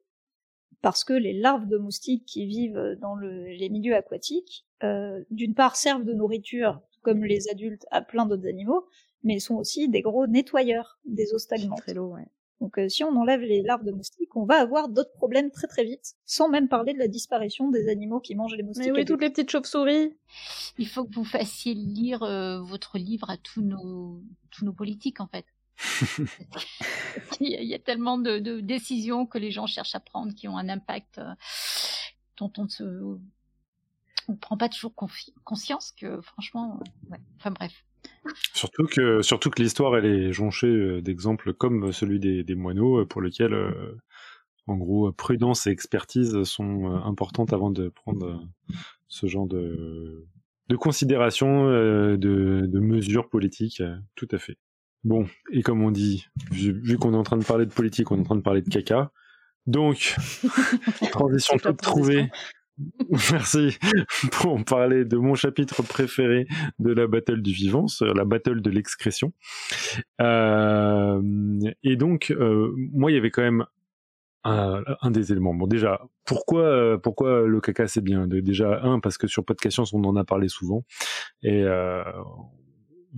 [0.81, 5.75] parce que les larves de moustiques qui vivent dans les milieux aquatiques, euh, d'une part
[5.75, 8.87] servent de nourriture, comme les adultes, à plein d'autres animaux,
[9.23, 11.77] mais sont aussi des gros nettoyeurs des eaux stagnantes.
[11.77, 12.27] Très lourd, ouais.
[12.61, 15.67] Donc euh, si on enlève les larves de moustiques, on va avoir d'autres problèmes très
[15.67, 18.85] très vite, sans même parler de la disparition des animaux qui mangent les moustiques.
[18.87, 20.15] Mais oui, toutes les petites chauves-souris.
[20.77, 24.21] Il faut que vous fassiez lire euh, votre livre à tous nos
[24.51, 25.45] tous nos politiques en fait.
[27.39, 30.69] il, y a, tellement de, décisions que les gens cherchent à prendre qui ont un
[30.69, 31.33] impact euh,
[32.37, 33.17] dont on ne se
[34.29, 34.93] on prend pas toujours
[35.43, 37.19] conscience que franchement, ouais.
[37.37, 37.83] enfin bref.
[38.53, 43.01] Surtout que, surtout que l'histoire, elle est jonchée euh, d'exemples comme celui des, des moineaux,
[43.01, 43.95] euh, pour lesquels, euh,
[44.67, 48.41] en gros, prudence et expertise sont importantes avant de prendre
[49.09, 50.25] ce genre de,
[50.69, 53.83] de considération, de, de mesures politiques.
[54.15, 54.57] Tout à fait.
[55.03, 58.15] Bon, et comme on dit, vu, qu'on est en train de parler de politique, on
[58.15, 59.11] est en train de parler de caca.
[59.67, 60.15] Donc,
[61.11, 62.29] transition toute trouvée
[63.31, 63.77] Merci
[64.31, 66.47] pour parler de mon chapitre préféré
[66.79, 69.33] de la battle du vivant, la battle de l'excrétion.
[70.21, 71.21] Euh,
[71.83, 73.65] et donc, euh, moi, il y avait quand même
[74.43, 75.53] un, des éléments.
[75.53, 78.27] Bon, déjà, pourquoi, pourquoi le caca c'est bien?
[78.27, 80.83] Déjà, un, parce que sur Podcast on en a parlé souvent,
[81.43, 82.03] et euh,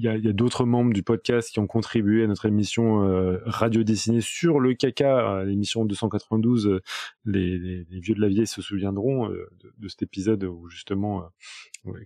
[0.04, 3.84] a, y a d'autres membres du podcast qui ont contribué à notre émission euh, radio
[3.84, 6.68] dessinée sur le caca, l'émission 292.
[6.68, 6.82] Euh,
[7.26, 11.30] les, vieux de la vieille se souviendront euh, de, de, cet épisode où justement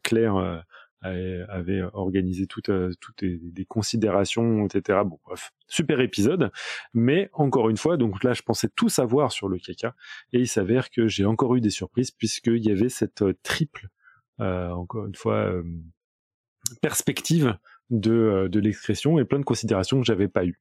[0.03, 0.63] Claire
[1.01, 4.99] avait, organisé toutes, toutes des, considérations, etc.
[5.05, 6.51] Bon, bref, super épisode.
[6.93, 9.95] Mais encore une fois, donc là, je pensais tout savoir sur le caca,
[10.33, 13.87] et il s'avère que j'ai encore eu des surprises puisqu'il y avait cette triple,
[14.39, 15.53] encore une fois,
[16.81, 17.57] perspective
[17.89, 20.59] de, euh, de l'excrétion et plein de considérations que j'avais pas eues.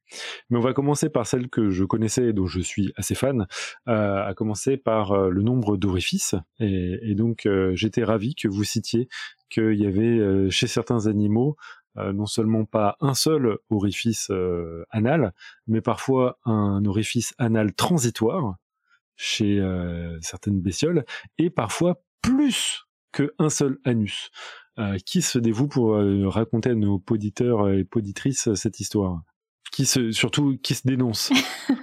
[0.49, 3.47] Mais on va commencer par celle que je connaissais et dont je suis assez fan,
[3.87, 6.35] euh, à commencer par euh, le nombre d'orifices.
[6.59, 9.09] Et, donc j'étais ravi que vous citiez
[9.49, 11.57] qu'il y avait chez certains animaux
[11.95, 14.31] non seulement pas un seul orifice
[14.89, 15.33] anal,
[15.67, 18.55] mais parfois un orifice anal transitoire
[19.17, 19.61] chez
[20.21, 21.03] certaines bestioles,
[21.37, 24.31] et parfois plus qu'un seul anus.
[24.79, 29.23] Euh, qui se dévoue pour euh, raconter à nos poditeurs et poditrices euh, cette histoire?
[29.73, 31.31] Qui se, surtout, qui se dénonce?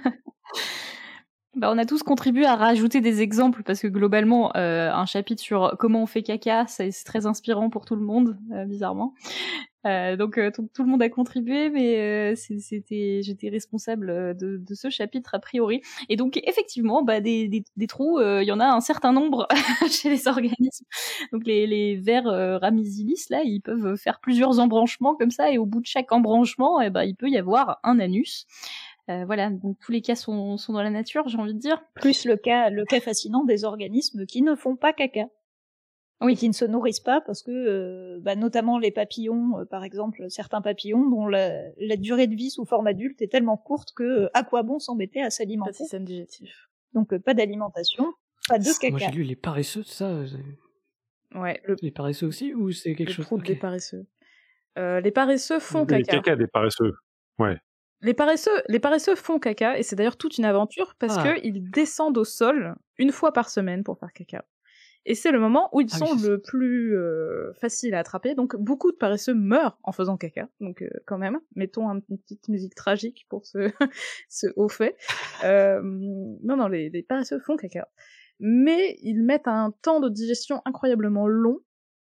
[1.55, 5.75] Bah, on a tous contribué à rajouter des exemples parce que globalement, un chapitre sur
[5.79, 8.37] comment on fait caca, c'est très inspirant pour tout le monde,
[8.67, 9.15] bizarrement.
[9.85, 15.35] Euh, donc tout, le monde a contribué, mais c'était j'étais responsable de, de, ce chapitre
[15.35, 15.81] a priori.
[16.09, 19.47] Et donc effectivement, bah, des, des, des trous, il y en a un certain nombre
[19.89, 20.85] chez les organismes.
[21.31, 25.65] Donc les, les vers ramizilis là, ils peuvent faire plusieurs embranchements comme ça, et au
[25.65, 28.47] bout de chaque embranchement, eh ben, il peut y avoir un anus.
[29.09, 31.81] Euh, voilà, donc tous les cas sont, sont dans la nature, j'ai envie de dire.
[31.95, 35.27] Plus le cas, le cas fascinant des organismes qui ne font pas caca.
[36.19, 39.83] Oui, qui ne se nourrissent pas parce que, euh, bah, notamment les papillons, euh, par
[39.83, 43.93] exemple, certains papillons dont la, la, durée de vie sous forme adulte est tellement courte
[43.95, 45.69] que à quoi bon s'embêter à s'alimenter?
[45.69, 46.69] Pas de système digestif.
[46.93, 48.13] Donc pas d'alimentation,
[48.49, 48.89] pas de caca.
[48.89, 50.23] Moi j'ai lu les paresseux, ça.
[51.35, 51.61] Ouais.
[51.65, 51.75] Le...
[51.83, 53.53] Les paresseux aussi ou c'est quelque chose okay.
[53.53, 54.07] des paresseux.
[54.75, 55.97] les paresseux font caca.
[55.97, 56.93] Les caca des paresseux.
[57.37, 57.57] Ouais.
[58.01, 61.33] Les paresseux, les paresseux font caca et c'est d'ailleurs toute une aventure parce ah.
[61.33, 64.45] qu'ils descendent au sol une fois par semaine pour faire caca.
[65.09, 68.35] Et c'est le moment où ils ah sont le plus euh, facile à attraper.
[68.35, 70.49] Donc beaucoup de paresseux meurent en faisant caca.
[70.59, 73.71] Donc euh, quand même, mettons une petite musique tragique pour ce,
[74.29, 74.97] ce haut fait.
[75.45, 77.87] Euh, non, non, les, les paresseux font caca.
[78.41, 81.59] Mais ils mettent un temps de digestion incroyablement long.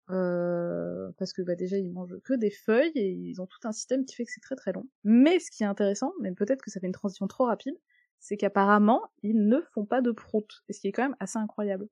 [0.08, 3.72] Euh, parce que bah, déjà ils mangent que des feuilles et ils ont tout un
[3.72, 4.88] système qui fait que c'est très très long.
[5.04, 7.74] Mais ce qui est intéressant, mais peut-être que ça fait une transition trop rapide,
[8.20, 11.38] c'est qu'apparemment ils ne font pas de prout, et ce qui est quand même assez
[11.38, 11.88] incroyable.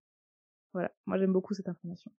[0.74, 2.10] Voilà, moi j'aime beaucoup cette information.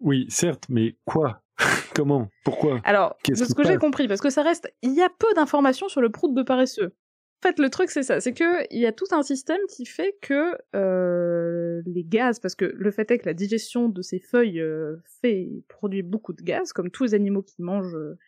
[0.00, 1.42] Oui, certes, mais quoi?
[1.94, 2.28] Comment?
[2.44, 2.80] Pourquoi?
[2.84, 5.88] Alors, de ce que j'ai compris, parce que ça reste, il y a peu d'informations
[5.88, 6.94] sur le prout de paresseux.
[7.42, 9.84] En fait, le truc c'est ça, c'est que il y a tout un système qui
[9.84, 14.18] fait que euh, les gaz, parce que le fait est que la digestion de ces
[14.18, 18.18] feuilles euh, fait produit beaucoup de gaz, comme tous les animaux qui mangent euh,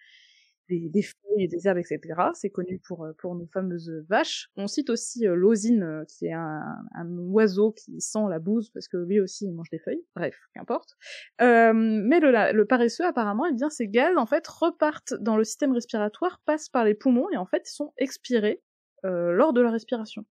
[0.69, 2.01] des, des, feuilles des herbes, etc.
[2.35, 4.51] C'est connu pour, euh, pour nos fameuses vaches.
[4.57, 6.63] On cite aussi euh, l'osine, euh, qui est un,
[6.95, 10.05] un, oiseau qui sent la bouse, parce que lui aussi il mange des feuilles.
[10.15, 10.97] Bref, qu'importe.
[11.41, 15.45] Euh, mais le, le paresseux, apparemment, eh bien, ces gaz, en fait, repartent dans le
[15.45, 18.63] système respiratoire, passent par les poumons, et en fait, sont expirés
[19.05, 20.25] euh, lors de la respiration.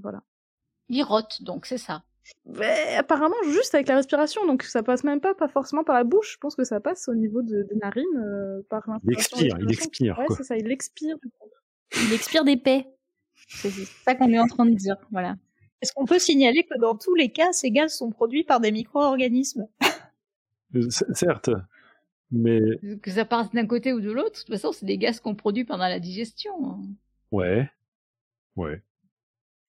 [0.00, 0.22] Voilà.
[0.88, 2.04] Ils rotent, donc, c'est ça.
[2.46, 6.04] Mais apparemment juste avec la respiration, donc ça passe même pas, pas forcément par la
[6.04, 6.34] bouche.
[6.34, 9.72] Je pense que ça passe au niveau de, des narines euh, par Il expire, il
[9.72, 10.18] expire.
[10.18, 11.16] Ouais, c'est ça, il expire.
[11.96, 12.86] Il expire des paix.
[13.48, 15.36] C'est ça qu'on est en train de dire, voilà.
[15.82, 18.70] Est-ce qu'on peut signaler que dans tous les cas, ces gaz sont produits par des
[18.70, 19.66] micro-organismes?
[20.74, 21.50] Euh, Certes,
[22.30, 22.60] mais
[23.02, 25.34] que ça passe d'un côté ou de l'autre, de toute façon, c'est des gaz qu'on
[25.34, 26.80] produit pendant la digestion.
[27.32, 27.68] Ouais,
[28.56, 28.82] ouais.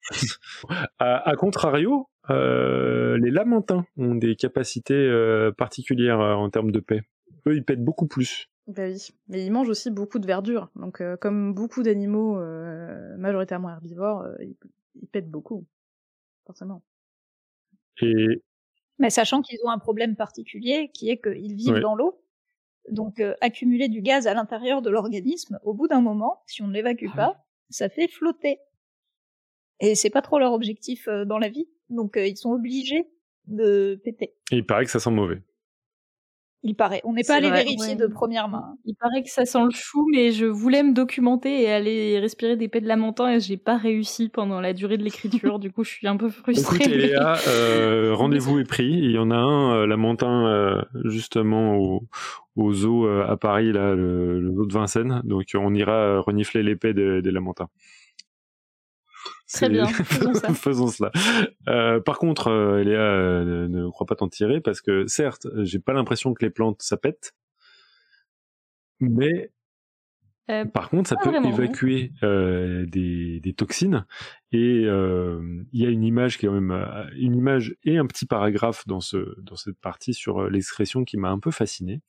[0.99, 7.01] à, à, contrario, les lamentins ont des capacités euh, particulières euh, en termes de paix.
[7.47, 8.47] Eux, ils pètent beaucoup plus.
[8.67, 10.69] Bah oui, mais ils mangent aussi beaucoup de verdure.
[10.75, 12.39] Donc, comme beaucoup d'animaux
[13.17, 14.55] majoritairement herbivores, ils,
[14.95, 15.65] ils, pètent beaucoup,
[16.45, 16.83] forcément.
[18.01, 18.43] Et
[18.99, 21.81] mais sachant qu'ils ont un problème particulier, qui est qu'ils vivent ouais.
[21.81, 22.23] dans l'eau,
[22.91, 26.73] donc accumuler du gaz à l'intérieur de l'organisme, au bout d'un moment, si on ne
[26.73, 28.59] l'évacue ah, pas, ça fait flotter.
[29.79, 31.67] Et c'est pas trop leur objectif dans la vie.
[31.91, 33.07] Donc euh, ils sont obligés
[33.47, 34.33] de péter.
[34.51, 35.41] Et il paraît que ça sent mauvais.
[36.63, 37.01] Il paraît.
[37.05, 37.95] On n'est pas allé vérifier ouais.
[37.95, 38.75] de première main.
[38.85, 42.55] Il paraît que ça sent le chou, mais je voulais me documenter et aller respirer
[42.55, 45.57] des pets de lamentin et j'ai pas réussi pendant la durée de l'écriture.
[45.57, 46.75] du coup, je suis un peu frustrée.
[46.75, 47.07] Écoutez, mais...
[47.07, 48.91] Léa, euh, rendez-vous est pris.
[48.91, 52.03] Il y en a un euh, lamentin euh, justement au,
[52.55, 55.21] au zoo euh, à Paris, là, le, le, zoo de Vincennes.
[55.23, 57.69] Donc, on ira renifler les pets des, des lamentins.
[59.53, 60.53] Très bien, faisons, ça.
[60.53, 61.11] faisons cela.
[61.67, 65.79] Euh, par contre, euh, Léa euh, ne crois pas t'en tirer parce que certes, j'ai
[65.79, 67.33] pas l'impression que les plantes ça pète,
[68.99, 69.51] mais
[70.49, 74.05] Euh, Par contre, ça peut vraiment, évacuer euh, des, des toxines.
[74.51, 76.85] Et euh, il y a une image qui est quand même
[77.15, 81.29] une image et un petit paragraphe dans ce dans cette partie sur l'excrétion qui m'a
[81.29, 82.01] un peu fasciné.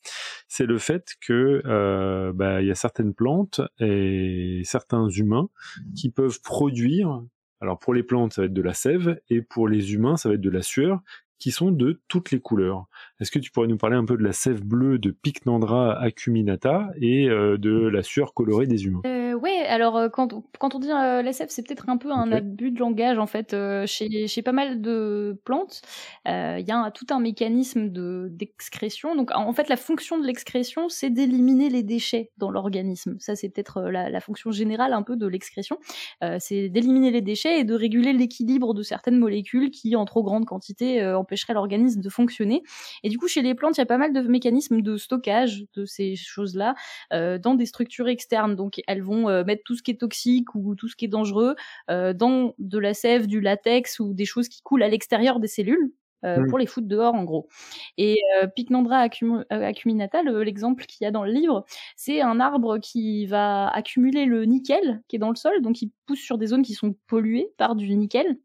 [0.49, 5.49] C'est le fait que euh, bah, il y a certaines plantes et certains humains
[5.95, 7.23] qui peuvent produire.
[7.61, 10.29] Alors pour les plantes, ça va être de la sève et pour les humains, ça
[10.29, 11.01] va être de la sueur
[11.39, 12.87] qui sont de toutes les couleurs.
[13.23, 16.91] Est-ce que tu pourrais nous parler un peu de la sève bleue de Pycnandra acuminata
[17.01, 19.01] et euh, de la sueur colorée des humains?
[19.07, 21.99] Euh, ouais, alors euh, quand, on- quand on dit euh, la sève, c'est peut-être un
[21.99, 23.55] peu un abus de langage en fait.
[23.87, 25.83] chez, chez pas mal de plantes,
[26.27, 29.15] il y a un- tout un mécanisme de d'excrétion.
[29.15, 33.15] Donc en fait, la fonction de l'excrétion, c'est d'éliminer les déchets dans l'organisme.
[33.21, 35.79] Ça, c'est peut-être la, la fonction générale un peu de l'excrétion.
[36.41, 40.45] C'est d'éliminer les déchets et de réguler l'équilibre de certaines molécules qui, en trop grande
[40.45, 42.63] quantité, empêcheraient l'organisme de fonctionner.
[43.05, 45.65] Et du coup, chez les plantes, il y a pas mal de mécanismes de stockage
[45.75, 46.75] de ces choses-là
[47.13, 48.57] euh, dans des structures externes.
[48.57, 51.09] Donc elles vont euh, mettre tout ce qui est toxique ou tout ce qui est
[51.09, 51.55] dangereux
[51.91, 55.49] euh, dans de la sève, du latex ou des choses qui coulent à l'extérieur des
[55.49, 55.93] cellules.
[56.49, 57.49] pour les foutre dehors en gros.
[57.99, 58.19] Et
[58.55, 59.09] Pycnandra
[59.51, 61.65] acuminata, le- l'exemple qu'il y a dans le livre,
[61.97, 65.91] c'est un arbre qui va accumuler le nickel qui est dans le sol, donc il
[66.07, 68.39] pousse sur des zones qui sont polluées par du nickel,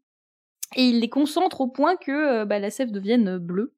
[0.76, 3.72] et il les concentre au point que bah, la sève devienne bleue.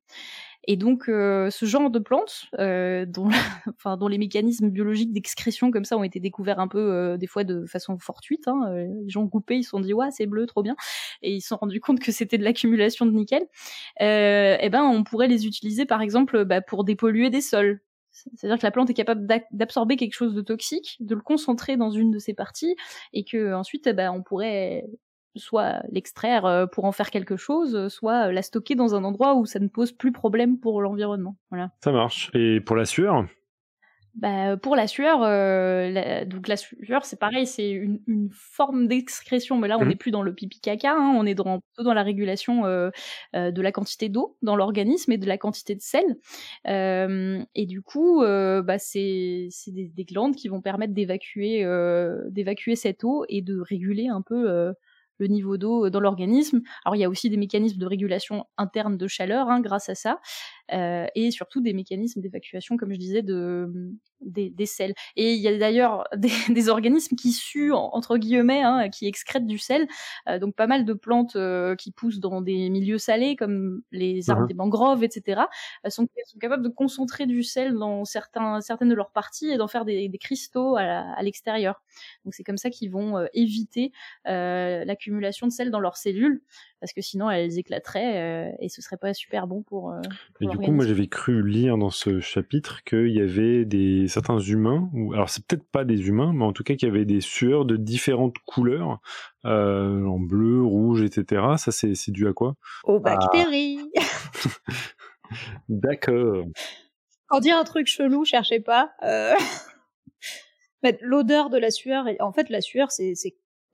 [0.64, 3.06] Et donc, euh, ce genre de plantes, euh,
[3.96, 7.44] dont, les mécanismes biologiques d'excrétion comme ça ont été découverts un peu euh, des fois
[7.44, 8.46] de façon fortuite.
[8.48, 10.76] Hein, euh, les gens coupés, ils se sont dit ouais c'est bleu, trop bien,
[11.22, 13.42] et ils se sont rendus compte que c'était de l'accumulation de nickel.
[14.00, 17.80] Et ben, on pourrait les utiliser par exemple bah, pour dépolluer des sols.
[18.12, 21.90] C'est-à-dire que la plante est capable d'absorber quelque chose de toxique, de le concentrer dans
[21.90, 22.76] une de ses parties,
[23.12, 24.84] et que ensuite, eh ben, on pourrait
[25.36, 29.34] soit l'extraire euh, pour en faire quelque chose, soit euh, la stocker dans un endroit
[29.34, 31.36] où ça ne pose plus problème pour l'environnement.
[31.50, 31.70] Voilà.
[31.82, 32.30] Ça marche.
[32.34, 33.26] Et pour la sueur?
[34.16, 38.88] Bah, pour la sueur, euh, la- donc la sueur, c'est pareil, c'est une, une forme
[38.88, 41.84] d'excrétion, mais là, on n'est plus dans le pipi caca, hein, on est dans, plutôt
[41.84, 42.90] dans la régulation euh,
[43.36, 46.16] euh, de la quantité d'eau dans l'organisme et de la quantité de sel.
[46.66, 52.20] Euh, et du coup, euh, bah, c'est des, des glandes qui vont permettre d'évacuer euh,
[52.30, 54.72] d'évacuer cette eau et de réguler un peu euh,
[55.20, 56.62] le niveau d'eau dans l'organisme.
[56.84, 59.94] Alors il y a aussi des mécanismes de régulation interne de chaleur hein, grâce à
[59.94, 60.18] ça,
[60.72, 63.90] euh, et surtout des mécanismes d'évacuation, comme je disais, de
[64.20, 64.92] des, des sels.
[65.16, 69.06] Et il y a d'ailleurs des, des organismes qui suent en- entre guillemets, hein, qui
[69.06, 69.86] excrètent du sel.
[70.28, 74.28] Euh, donc pas mal de plantes euh, qui poussent dans des milieux salés, comme les
[74.30, 74.48] arbres Mhm.
[74.48, 75.42] des mangroves, etc.
[75.88, 79.68] Sont, sont capables de concentrer du sel dans certains, certaines de leurs parties et d'en
[79.68, 81.82] faire des, des cristaux à l'extérieur.
[82.24, 83.92] Donc c'est comme ça qu'ils vont éviter
[84.28, 86.42] euh, l'accumulation de sel dans leurs cellules,
[86.80, 89.92] parce que sinon elles éclateraient euh, et ce serait pas super bon pour.
[89.92, 90.00] euh,
[90.40, 94.38] Et du coup, moi, j'avais cru lire dans ce chapitre qu'il y avait des certains
[94.38, 97.04] humains, ou alors c'est peut-être pas des humains, mais en tout cas qu'il y avait
[97.04, 99.00] des sueurs de différentes couleurs,
[99.44, 101.42] euh, en bleu, rouge, etc.
[101.58, 102.56] Ça, c'est c'est dû à quoi?
[102.84, 103.78] Aux bactéries.
[105.68, 106.44] D'accord.
[107.28, 108.92] Pour dire un truc chelou, cherchez pas.
[109.02, 109.34] Euh...
[110.82, 113.14] mais L'odeur de la sueur, en fait, la sueur, c'est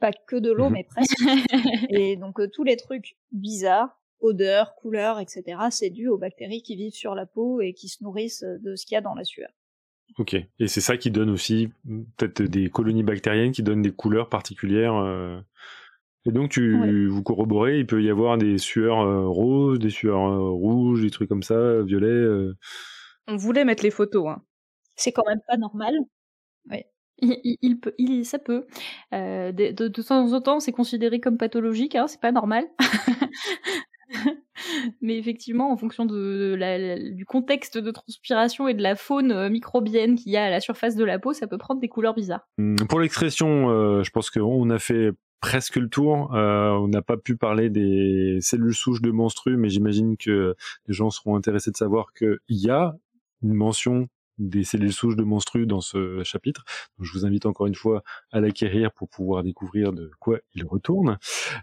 [0.01, 0.73] pas que de l'eau, Mhm.
[0.73, 1.17] mais presque.
[1.91, 6.77] et donc, euh, tous les trucs bizarres, odeur, couleur, etc., c'est dû aux bactéries qui
[6.77, 9.25] vivent sur la peau et qui se nourrissent de ce qu'il y a dans la
[9.25, 9.51] sueur.
[10.19, 10.35] Ok.
[10.35, 11.69] Et c'est ça qui donne aussi
[12.17, 14.95] peut-être des colonies bactériennes qui donnent des couleurs particulières.
[14.95, 15.41] euh.
[16.25, 17.07] Et donc, tu Ouais.
[17.07, 21.11] vous corroborez, il peut y avoir des sueurs euh, roses, des sueurs euh, rouges, des
[21.11, 22.07] trucs comme ça, violets.
[22.07, 22.57] euh.
[23.29, 24.29] On voulait mettre les photos.
[24.29, 24.43] Hein.
[24.95, 25.95] C'est quand même pas normal.
[26.73, 26.83] Il,
[27.21, 28.67] il- peut, il, ça peut.
[29.15, 32.65] Euh, de, de, de temps en temps, c'est considéré comme pathologique, hein, c'est pas normal.
[35.03, 39.51] Mais effectivement, en fonction de la- du contexte de transpiration et de la faune euh,
[39.51, 42.15] microbienne qu'il y a à la surface de la peau, ça peut prendre des couleurs
[42.15, 42.47] bizarres.
[42.59, 45.11] Hum, Pour l'excrétion, euh, je pense qu'on a fait
[45.41, 46.35] presque le tour.
[46.35, 50.55] Euh, on n'a pas pu parler des cellules souches de menstrues, mais j'imagine que
[50.87, 52.97] les gens seront intéressés de savoir qu'il y a
[53.43, 56.65] une mention des cellules souches de menstrues dans ce chapitre.
[57.01, 58.03] Je vous invite encore une fois
[58.33, 61.19] à l'acquérir pour pouvoir découvrir de quoi il retourne.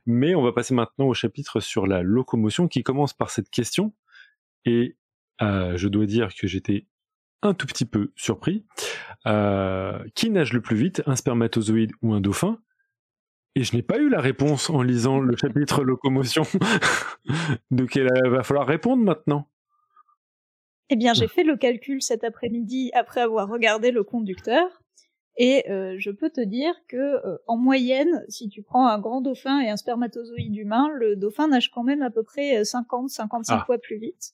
[0.05, 3.93] Mais on va passer maintenant au chapitre sur la locomotion qui commence par cette question.
[4.65, 4.97] Et
[5.41, 6.87] euh, je dois dire que j'étais
[7.41, 8.65] un tout petit peu surpris.
[9.25, 12.59] Euh, qui nage le plus vite, un spermatozoïde ou un dauphin?
[13.55, 16.43] Et je n'ai pas eu la réponse en lisant le chapitre locomotion.
[17.71, 19.47] Donc il va falloir répondre maintenant?
[20.89, 24.67] Eh bien, j'ai fait le calcul cet après-midi après avoir regardé le conducteur.
[25.37, 29.21] Et euh, je peux te dire que euh, en moyenne, si tu prends un grand
[29.21, 33.63] dauphin et un spermatozoïde humain, le dauphin nage quand même à peu près 50-55 Ah.
[33.65, 34.33] fois plus vite.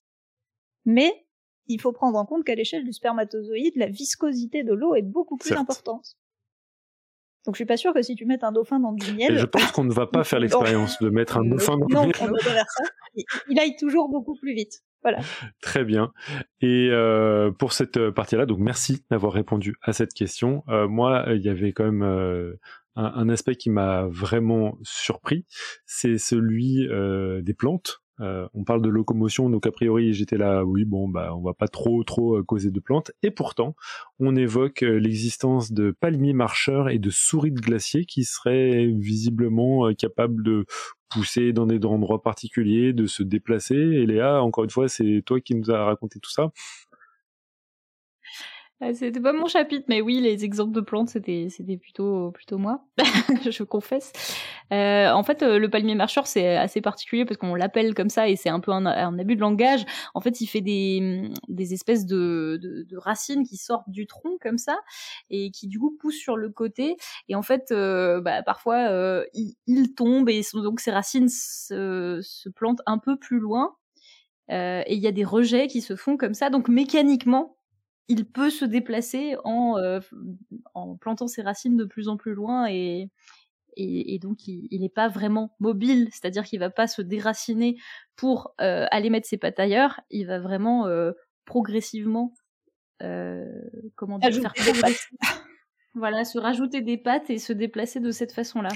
[0.83, 1.25] Mais
[1.67, 5.37] il faut prendre en compte qu'à l'échelle du spermatozoïde, la viscosité de l'eau est beaucoup
[5.37, 5.61] plus Certes.
[5.61, 6.17] importante.
[7.45, 9.35] Donc je suis pas sûre que si tu mets un dauphin dans du miel.
[9.35, 12.01] Et je pense qu'on ne va pas faire l'expérience de mettre un dauphin dans non,
[12.01, 12.15] du miel.
[12.19, 12.83] on va pas faire ça.
[13.47, 14.83] Il aille toujours beaucoup plus vite.
[15.01, 15.19] Voilà.
[15.61, 16.11] Très bien.
[16.61, 20.63] Et euh, pour cette partie-là, donc merci d'avoir répondu à cette question.
[20.67, 22.55] Euh, moi, il y avait quand même euh,
[22.95, 25.45] un, aspect qui m'a vraiment surpris,
[25.85, 28.01] c'est celui euh, des plantes.
[28.21, 31.53] Euh, on parle de locomotion, donc a priori j'étais là, oui bon bah on va
[31.53, 33.75] pas trop trop euh, causer de plantes, et pourtant
[34.19, 39.93] on évoque euh, l'existence de palmiers marcheurs et de souris de glacier qui seraient visiblement
[39.93, 40.65] capables de
[41.09, 43.75] pousser dans des endroits particuliers, de se déplacer.
[43.75, 46.51] Et Léa, encore une fois, c'est toi qui nous as raconté tout ça.
[48.93, 52.85] C'était pas mon chapitre, mais oui, les exemples de plantes, c'était c'était plutôt plutôt moi,
[53.49, 54.13] je confesse.
[54.71, 58.37] Euh, en fait, le palmier marcheur, c'est assez particulier parce qu'on l'appelle comme ça et
[58.37, 59.85] c'est un peu un, un, abus de langage.
[60.13, 64.37] En fait, il fait des des espèces de, de, de racines qui sortent du tronc
[64.41, 64.79] comme ça
[65.29, 66.95] et qui du coup poussent sur le côté.
[67.27, 72.49] Et en fait, euh, bah, parfois, euh, il, tombe et donc ces racines se, se
[72.49, 73.75] plantent un peu plus loin.
[74.51, 76.49] Euh, et il y a des rejets qui se font comme ça.
[76.49, 77.57] Donc mécaniquement,
[78.09, 79.99] il peut se déplacer en, euh,
[80.73, 83.11] en plantant ses racines de plus en plus loin et,
[83.77, 87.77] et, et donc il n'est pas vraiment mobile, c'est-à-dire qu'il va pas se déraciner
[88.15, 91.11] pour euh, aller mettre ses pattes ailleurs, il va vraiment euh,
[91.45, 92.33] progressivement,
[93.95, 95.07] comment dire, faire progresser.
[95.93, 98.69] voilà, se rajouter des pattes et se déplacer de cette façon-là.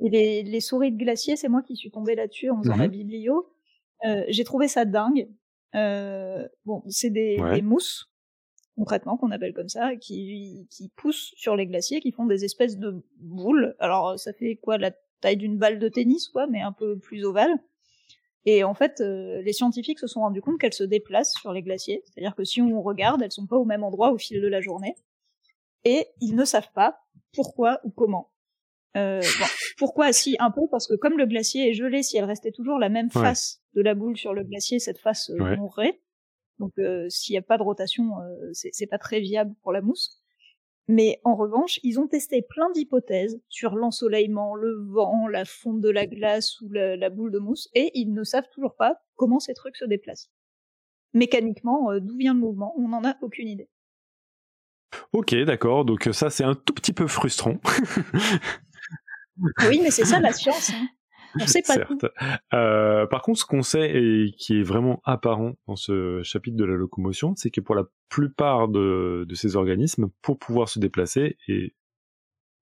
[0.00, 2.80] Et les, les, souris de glacier, c'est moi qui suis tombée là-dessus en faisant mmh.
[2.80, 3.52] la biblio.
[4.28, 5.28] J'ai trouvé ça dingue
[5.74, 7.56] bon, c'est des, ouais.
[7.56, 8.10] des, mousses,
[8.76, 12.78] concrètement, qu'on appelle comme ça, qui, qui poussent sur les glaciers, qui font des espèces
[12.78, 13.74] de boules.
[13.78, 17.24] Alors, ça fait quoi, la taille d'une balle de tennis, quoi, mais un peu plus
[17.24, 17.58] ovale.
[18.44, 21.62] Et en fait, euh, les scientifiques se sont rendus compte qu'elles se déplacent sur les
[21.62, 22.02] glaciers.
[22.06, 24.60] C'est-à-dire que si on regarde, elles sont pas au même endroit au fil de la
[24.60, 24.94] journée.
[25.84, 27.00] Et ils ne savent pas
[27.34, 28.30] pourquoi ou comment.
[28.96, 29.46] Euh, bon,
[29.76, 32.78] pourquoi Si, un peu, parce que comme le glacier est gelé, si elle restait toujours
[32.78, 33.80] la même face ouais.
[33.80, 35.56] de la boule sur le glacier, cette face euh, ouais.
[35.56, 36.00] mourrait.
[36.58, 39.80] Donc euh, s'il n'y a pas de rotation, euh, c'est pas très viable pour la
[39.80, 40.20] mousse.
[40.90, 45.90] Mais en revanche, ils ont testé plein d'hypothèses sur l'ensoleillement, le vent, la fonte de
[45.90, 49.38] la glace ou la, la, boule de mousse, et ils ne savent toujours pas comment
[49.38, 50.30] ces trucs se déplacent.
[51.12, 53.68] Mécaniquement, d'où vient le mouvement, on n'en a aucune idée.
[55.12, 55.84] Ok, d'accord.
[55.84, 57.58] Donc ça, c'est un tout petit peu frustrant.
[59.68, 60.70] Oui, mais c'est ça la science.
[60.70, 60.88] Hein.
[61.34, 61.98] On sait pas tout.
[62.54, 66.64] Euh, par contre, ce qu'on sait et qui est vraiment apparent dans ce chapitre de
[66.64, 71.74] la locomotion, c'est que pour la plupart de, ces organismes, pour pouvoir se déplacer, et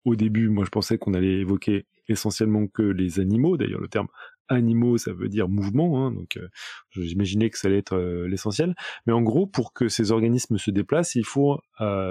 [0.05, 4.09] au début, moi je pensais qu'on allait évoquer essentiellement que les animaux, d'ailleurs le terme
[4.49, 6.49] animaux, ça veut dire mouvement, hein, donc euh,
[6.93, 8.77] j'imaginais que ça allait être euh, l'essentiel.
[9.07, 11.61] Mais en gros, pour que ces organismes se déplacent, il faut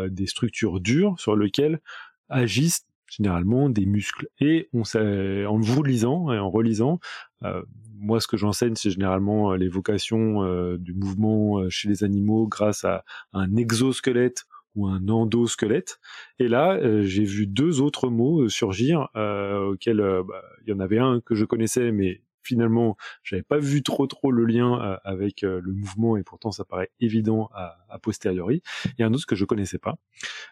[0.10, 1.80] des structures dures sur lesquelles
[2.28, 4.28] agissent généralement des muscles.
[4.40, 7.00] Et on en vous lisant et en relisant,
[7.44, 7.62] euh,
[7.98, 13.04] moi ce que j'enseigne c'est généralement l'évocation euh, du mouvement chez les animaux grâce à
[13.34, 14.46] un exosquelette
[14.76, 16.00] ou un endosquelette.
[16.38, 21.00] Et là, euh, j'ai vu deux autres mots surgir auxquels bah, il y en avait
[21.00, 25.44] un que je connaissais mais finalement, j'avais pas vu trop trop le lien euh, avec
[25.44, 28.62] euh, le mouvement et pourtant ça paraît évident à, à posteriori.
[28.86, 29.98] Il y a un autre que je connaissais pas.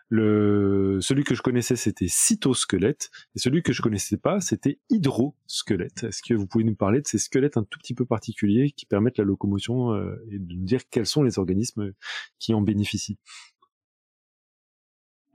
[0.10, 6.03] Le celui que je connaissais c'était cytosquelette et celui que je connaissais pas c'était hydrosquelette.
[6.03, 8.86] Est-ce que vous pouvez nous parler de ces squelettes un tout petit peu particuliers qui
[8.86, 11.94] permettent la locomotion euh, et de nous dire quels sont les organismes
[12.40, 13.20] qui en bénéficient?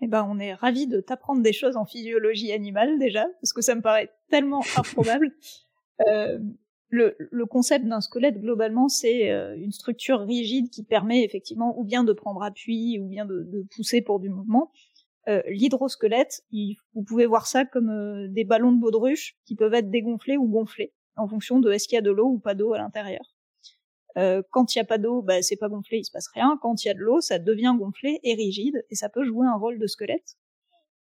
[0.01, 3.63] Eh ben, on est ravi de t'apprendre des choses en physiologie animale déjà, parce que
[3.63, 5.33] ça me paraît tellement improbable.
[6.07, 6.39] Euh,
[6.91, 12.05] le, concept d'un squelette, globalement, c'est euh, une structure rigide qui permet effectivement ou bien
[12.05, 14.71] de prendre appui ou bien de, pousser pour du mouvement.
[15.29, 16.43] Euh, L'hydrosquelette,
[16.95, 20.49] vous pouvez voir ça comme euh, des ballons de baudruche qui peuvent être dégonflés ou
[20.49, 23.23] gonflés en fonction de est-ce qu'il y a de l'eau ou pas d'eau à l'intérieur.
[24.51, 26.59] Quand il n'y a pas d'eau, bah, c'est pas gonflé, il se passe rien.
[26.61, 29.47] Quand il y a de l'eau, ça devient gonflé et rigide et ça peut jouer
[29.47, 30.37] un rôle de squelette.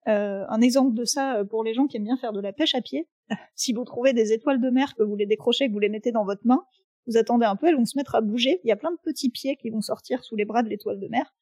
[0.07, 2.51] Euh, un exemple de ça euh, pour les gens qui aiment bien faire de la
[2.51, 3.07] pêche à pied.
[3.55, 6.11] si vous trouvez des étoiles de mer, que vous les décrochez, que vous les mettez
[6.11, 6.63] dans votre main,
[7.07, 8.59] vous attendez un peu, elles vont se mettre à bouger.
[8.63, 10.99] Il y a plein de petits pieds qui vont sortir sous les bras de l'étoile
[10.99, 11.33] de mer.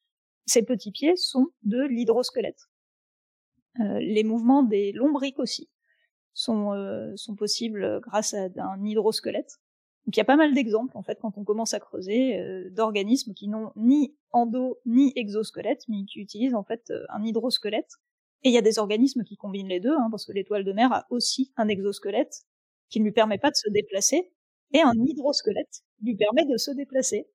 [0.46, 2.68] Ces petits pieds sont de l'hydrosquelette.
[3.80, 5.68] Euh, les mouvements des lombriques aussi
[6.34, 6.74] sont,
[7.36, 9.60] possibles grâce à un hydrosquelette.
[10.06, 13.34] Donc il y a pas mal d'exemples en fait quand on commence à creuser d'organismes
[13.34, 17.98] qui n'ont ni endo ni exosquelette, mais qui utilisent en fait un hydrosquelette
[18.44, 20.72] et il y a des organismes qui combinent les deux, hein, parce que l'étoile de
[20.72, 22.42] mer a aussi un exosquelette
[22.90, 24.32] qui ne lui permet pas de se déplacer,
[24.74, 27.28] et un hydrosquelette qui lui permet de se déplacer.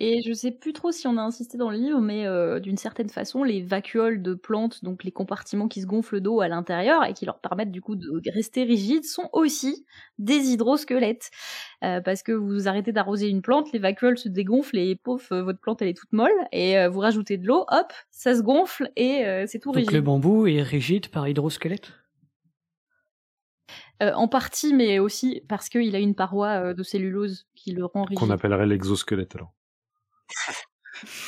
[0.00, 2.76] Et je sais plus trop si on a insisté dans le livre, mais euh, d'une
[2.76, 7.04] certaine façon, les vacuoles de plantes, donc les compartiments qui se gonflent d'eau à l'intérieur
[7.04, 9.84] et qui leur permettent du coup de rester rigides, sont aussi
[10.18, 11.30] des hydrosquelettes.
[11.82, 15.42] Euh, parce que vous arrêtez d'arroser une plante, les vacuoles se dégonflent et pouf, euh,
[15.42, 16.30] votre plante elle est toute molle.
[16.52, 19.88] Et vous rajoutez de l'eau, hop, ça se gonfle et c'est tout rigide.
[19.88, 21.92] Donc le bambou est rigide par hydrosquelette?
[24.00, 28.18] En partie, mais aussi parce qu'il a une paroi de cellulose qui le rend rigide.
[28.18, 29.52] Qu'on appellerait l'exosquelette alors.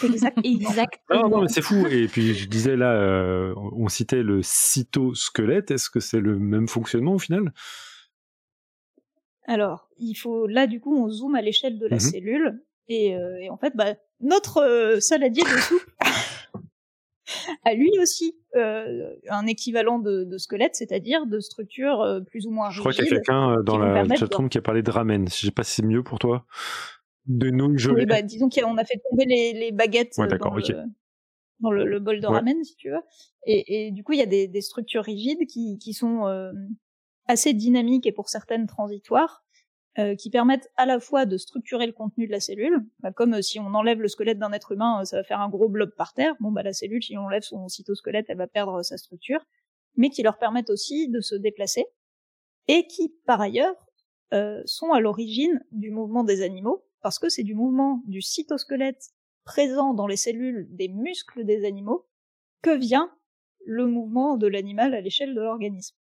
[0.02, 1.22] Exact, exactement.
[1.22, 1.86] Non, non, mais c'est fou.
[1.86, 5.70] Et puis je disais là, euh, on citait le cytosquelette.
[5.70, 7.52] Est-ce que c'est le même fonctionnement au final?
[9.46, 12.00] Alors, il faut là du coup on zoome à l'échelle de la mhm.
[12.00, 15.86] cellule et, euh, et, en fait, bah, notre euh, saladier de soupe
[17.64, 22.78] a lui aussi un équivalent de, de squelette, c'est-à-dire de structure plus ou moins rigide.
[22.78, 25.28] Je crois qu'il y a quelqu'un dans la chatroom qui a parlé de ramen.
[25.28, 26.46] Je sais pas si c'est mieux pour toi
[27.30, 28.02] de nouilles gelées.
[28.02, 30.78] Oui, bah, disons qu'on a fait tomber les, les baguettes dans, le,
[31.60, 33.00] dans le, bol de ramen, si tu veux.
[33.46, 36.52] Et, et du coup, il y a des, des, structures rigides qui, qui sont euh,
[37.26, 39.44] assez dynamiques et pour certaines transitoires,
[39.98, 43.34] euh, qui permettent à la fois de structurer le contenu de la cellule, bah, comme
[43.34, 45.90] euh, si on enlève le squelette d'un être humain, ça va faire un gros blob
[45.96, 46.34] par terre.
[46.40, 49.40] Bon, bah la cellule, si on enlève son cytosquelette, elle va perdre sa structure,
[49.96, 51.86] mais qui leur permettent aussi de se déplacer
[52.68, 53.74] et qui, par ailleurs,
[54.32, 59.10] euh, sont à l'origine du mouvement des animaux, parce que c'est du mouvement du cytosquelette
[59.44, 62.06] présent dans les cellules des muscles des animaux
[62.62, 63.10] que vient
[63.66, 65.96] le mouvement de l'animal à l'échelle de l'organisme.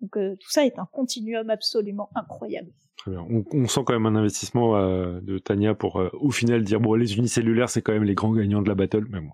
[0.00, 2.70] Donc euh, tout ça est un continuum absolument incroyable.
[3.06, 6.94] On, sent quand même un investissement euh, de Tania pour euh, au final dire bon
[6.94, 9.30] les unicellulaires c'est quand même les grands gagnants de la battle, mais bon.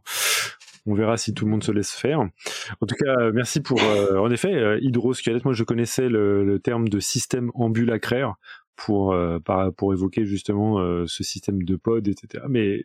[0.86, 2.20] On verra si tout le monde se laisse faire.
[2.20, 3.80] En tout cas, merci pour.
[3.82, 5.46] en effet, hydrosquelette.
[5.46, 8.34] Moi, je connaissais le, le terme de système ambulacraire
[8.76, 9.38] pour euh,
[9.76, 12.44] pour évoquer justement euh, ce système de pod, etc.
[12.48, 12.82] Mais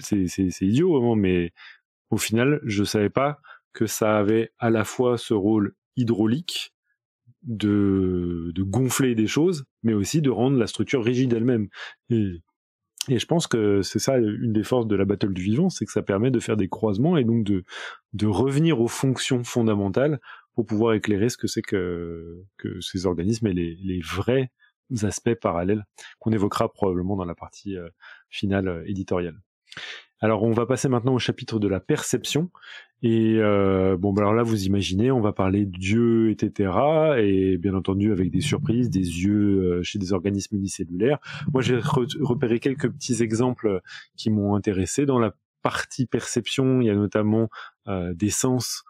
[0.00, 1.16] c'est idiot vraiment.
[1.16, 1.52] Mais
[2.10, 3.40] au final, je savais pas
[3.72, 6.74] que ça avait à la fois ce rôle hydraulique
[7.42, 11.68] de, de gonfler des choses, mais aussi de rendre la structure rigide elle-même.
[12.10, 12.40] Et,
[13.08, 15.84] et je pense que c'est ça une des forces de la battle du vivant, c'est
[15.84, 17.64] que ça permet de faire des croisements et donc de,
[18.14, 20.20] de revenir aux fonctions fondamentales
[20.54, 24.50] pour pouvoir éclairer ce que c'est que, que ces organismes et les, les vrais
[25.02, 25.84] aspects parallèles
[26.18, 27.88] qu'on évoquera probablement dans la partie euh,
[28.28, 29.40] finale euh, éditoriale.
[30.20, 32.50] Alors on va passer maintenant au chapitre de la perception
[33.02, 36.70] et euh, bon bah, alors là vous imaginez on va parler Dieu etc
[37.18, 41.18] et bien entendu avec des surprises des yeux chez des organismes unicellulaires.
[41.52, 43.82] Moi j'ai repéré quelques petits exemples
[44.16, 47.48] qui m'ont intéressé dans la partie perception il y a notamment
[47.86, 48.84] des sens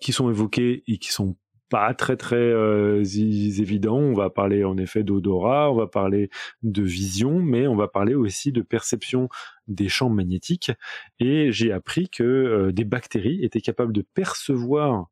[0.00, 1.36] qui sont évoqués et qui sont
[1.68, 3.96] pas très très euh, évident.
[3.96, 6.30] On va parler en effet d'odorat, on va parler
[6.62, 9.28] de vision, mais on va parler aussi de perception
[9.66, 10.72] des champs magnétiques.
[11.18, 15.06] Et j'ai appris que euh, des bactéries étaient capables de percevoir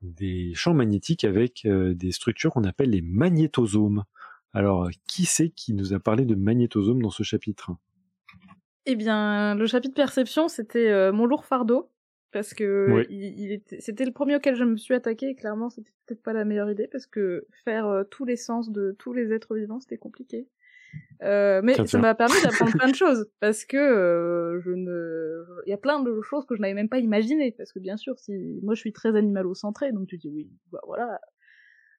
[0.00, 4.04] des champs magnétiques avec euh, des structures qu'on appelle les magnétosomes.
[4.54, 7.70] Alors, qui c'est qui nous a parlé de magnétosomes dans ce chapitre?
[8.86, 11.90] Eh bien, le chapitre perception, c'était mon lourd fardeau
[12.32, 16.22] parce que il, c'était le premier auquel je me suis attaqué et clairement c'était peut-être
[16.22, 19.56] pas la meilleure idée parce que faire euh, tous les sens de tous les êtres
[19.56, 20.46] vivants c'était compliqué.
[21.22, 25.70] Euh, mais ça m'a permis d'apprendre plein de choses parce que euh, je ne il
[25.70, 28.18] y a plein de choses que je n'avais même pas imaginées parce que bien sûr
[28.18, 31.20] si moi je suis très animalo-centré donc tu dis oui bah voilà.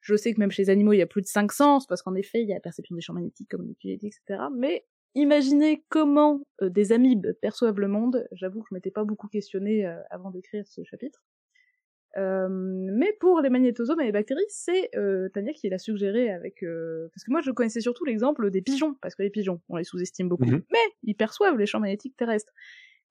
[0.01, 2.01] Je sais que même chez les animaux il y a plus de cinq sens parce
[2.01, 4.85] qu'en effet il y a la perception des champs magnétiques comme dit etc mais
[5.15, 8.27] Imaginez comment euh, des amibes perçoivent le monde.
[8.31, 11.23] J'avoue que je m'étais pas beaucoup questionné euh, avant d'écrire ce chapitre.
[12.18, 14.90] Euh, mais pour les magnétosomes et les bactéries, c'est
[15.34, 19.14] Tania qui l'a suggéré avec parce que moi je connaissais surtout l'exemple des pigeons parce
[19.14, 20.64] que les pigeons on les sous-estime beaucoup, mhm.
[20.72, 22.52] mais ils perçoivent les champs magnétiques terrestres.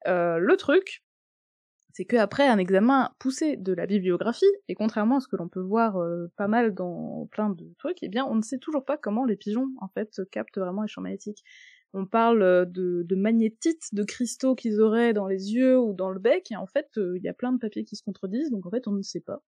[0.05, 1.05] le truc,
[1.93, 5.63] c'est qu'après un examen poussé de la bibliographie, et contrairement à ce que l'on peut
[5.63, 5.97] voir
[6.37, 9.37] pas mal dans plein de trucs, eh bien on ne sait toujours pas comment les
[9.37, 11.45] pigeons en fait captent vraiment les champs magnétiques
[11.95, 16.19] on parle euh, de, magnétites, de cristaux qu'ils auraient dans les yeux ou dans le
[16.19, 18.67] bec, et en fait, euh, il y a plein de papiers qui se contredisent, donc
[18.67, 19.43] en fait, on ne sait pas.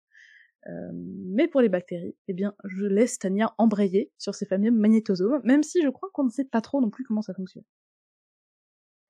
[0.68, 5.40] Euh, mais pour les bactéries, eh bien, je laisse Tania embrayer sur ces fameux magnétosomes,
[5.44, 7.64] même si je crois qu'on ne sait pas trop non plus comment ça fonctionne.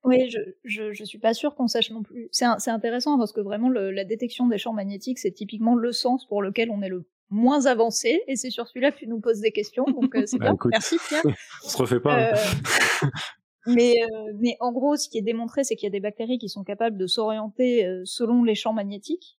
[0.05, 0.31] Oui,
[0.65, 2.29] je suis pas sûre qu'on sache non plus.
[2.31, 6.41] C'est intéressant parce que vraiment la détection des champs magnétiques, c'est typiquement le sens pour
[6.41, 9.53] lequel on est le moins avancé, et c'est sur celui-là que tu nous poses des
[9.53, 10.71] questions, donc euh, c'est bah, bien.
[10.71, 11.23] Merci Pierre.
[11.65, 12.31] On se refait pas.
[12.31, 12.35] Hein.
[13.03, 13.07] Euh,
[13.67, 16.39] mais, euh, mais en gros, ce qui est démontré, c'est qu'il y a des bactéries
[16.39, 19.39] qui sont capables de s'orienter selon les champs magnétiques,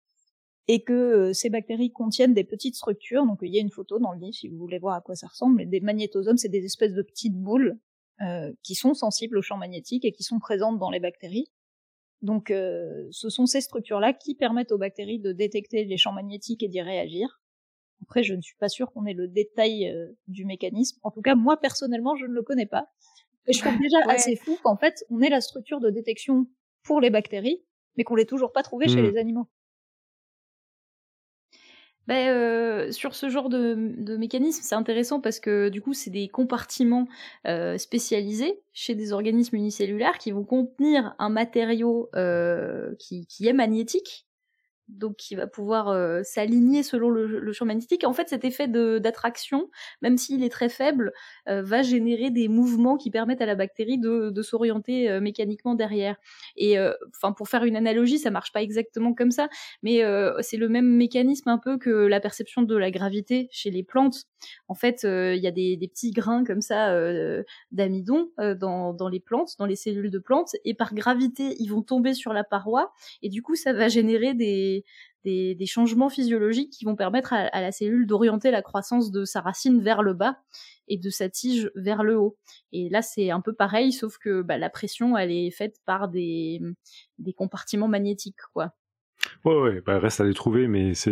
[0.68, 3.26] et que ces bactéries contiennent des petites structures.
[3.26, 5.16] Donc il y a une photo dans le livre si vous voulez voir à quoi
[5.16, 5.68] ça ressemble.
[5.68, 7.80] des magnétosomes, c'est des espèces de petites boules
[8.64, 11.48] qui sont sensibles aux champs magnétiques et qui sont présentes dans les bactéries.
[12.22, 16.68] Donc, ce sont ces structures-là qui permettent aux bactéries de détecter les champs magnétiques et
[16.68, 17.39] d'y réagir.
[18.01, 19.93] Après, je ne suis pas sûre qu'on ait le détail
[20.27, 20.99] du mécanisme.
[21.03, 22.89] En tout cas, moi personnellement, je ne le connais pas.
[23.47, 26.47] Et je trouve déjà assez fou qu'en fait, on ait la structure de détection
[26.84, 27.61] pour les bactéries,
[27.97, 29.11] mais qu'on l'ait toujours pas trouvée chez mmh.
[29.11, 29.47] les animaux.
[32.09, 36.09] Ben, euh, sur ce genre de, de mécanisme, c'est intéressant parce que du coup, c'est
[36.09, 37.07] des compartiments
[37.45, 43.53] euh, spécialisés chez des organismes unicellulaires qui vont contenir un matériau euh, qui, qui, est
[43.53, 44.26] magnétique
[44.90, 48.03] donc qui va pouvoir euh, s'aligner selon le, champ magnétique.
[48.03, 49.70] En fait, cet effet d'attraction,
[50.02, 51.11] même s'il est très faible,
[51.48, 56.16] euh, va générer des mouvements qui permettent à la bactérie de, s'orienter euh, mécaniquement derrière.
[56.56, 59.49] Et enfin, pour faire une analogie, ça marche pas exactement comme ça,
[59.84, 60.02] mais
[60.41, 64.26] c'est le même mécanisme un peu que la perception de la gravité chez les plantes.
[64.68, 66.95] En fait, il y a des, petits grains comme ça
[67.72, 72.14] d'amidon dans les plantes, dans les cellules de plantes, et par gravité, ils vont tomber
[72.14, 74.78] sur la paroi, et du coup, ça va générer des
[75.23, 79.81] des, changements physiologiques qui vont permettre à, la cellule d'orienter la croissance de sa racine
[79.81, 80.38] vers le bas
[80.88, 82.38] et de sa tige vers le haut.
[82.72, 86.07] Et là, c'est un peu pareil, sauf que bah, la pression, elle est faite par
[86.07, 86.61] des,
[87.38, 88.73] compartiments magnétiques, quoi.
[89.43, 91.11] Ouais, bah, reste à les trouver, mais c'est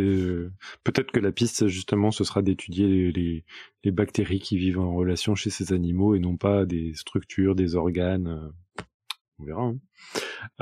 [0.85, 3.44] peut-être que la piste justement, ce sera d'étudier les,
[3.84, 7.76] les, bactéries qui vivent en relation chez ces animaux et non pas des structures, des
[7.76, 8.53] organes.
[9.39, 9.61] On verra.
[9.61, 9.77] Hein.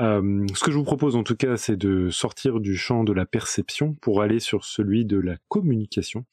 [0.00, 3.12] Euh, ce que je vous propose en tout cas, c'est de sortir du champ de
[3.12, 6.26] la perception pour aller sur celui de la communication.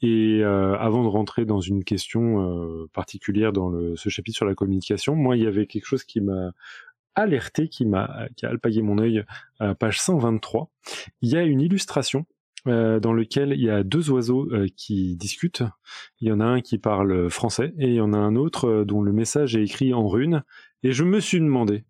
[0.00, 4.54] Et euh, avant de rentrer dans une question euh, particulière dans ce chapitre sur la
[4.54, 6.52] communication, moi, il y avait quelque chose qui m'a
[7.14, 9.24] alerté, qui m'a alpagué mon œil
[9.60, 10.70] à page 123.
[11.20, 12.26] Il y a une illustration
[12.66, 15.62] dans lequel il y a deux oiseaux qui discutent.
[16.20, 18.84] Il y en a un qui parle français et il y en a un autre
[18.84, 20.42] dont le message est écrit en runes.
[20.84, 21.82] Et je me suis demandé,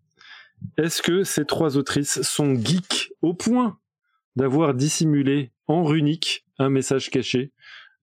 [0.79, 3.79] est-ce que ces trois autrices sont geeks au point
[4.37, 7.53] d'avoir dissimulé en runique un message caché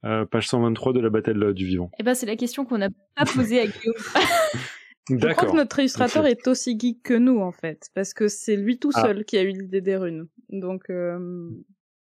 [0.03, 1.91] euh, page 123 de la bataille du vivant?
[1.97, 3.95] Eh ben, c'est la question qu'on n'a pas posée à Guillaume.
[5.09, 8.57] Je crois que notre illustrateur est aussi geek que nous, en fait, parce que c'est
[8.57, 9.01] lui tout ah.
[9.01, 10.27] seul qui a eu l'idée des runes.
[10.49, 11.49] Donc, euh,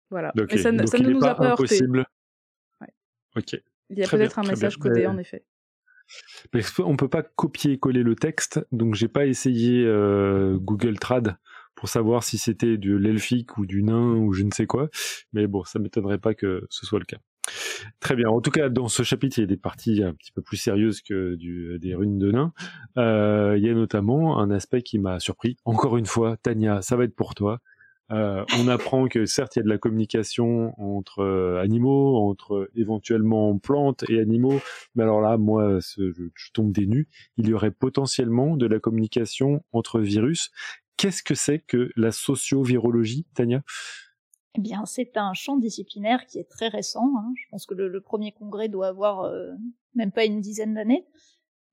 [0.09, 0.33] voilà.
[0.35, 1.55] Mais ça, ne nous a pas.
[1.55, 2.89] Ouais.
[3.37, 3.61] Ok.
[3.91, 5.45] Il y a peut-être un message codé, en effet.
[6.79, 11.37] On peut pas copier-coller le texte, donc j'ai pas essayé euh, Google Trad
[11.75, 14.89] pour savoir si c'était de l'elfique ou du nain ou je ne sais quoi.
[15.33, 17.19] Mais bon, ça m'étonnerait pas que ce soit le cas.
[18.01, 18.29] Très bien.
[18.29, 20.57] En tout cas, dans ce chapitre, il y a des parties un petit peu plus
[20.57, 21.37] sérieuses que
[21.79, 22.53] des runes de nains.
[22.99, 25.57] Euh, il y a notamment un aspect qui m'a surpris.
[25.65, 27.61] Encore une fois, Tania, ça va être pour toi.
[28.11, 32.69] Euh, on apprend que certes, il y a de la communication entre euh, animaux, entre
[32.75, 34.61] éventuellement plantes et animaux,
[34.95, 37.09] mais alors là, moi, je, tombe des nues.
[37.37, 40.51] Il y aurait potentiellement de la communication entre virus.
[40.97, 43.63] Qu'est-ce que c'est que la sociovirologie, Tania?
[44.57, 47.09] Eh bien, c'est un champ disciplinaire qui est très récent.
[47.17, 47.33] Hein.
[47.37, 49.53] Je pense que le, premier congrès doit avoir euh,
[49.95, 51.07] même pas une dizaine d'années.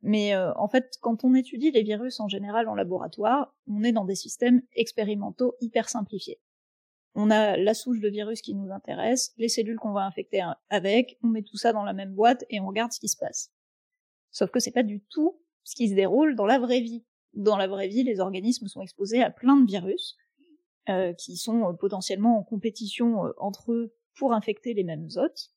[0.02, 3.92] Mais euh, en fait, quand on étudie les virus en général en laboratoire, on est
[3.92, 6.40] dans des systèmes expérimentaux hyper simplifiés.
[7.16, 11.18] On a la souche de virus qui nous intéresse, les cellules qu'on va infecter avec,
[11.24, 13.52] on met tout ça dans la même boîte et on regarde ce qui se passe.
[14.30, 17.04] Sauf que c'est pas du tout ce qui se déroule dans la vraie vie.
[17.34, 20.16] Dans la vraie vie, les organismes sont exposés à plein de virus
[20.90, 25.52] euh, qui sont euh, potentiellement en compétition entre eux pour infecter les mêmes hôtes.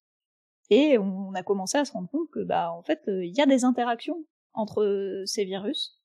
[0.70, 3.46] Et on a commencé à se rendre compte que, bah, en fait, il y a
[3.46, 4.24] des interactions
[4.54, 6.00] entre ces virus.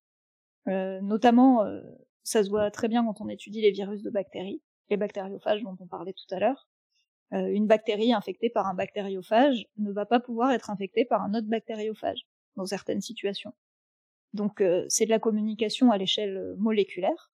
[0.67, 1.81] Euh, notamment, euh,
[2.23, 5.77] ça se voit très bien quand on étudie les virus de bactéries, les bactériophages dont
[5.79, 6.67] on parlait tout à l'heure.
[7.33, 11.33] Euh, une bactérie infectée par un bactériophage ne va pas pouvoir être infectée par un
[11.33, 13.53] autre bactériophage dans certaines situations.
[14.33, 17.31] Donc c'est de la communication à l'échelle moléculaire.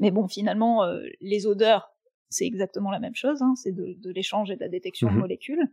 [0.00, 0.84] Mais bon, finalement,
[1.20, 1.94] les odeurs,
[2.28, 5.18] c'est exactement la même chose, hein, c'est de, l'échange et de la détection de mmh
[5.20, 5.70] molécules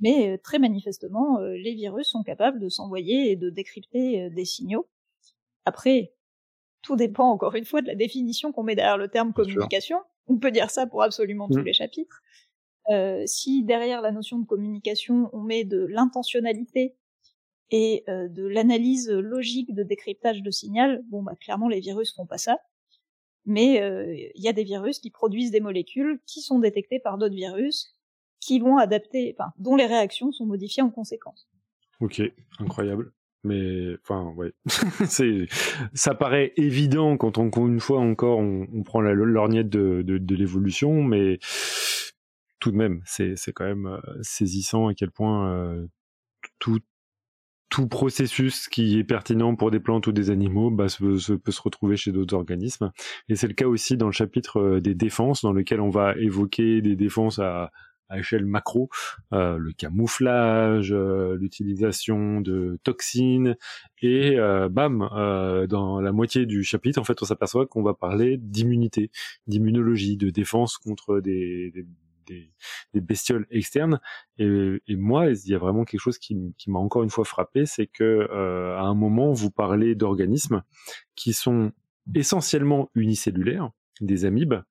[0.00, 4.30] mais euh, très manifestement, euh, les virus sont capables de s'envoyer et de décrypter euh,
[4.30, 4.88] des signaux.
[5.64, 6.12] Après,
[6.82, 9.98] tout dépend encore une fois de la définition qu'on met derrière le terme communication.
[10.26, 11.64] On peut dire ça pour absolument tous mmh.
[11.64, 12.22] les chapitres.
[13.26, 16.96] si derrière la notion de communication, on met de l'intentionnalité
[17.70, 22.38] et de l'analyse logique de décryptage de signal, bon bah clairement les virus font pas
[22.38, 22.58] ça.
[23.44, 23.74] Mais
[24.34, 27.94] il y a des virus qui produisent des molécules qui sont détectées par d'autres virus
[28.50, 31.48] qui vont adapter, dont les réactions sont modifiées en conséquence.
[32.00, 32.20] Ok,
[32.58, 33.12] incroyable.
[33.44, 34.52] Mais enfin, ouais,
[35.94, 41.38] ça paraît évident quand on, une fois encore on, prend la lorgnette de, l'évolution, mais
[42.58, 45.86] tout de même, c'est, c'est quand même euh, saisissant à quel point euh,
[46.58, 46.80] tout
[47.68, 51.96] tout processus qui est pertinent pour des plantes ou des animaux bah, peut se retrouver
[51.96, 52.90] chez d'autres organismes.
[53.28, 56.82] Et c'est le cas aussi dans le chapitre des défenses, dans lequel on va évoquer
[56.82, 57.70] des défenses à,
[58.10, 58.90] à échelle macro,
[59.32, 63.56] euh, le camouflage, euh, l'utilisation de toxines,
[64.02, 65.08] et euh, bam,
[65.68, 69.10] dans la moitié du chapitre, en fait, on s'aperçoit qu'on va parler d'immunité,
[69.46, 71.72] d'immunologie, de défense contre des,
[72.94, 74.00] bestioles externes.
[74.38, 77.66] Et, moi, il y a vraiment quelque chose qui, qui m'a encore une fois frappé,
[77.66, 80.62] c'est que à un moment, vous parlez d'organismes
[81.14, 81.72] qui sont
[82.14, 83.70] essentiellement unicellulaires,
[84.00, 84.62] des amibes,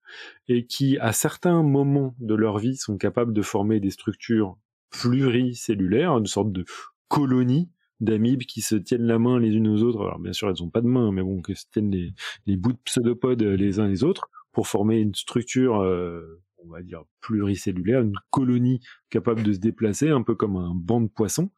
[0.47, 4.57] et qui, à certains moments de leur vie, sont capables de former des structures
[4.89, 6.65] pluricellulaires, une sorte de
[7.07, 7.69] colonie
[7.99, 10.01] d'amibes qui se tiennent la main les unes aux autres.
[10.01, 12.73] Alors bien sûr, elles n'ont pas de main, mais bon, qui se tiennent les, bouts
[12.73, 18.01] de pseudopodes les uns les autres pour former une structure, euh, on va dire, pluricellulaire,
[18.01, 18.79] une colonie
[19.09, 21.51] capable de se déplacer, un peu comme un banc de poissons.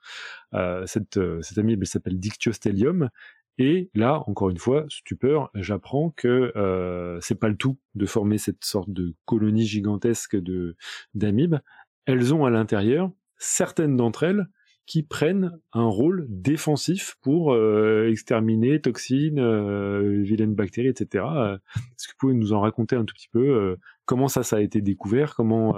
[0.53, 3.09] Euh, cette, euh, cette amibe, elle s'appelle Dictyostelium,
[3.61, 8.39] et là, encore une fois, stupeur, j'apprends que euh, c'est pas le tout de former
[8.39, 10.75] cette sorte de colonie gigantesque de
[11.13, 11.59] d'amibes.
[12.05, 14.47] Elles ont à l'intérieur certaines d'entre elles
[14.87, 21.23] qui prennent un rôle défensif pour euh, exterminer toxines, euh, vilaines bactéries, etc.
[21.67, 24.55] Est-ce que vous pouvez nous en raconter un tout petit peu euh, comment ça, ça
[24.55, 25.75] a été découvert, comment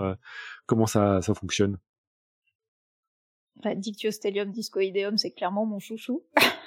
[0.68, 1.80] comment ça, ça fonctionne?
[3.62, 6.24] Bah, Dictyostelium discoideum, c'est clairement mon chouchou.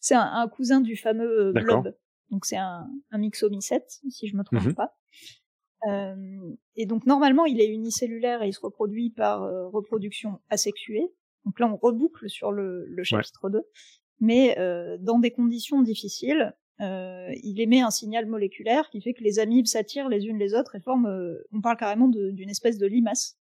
[0.00, 1.94] C'est un, cousin du fameux euh, blob.
[2.30, 4.74] Donc c'est un, un myxomycète, si je me trompe mhm.
[4.74, 4.94] pas.
[5.86, 11.06] Euh, et donc normalement il est unicellulaire et il se reproduit par euh, reproduction asexuée.
[11.44, 13.62] Donc là on reboucle sur le, le chapitre 2.
[14.20, 19.22] Mais euh, dans des conditions difficiles, euh, il émet un signal moléculaire qui fait que
[19.22, 22.86] les amibes s'attirent les unes les autres et forment, on parle carrément d'une espèce de
[22.86, 23.38] limace,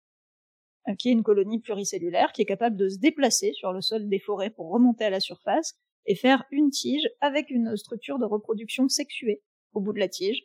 [0.98, 4.19] qui est une colonie pluricellulaire qui est capable de se déplacer sur le sol des
[4.19, 8.88] forêts pour remonter à la surface et faire une tige avec une structure de reproduction
[8.90, 9.41] sexuée
[9.73, 10.44] au bout de la tige,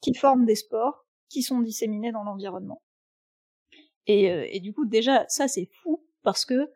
[0.00, 2.82] qui forme des spores qui sont disséminés dans l'environnement.
[4.06, 6.70] Et, euh, et, du coup, déjà, ça c'est fou parce que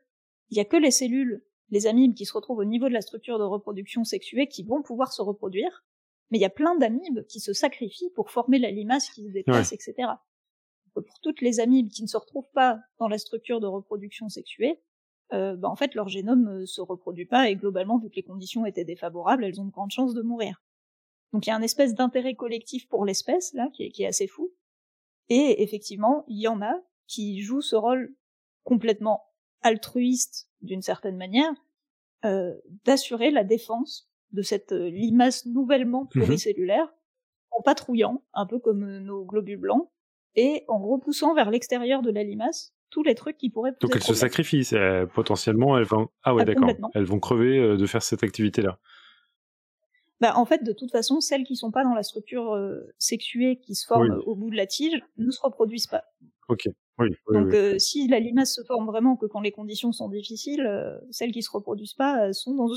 [0.51, 3.01] il y a que les cellules, les amibes qui se retrouvent au niveau de la
[3.01, 5.85] structure de reproduction sexuée qui vont pouvoir se reproduire,
[6.31, 9.33] mais il y a plein d'amibes qui se sacrifient pour former la limace qui se
[9.33, 10.09] déplace, etc.
[10.93, 14.81] pour toutes les amibes qui ne se retrouvent pas dans la structure de reproduction sexuée,
[15.33, 18.23] euh, bah, en fait leur génome euh, se reproduit pas et globalement vu que les
[18.23, 20.63] conditions étaient défavorables, elles ont de grandes chances de mourir.
[21.33, 24.07] Donc il y a un espèce d'intérêt collectif pour l'espèce là qui est, qui est
[24.07, 24.53] assez fou.
[25.29, 26.75] Et effectivement, il y en a
[27.07, 28.15] qui jouent ce rôle
[28.63, 29.25] complètement
[29.63, 31.53] altruiste d'une certaine manière
[32.25, 36.09] euh, d'assurer la défense de cette euh, limace nouvellement mhm.
[36.09, 36.93] pluricellulaire
[37.51, 39.89] en patrouillant, un peu comme nos globules blancs,
[40.35, 44.05] et en repoussant vers l'extérieur de la limace tous les trucs qui pourraient Donc elles
[44.05, 44.71] se sacrifient,
[45.13, 48.63] potentiellement elles vont ah ouais ah, d'accord, elles vont crever euh, de faire cette activité
[48.63, 48.79] là.
[50.21, 53.59] Bah en fait de toute façon celles qui sont pas dans la structure euh, sexuée
[53.59, 56.05] qui se forme au bout de la tige ne se reproduisent pas.
[56.49, 56.69] Ok.
[57.01, 60.65] Oui, Donc euh, si la limace se forme vraiment que quand les conditions sont difficiles,
[61.11, 62.69] celles qui se reproduisent pas sont dans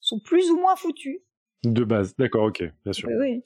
[0.00, 1.22] sont plus ou moins foutues.
[1.62, 3.08] De base, d'accord, ok, bien sûr.
[3.20, 3.44] oui.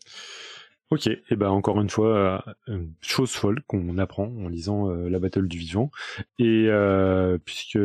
[0.90, 5.18] Ok, et ben encore une fois, euh, chose folle qu'on apprend en lisant euh, la
[5.18, 5.90] Battle du Vivant.
[6.38, 7.78] Et euh, puisque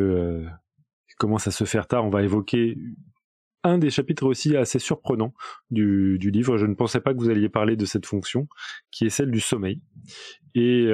[1.17, 2.77] commence à se faire tard, on va évoquer
[3.63, 5.33] un des chapitres aussi assez surprenants
[5.71, 6.57] du, du, livre.
[6.57, 8.47] Je ne pensais pas que vous alliez parler de cette fonction,
[8.89, 9.81] qui est celle du sommeil
[10.55, 10.87] et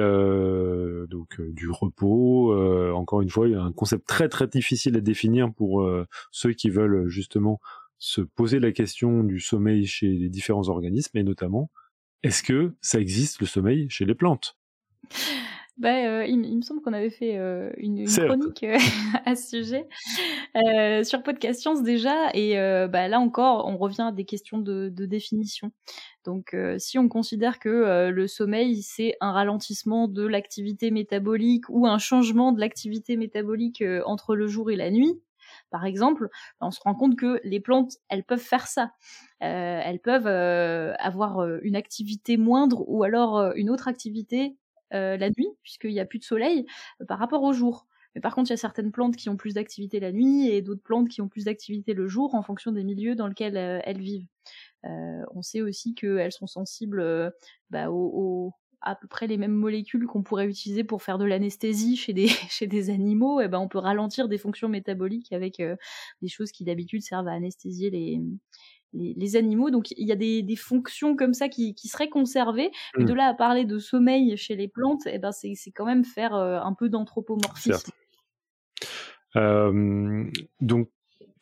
[1.08, 2.54] donc du repos.
[2.94, 5.90] encore une fois, il y a un concept très très difficile à définir pour
[6.30, 7.58] ceux qui veulent justement
[7.98, 11.70] se poser la question du sommeil chez les différents organismes et notamment
[12.22, 14.56] est-ce que ça existe le sommeil chez les plantes?
[15.78, 18.76] Bah, euh, il, me semble qu'on avait fait euh, une, chronique euh,
[19.24, 19.86] à ce sujet
[21.04, 22.56] sur Podcast Science déjà, et
[22.88, 25.70] bah, là encore, on revient à des questions de, de définition.
[26.24, 31.98] Donc, si on considère que le sommeil c'est un ralentissement de l'activité métabolique ou un
[31.98, 35.20] changement de l'activité métabolique entre le jour et la nuit,
[35.70, 36.28] par exemple,
[36.60, 38.92] on se rend compte que les plantes, elles peuvent faire ça.
[39.42, 44.56] Euh, elles peuvent euh, avoir euh, une activité moindre ou alors une autre activité
[44.90, 46.64] la nuit, puisqu'il n'y a plus de soleil,
[47.08, 47.86] par rapport au jour.
[48.14, 50.62] Mais par contre, il y a certaines plantes qui ont plus d'activité la nuit et
[50.62, 54.00] d'autres plantes qui ont plus d'activité le jour en fonction des milieux dans lesquels elles
[54.00, 54.26] vivent.
[54.82, 57.34] on sait aussi qu'elles sont sensibles
[57.68, 61.96] bah, aux, à peu près les mêmes molécules qu'on pourrait utiliser pour faire de l'anesthésie
[61.96, 65.60] chez des, chez des animaux, et eh ben on peut ralentir des fonctions métaboliques avec
[65.60, 65.76] euh,
[66.22, 68.20] des choses qui d'habitude servent à anesthésier les,
[68.92, 69.70] les, animaux.
[69.70, 72.70] Donc il y a des, des fonctions comme ça qui, qui seraient conservées.
[72.96, 73.16] Mais de mmh.
[73.16, 76.04] là à parler de sommeil chez les plantes, et eh ben c'est, c'est quand même
[76.04, 77.92] faire euh, un peu d'anthropomorphisme.
[79.36, 80.24] Euh,
[80.60, 80.88] donc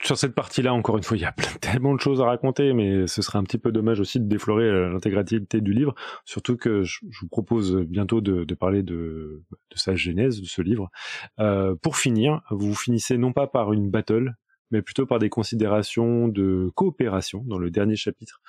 [0.02, 3.06] sur cette partie-là, encore une fois, il y a tellement de choses à raconter, mais
[3.06, 5.94] ce serait un petit peu dommage aussi de déflorer euh, l'intégralité du livre,
[6.24, 9.42] surtout que je, vous propose bientôt de, parler de,
[9.74, 10.90] sa genèse, de ce livre.
[11.40, 14.34] Euh, pour finir, vous finissez non pas par une battle,
[14.70, 18.40] mais plutôt par des considérations de coopération dans le dernier chapitre.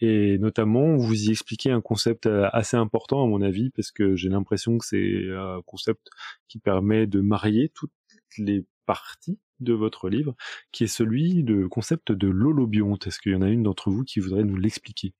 [0.00, 4.16] Et notamment, vous y expliquez un concept euh, assez important à mon avis, parce que
[4.16, 6.08] j'ai l'impression que c'est un concept
[6.48, 7.92] qui permet de marier toutes
[8.38, 10.34] les parties de votre livre,
[10.72, 13.06] qui est celui de concept de l'holobionte.
[13.06, 15.14] Est-ce qu'il y en a une d'entre vous qui voudrait nous l'expliquer?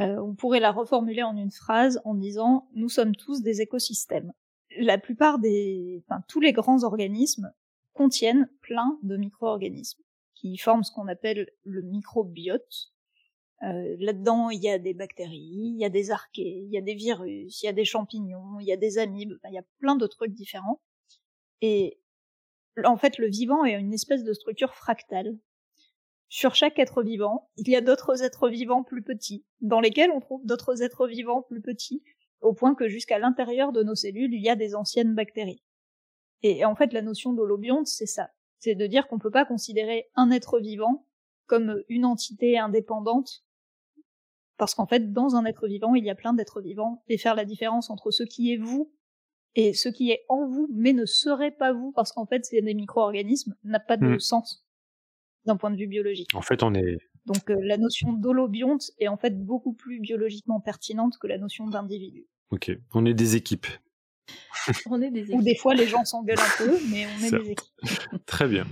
[0.00, 4.32] Euh, On pourrait la reformuler en une phrase en disant nous sommes tous des écosystèmes.
[4.78, 7.52] La plupart des, enfin tous les grands organismes
[7.94, 10.02] contiennent plein de micro-organismes
[10.34, 12.92] qui forment ce qu'on appelle le microbiote.
[13.64, 16.80] Euh, Là-dedans, il y a des bactéries, il y a des archées, il y a
[16.80, 19.64] des virus, il y a des champignons, il y a des amibes, il y a
[19.80, 20.80] plein de trucs différents.
[21.60, 21.98] Et
[22.84, 25.36] en fait, le vivant est une espèce de structure fractale.
[26.28, 30.20] Sur chaque être vivant, il y a d'autres êtres vivants plus petits, dans lesquels on
[30.20, 32.02] trouve d'autres êtres vivants plus petits,
[32.40, 35.62] au point que jusqu'à l'intérieur de nos cellules, il y a des anciennes bactéries.
[36.42, 38.30] Et en fait, la notion d'holobionte, c'est ça.
[38.58, 41.06] C'est de dire qu'on peut pas considérer un être vivant
[41.46, 43.44] comme une entité indépendante,
[44.58, 47.34] parce qu'en fait, dans un être vivant, il y a plein d'êtres vivants, et faire
[47.34, 48.92] la différence entre ce qui est vous
[49.54, 52.62] et ce qui est en vous, mais ne serait pas vous, parce qu'en fait, c'est
[52.62, 54.20] des micro-organismes, n'a pas de hmm.
[54.20, 54.64] sens
[55.46, 56.30] d'un point de vue biologique.
[56.34, 56.98] En fait, on est.
[57.26, 61.66] Donc, euh, la notion d'holobionte est en fait beaucoup plus biologiquement pertinente que la notion
[61.66, 62.26] d'individu.
[62.50, 63.66] Ok, on est des équipes.
[64.90, 65.34] on est des équipes.
[65.34, 67.74] Ou des fois, les gens s'engueulent un peu, mais on est des équipes.
[68.26, 68.66] Très bien.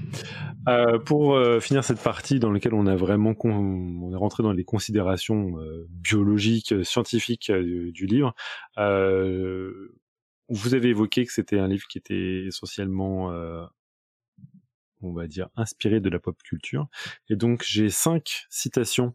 [0.68, 4.52] Euh, pour euh, finir cette partie dans laquelle on a vraiment on est rentré dans
[4.52, 5.54] les considérations
[5.88, 8.34] biologiques, scientifiques du livre,
[10.48, 13.64] vous avez évoqué que c'était un livre qui était essentiellement, euh,
[15.00, 16.88] on va dire, inspiré de la pop culture.
[17.28, 19.14] Et donc j'ai cinq citations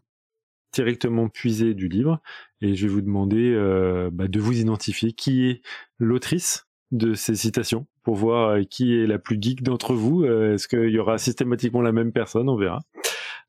[0.72, 2.20] directement puisées du livre,
[2.62, 5.62] et je vais vous demander euh, bah, de vous identifier qui est
[5.98, 10.24] l'autrice de ces citations pour voir euh, qui est la plus geek d'entre vous?
[10.24, 12.48] Est-ce qu'il y aura systématiquement la même personne?
[12.48, 12.80] On verra.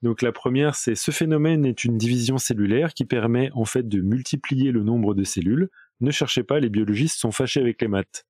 [0.04, 4.02] Donc la première, c'est ce phénomène est une division cellulaire qui permet en fait de
[4.02, 5.70] multiplier le nombre de cellules
[6.04, 8.26] ne cherchez pas, les biologistes sont fâchés avec les maths.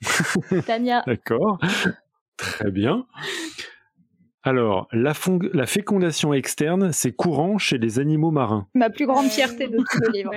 [0.66, 1.02] Tania.
[1.06, 1.58] D'accord.
[2.36, 3.06] Très bien.
[4.42, 5.14] Alors, la,
[5.66, 8.68] fécondation externe, c'est courant chez les animaux marins.
[8.74, 10.30] Ma plus grande fierté de tout le livre.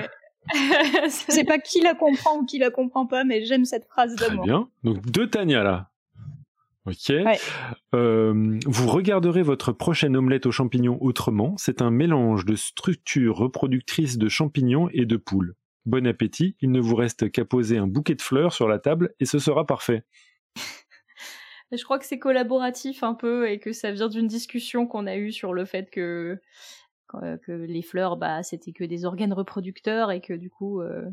[0.53, 4.15] Je sais pas qui la comprend ou qui la comprend pas, mais j'aime cette phrase
[4.15, 4.43] d'amour.
[4.43, 4.69] Très bien.
[4.83, 5.91] Donc, deux Tania là.
[6.87, 7.13] Ok.
[7.93, 11.53] Euh, vous regarderez votre prochaine omelette aux champignons autrement.
[11.57, 15.53] C'est un mélange de structures reproductrices de champignons et de poules.
[15.85, 19.13] Bon appétit, il ne vous reste qu'à poser un bouquet de fleurs sur la table
[19.19, 20.03] et ce sera parfait.
[21.71, 25.15] Je crois que c'est collaboratif un peu et que ça vient d'une discussion qu'on a
[25.15, 26.37] eue sur le fait que,
[27.07, 31.09] que les fleurs, bah, c'était que des organes reproducteurs et que du coup, euh,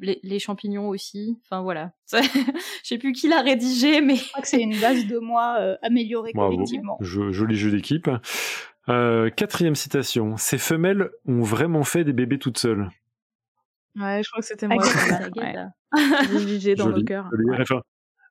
[0.00, 1.38] les, champignons aussi.
[1.44, 1.92] Enfin voilà.
[2.12, 2.18] Je
[2.82, 4.16] sais plus qui l'a rédigé, mais.
[4.16, 6.98] Je crois que c'est une base de moi euh, améliorée collectivement.
[7.00, 8.10] joli jeu d'équipe.
[8.88, 10.36] Euh, quatrième citation.
[10.36, 12.88] Ces femelles ont vraiment fait des bébés toutes seules.
[13.96, 14.82] Ouais, je crois que c'était moi.
[14.82, 15.54] ouais.
[16.76, 17.30] dans le cœur.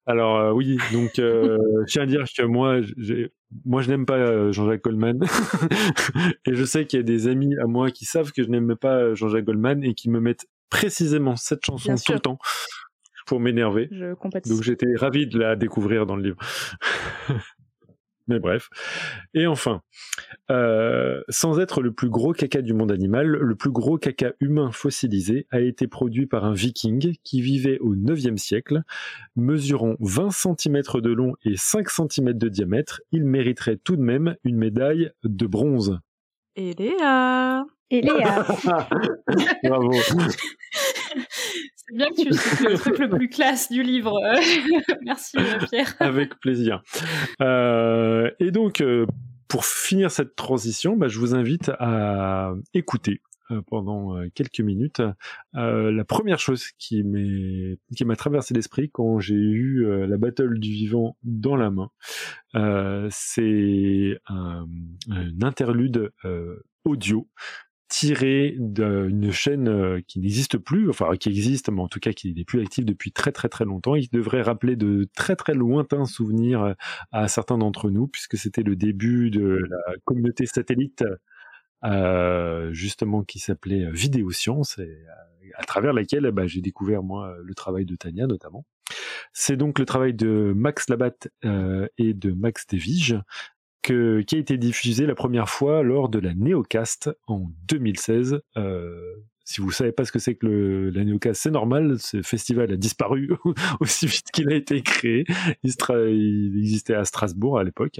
[0.10, 2.80] Alors euh, oui, donc euh, je tiens à dire que moi,
[3.64, 5.20] moi je n'aime pas euh, Jean-Jacques Goldman
[6.46, 8.76] et je sais qu'il y a des amis à moi qui savent que je n'aime
[8.76, 12.40] pas Jean-Jacques Goldman et qui me mettent précisément cette chanson tout le temps
[13.28, 13.88] pour m'énerver.
[14.48, 16.38] Donc j'étais ravi de la découvrir dans le livre.
[18.30, 18.70] Mais bref.
[19.34, 19.82] Et enfin,
[20.50, 24.72] euh, sans être le plus gros caca du monde animal, le plus gros caca humain
[24.72, 28.84] fossilisé a été produit par un viking qui vivait au 9e siècle.
[29.36, 34.36] Mesurant 20 cm de long et 5 cm de diamètre, il mériterait tout de même
[34.44, 36.00] une médaille de bronze.
[36.56, 36.74] Et
[37.92, 38.46] Et Léa
[39.64, 39.92] Bravo
[41.76, 44.20] C'est bien que tu cites le truc le plus classe du livre.
[45.02, 45.38] Merci
[45.70, 45.96] Pierre.
[46.00, 46.84] Avec plaisir.
[47.42, 49.08] Euh, et donc, euh,
[49.48, 55.02] pour finir cette transition, bah, je vous invite à écouter euh, pendant quelques minutes
[55.54, 57.04] la première chose qui
[57.96, 61.90] qui m'a traversé l'esprit quand j'ai eu la battle du vivant dans la main.
[63.10, 64.68] C'est un,
[65.10, 66.12] un, interlude
[66.86, 67.28] audio
[67.90, 72.34] tiré d'une chaîne euh, qui n'existe plus, enfin qui existe, mais en tout cas qui
[72.34, 73.96] n'est plus active depuis très très très longtemps.
[73.96, 76.74] Il devrait rappeler de très très lointains souvenirs euh,
[77.12, 81.04] à certains d'entre nous, puisque c'était le début de la communauté satellite,
[81.84, 85.04] euh, justement qui s'appelait Vidéosciences, et
[85.58, 88.66] à travers laquelle bah, j'ai découvert moi le travail de Tania notamment.
[89.34, 93.20] C'est donc le travail de Max Labatte et de Max Devige,
[93.82, 98.42] que, qui a été diffusé la première fois lors de la Neocast en 2016.
[98.58, 99.16] Euh,
[99.50, 102.72] si vous savez pas ce que c'est que le, la Neocast, c'est normal, ce festival
[102.72, 103.32] a disparu
[103.80, 105.24] aussi vite qu'il a été créé.
[105.64, 105.74] Il,
[106.12, 108.00] il, existait à Strasbourg à l'époque.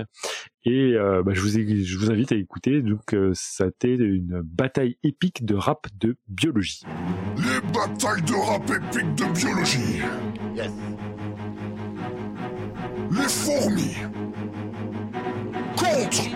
[0.64, 2.84] Et euh, bah, je, vous je vous invite à écouter.
[2.84, 6.84] Donc, euh, ça a été une bataille épique de rap de biologie.
[7.38, 10.02] Les batailles de rap épiques de biologie.
[10.56, 10.72] Yes.
[13.12, 13.96] Les fourmis
[15.90, 16.30] contre.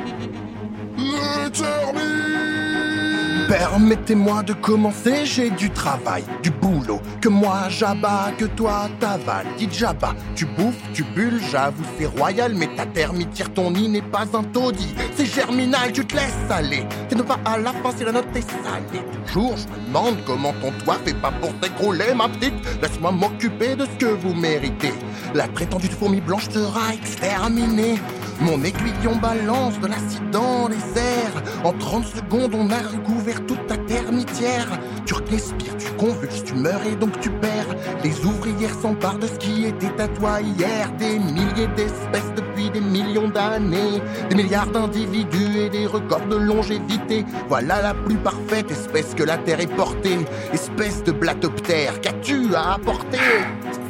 [3.47, 9.45] Permettez-moi de commencer, j'ai du travail, du boulot, que moi j'abats, que toi t'avales.
[9.57, 13.89] Dit Jabba, tu bouffes, tu bulles, j'avoue c'est royal, mais ta termite tire ton nid
[13.89, 14.95] n'est pas un taudis.
[15.15, 16.85] C'est germinal, tu te laisses aller.
[17.09, 19.05] T'es pas à la fin si la note est salée.
[19.27, 22.55] Toujours, je me demande comment ton toit fait pas pour t'écrouler, ma petite.
[22.81, 24.93] Laisse-moi m'occuper de ce que vous méritez.
[25.35, 27.99] La prétendue fourmi blanche sera exterminée.
[28.41, 31.43] Mon aiguillon balance de l'acide dans les airs.
[31.64, 34.68] En 30 secondes, on a recouvert toute ta termitière.
[35.05, 37.76] Tu respires, tu convulses, tu meurs et donc tu perds.
[38.03, 40.91] Les ouvrières s'emparent de ce qui était à toi hier.
[40.99, 44.01] Des milliers d'espèces depuis des millions d'années.
[44.30, 47.26] Des milliards d'individus et des records de longévité.
[47.47, 50.18] Voilà la plus parfaite espèce que la Terre ait portée.
[50.51, 53.19] Espèce de blatoptère, qu'as-tu à apporter?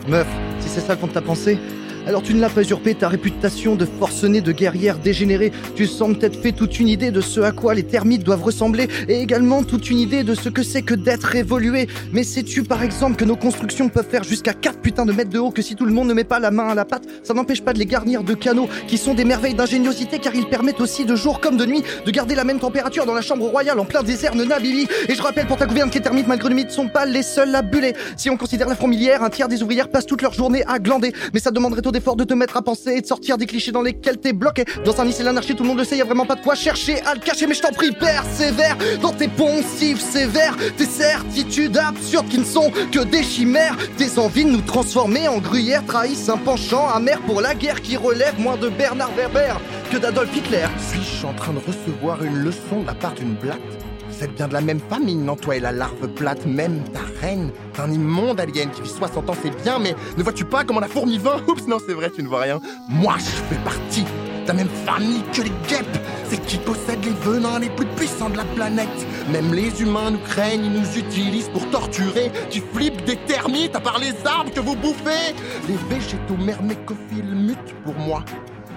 [0.07, 0.27] Meuf,
[0.59, 1.57] si c'est ça qu'on t'a pensé,
[2.05, 5.51] alors tu ne l'as pas usurpé ta réputation de forcené, de guerrière dégénérée.
[5.75, 8.87] Tu sembles t'être fait toute une idée de ce à quoi les termites doivent ressembler
[9.07, 11.87] et également toute une idée de ce que c'est que d'être évolué.
[12.11, 15.39] Mais sais-tu par exemple que nos constructions peuvent faire jusqu'à 4 putains de mètres de
[15.39, 17.33] haut que si tout le monde ne met pas la main à la pâte, ça
[17.33, 20.81] n'empêche pas de les garnir de canaux qui sont des merveilles d'ingéniosité car ils permettent
[20.81, 23.79] aussi de jour comme de nuit de garder la même température dans la chambre royale
[23.79, 24.87] en plein désert de Nabili.
[25.07, 27.23] Et je rappelle pour ta gouverne que les termites malgré le mythe sont pas les
[27.23, 27.93] seuls à buller.
[28.17, 31.13] Si on considère la fourmilière, un tiers des ouvrières passent toute leur journée à glander.
[31.33, 33.81] Mais ça demanderait d'effort de te mettre à penser et de sortir des clichés dans
[33.81, 34.65] lesquels t'es bloqué.
[34.83, 36.55] Dans un lycée l'anarchie, tout le monde le sait, y a vraiment pas de quoi
[36.55, 41.77] chercher à le cacher, mais je t'en prie, persévère dans tes poncifs sévères, tes certitudes
[41.77, 46.29] absurdes qui ne sont que des chimères, tes envies de nous transformer en gruyère trahissent
[46.29, 49.53] un penchant amer pour la guerre qui relève moins de Bernard Werber
[49.91, 50.65] que d'Adolf Hitler.
[50.89, 53.82] Suis-je en train de recevoir une leçon de la part d'une blatte?
[54.23, 57.01] Vous êtes bien de la même famille, non toi et la larve plate, même ta
[57.19, 57.51] reine.
[57.73, 60.79] T'es un immonde alien qui vit 60 ans, c'est bien, mais ne vois-tu pas comment
[60.79, 61.41] la fourmi vint?
[61.45, 62.61] Oups, non, c'est vrai, tu ne vois rien.
[62.87, 63.23] Moi, je
[63.53, 65.99] fais partie de la même famille que les guêpes.
[66.29, 68.87] C'est qui possède les venins les plus puissants de la planète.
[69.29, 72.31] Même les humains nous craignent, ils nous utilisent pour torturer.
[72.49, 75.35] Tu flippes des termites à part les arbres que vous bouffez.
[75.67, 78.23] Les végétaux myrmécophiles mutent pour moi.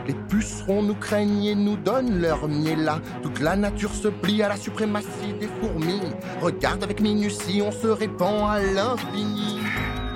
[0.07, 2.91] Les pucerons nous craignent et nous donnent leur miel
[3.23, 6.01] Toute la nature se plie à la suprématie des fourmis.
[6.41, 9.59] Regarde avec minutie, on se répand à l'infini.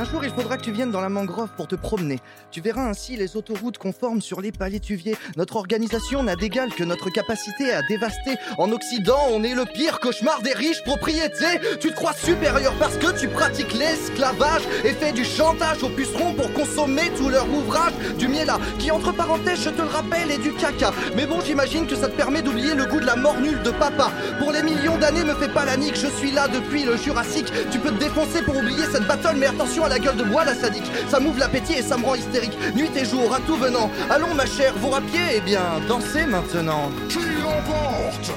[0.00, 2.20] Un jour, il faudra que tu viennes dans la mangrove pour te promener.
[2.50, 5.14] Tu verras ainsi les autoroutes conformes sur les palétuviers.
[5.36, 8.36] Notre organisation n'a d'égal que notre capacité à dévaster.
[8.56, 11.60] En Occident, on est le pire cauchemar des riches propriétés.
[11.80, 16.32] Tu te crois supérieur parce que tu pratiques l'esclavage et fais du chantage aux pucerons
[16.32, 17.92] pour consommer tout leur ouvrage.
[18.16, 20.94] Du miel qui entre parenthèses, je te le rappelle, est du caca.
[21.14, 23.70] Mais bon, j'imagine que ça te permet d'oublier le goût de la mort nulle de
[23.70, 24.10] papa.
[24.38, 27.52] Pour les millions d'années, me fais pas la nique, je suis là depuis le Jurassique.
[27.70, 30.44] Tu peux te défoncer pour oublier cette battle, mais attention à la gueule de bois,
[30.44, 30.90] la sadique.
[31.08, 32.56] Ça m'ouvre l'appétit et ça me rend hystérique.
[32.74, 33.90] Nuit et jour, à tout venant.
[34.08, 36.90] Allons, ma chère, vous rapiez Eh bien, dansez maintenant.
[37.08, 38.32] Qui l'emporte?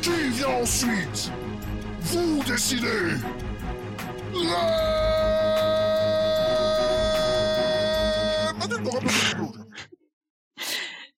[0.00, 1.30] Qui vient ensuite?
[2.00, 3.16] Vous décidez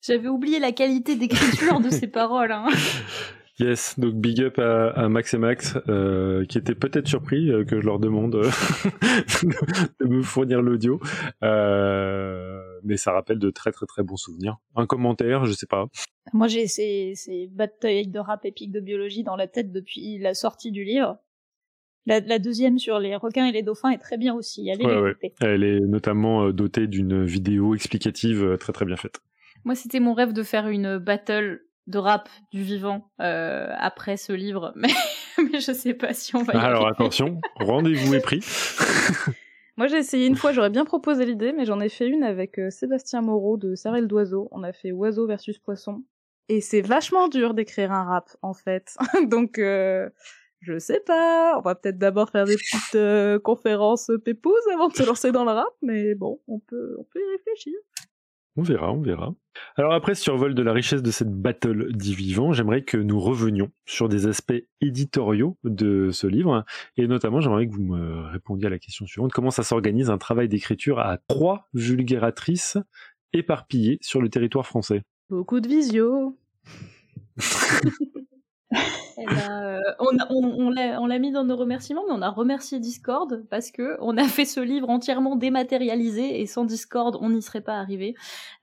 [0.01, 2.53] J'avais oublié la qualité d'écriture de ces paroles.
[2.53, 2.69] Hein.
[3.61, 7.81] Yes, donc big up à, Max et Max, euh, qui étaient peut-être surpris euh, que
[7.81, 8.45] je leur demande euh,
[10.01, 11.01] de me fournir l'audio,
[11.43, 14.59] mais ça rappelle de très très très bons souvenirs.
[14.77, 15.87] Un commentaire, je sais pas.
[16.33, 20.35] Moi j'ai ces, ces batailles de rap épiques de biologie dans la tête depuis la
[20.35, 21.19] sortie du livre.
[22.07, 24.71] La, deuxième sur les requins et les dauphins est très bien aussi.
[24.71, 25.15] Allez ouais, ouais.
[25.43, 29.21] Elle est notamment dotée d'une vidéo explicative très très bien faite.
[29.65, 34.33] Moi, c'était mon rêve de faire une battle de rap du vivant euh, après ce
[34.33, 34.89] livre, mais,
[35.39, 38.41] mais je sais pas si on va y Alors attention, rendez-vous est pris.
[39.77, 42.59] Moi j'ai essayé une fois, j'aurais bien proposé l'idée, mais j'en ai fait une avec
[42.59, 44.49] euh, Sébastien Moreau de Sarel d'Oiseau.
[44.51, 46.03] On a fait Oiseau versus Poisson.
[46.49, 48.97] Et c'est vachement dur d'écrire un rap, en fait.
[49.29, 50.09] Donc, euh,
[50.61, 51.57] je sais pas.
[51.59, 55.53] On va peut-être d'abord faire des petites conférences pépouses avant de se lancer dans le
[55.53, 57.75] rap, mais bon, on peut, on peut y réfléchir.
[58.59, 59.33] On verra, on verra.
[59.77, 63.21] Alors après ce survol de la richesse de cette battle dit vivant, j'aimerais que nous
[63.21, 66.65] revenions sur des aspects éditoriaux de ce livre,
[66.97, 70.19] et notamment j'aimerais que vous me répondiez à la question suivante, comment ça s'organise un
[70.19, 72.79] travail d'écriture à trois vulgératrices
[73.33, 75.05] éparpillées sur le territoire français?
[75.31, 76.37] Beaucoup de visio.
[79.21, 83.45] Eh ben, euh, on, on, l'a mis dans nos remerciements, mais on a remercié Discord
[83.51, 87.63] parce que on a fait ce livre entièrement dématérialisé et sans Discord, on n'y serait
[87.63, 88.15] pas arrivé.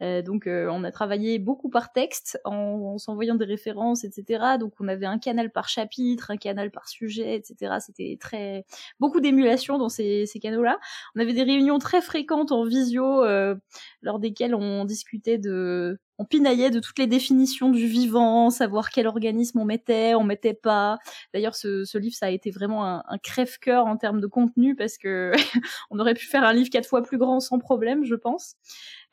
[0.01, 4.57] Euh, donc, euh, on a travaillé beaucoup par texte en, en s'envoyant des références, etc.
[4.59, 7.77] Donc, on avait un canal par chapitre, un canal par sujet, etc.
[7.79, 8.65] C'était très
[8.99, 10.79] beaucoup d'émulation dans ces, ces canaux-là.
[11.15, 13.55] On avait des réunions très fréquentes en visio euh,
[14.01, 19.07] lors desquelles on discutait de on pinaillait de toutes les définitions du vivant, savoir quel
[19.07, 20.97] organisme on mettait, on mettait pas.
[21.33, 25.31] D'ailleurs, ce, livre, ça a été vraiment un, crève-cœur en termes de contenu parce que
[25.91, 28.55] on aurait pu faire un livre quatre fois plus grand sans problème, je pense.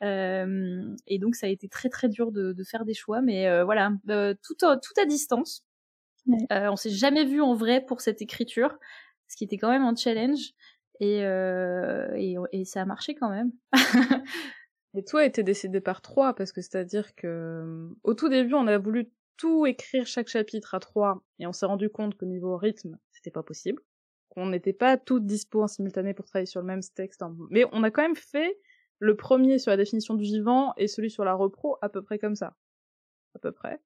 [0.03, 3.65] Euh, et donc, ça a été très très dur de, faire des choix, mais euh,
[3.65, 5.63] voilà, euh, tout, tout à distance.
[6.49, 8.77] on s'est jamais vu en vrai pour cette écriture,
[9.27, 10.53] ce qui était quand même un challenge.
[10.99, 13.51] Et, et, et ça a marché quand même.
[14.95, 18.53] Et tout a été décidé par trois, parce que c'est-à-dire que euh, au tout début,
[18.53, 22.27] on a voulu tout écrire chaque chapitre à trois, et on s'est rendu compte qu'au
[22.27, 23.81] niveau rythme, c'était pas possible.
[24.29, 27.23] Qu'on n'était pas toutes dispo en simultané pour travailler sur le même texte.
[27.49, 28.57] Mais on a quand même fait
[28.99, 32.17] le premier sur la définition du vivant et celui sur la repro à peu près
[32.17, 32.55] comme ça.
[33.35, 33.79] À peu près.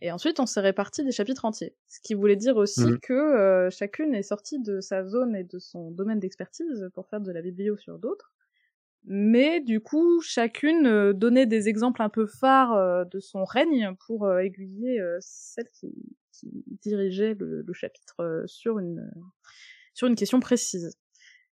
[0.00, 1.76] Et ensuite, on s'est réparti des chapitres entiers.
[1.86, 2.98] Ce qui voulait dire aussi mmh.
[3.00, 7.20] que euh, chacune est sortie de sa zone et de son domaine d'expertise pour faire
[7.20, 8.32] de la biblio sur d'autres
[9.04, 13.94] mais du coup chacune euh, donnait des exemples un peu phares euh, de son règne
[14.06, 15.92] pour euh, aiguiller celle qui,
[16.82, 19.00] dirigeait le, chapitre sur une
[20.16, 20.98] question précise.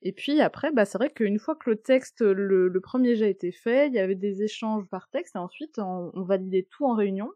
[0.03, 3.51] Et puis après, bah c'est vrai qu'une fois que le texte, le, premier jet était
[3.51, 6.93] fait, il y avait des échanges par texte et ensuite on, on validait tout en
[6.93, 7.31] réunion,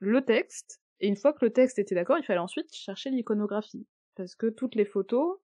[0.00, 0.80] le texte.
[1.00, 4.48] Et une fois que le texte était d'accord, il fallait ensuite chercher l'iconographie parce que
[4.48, 5.38] toutes les photos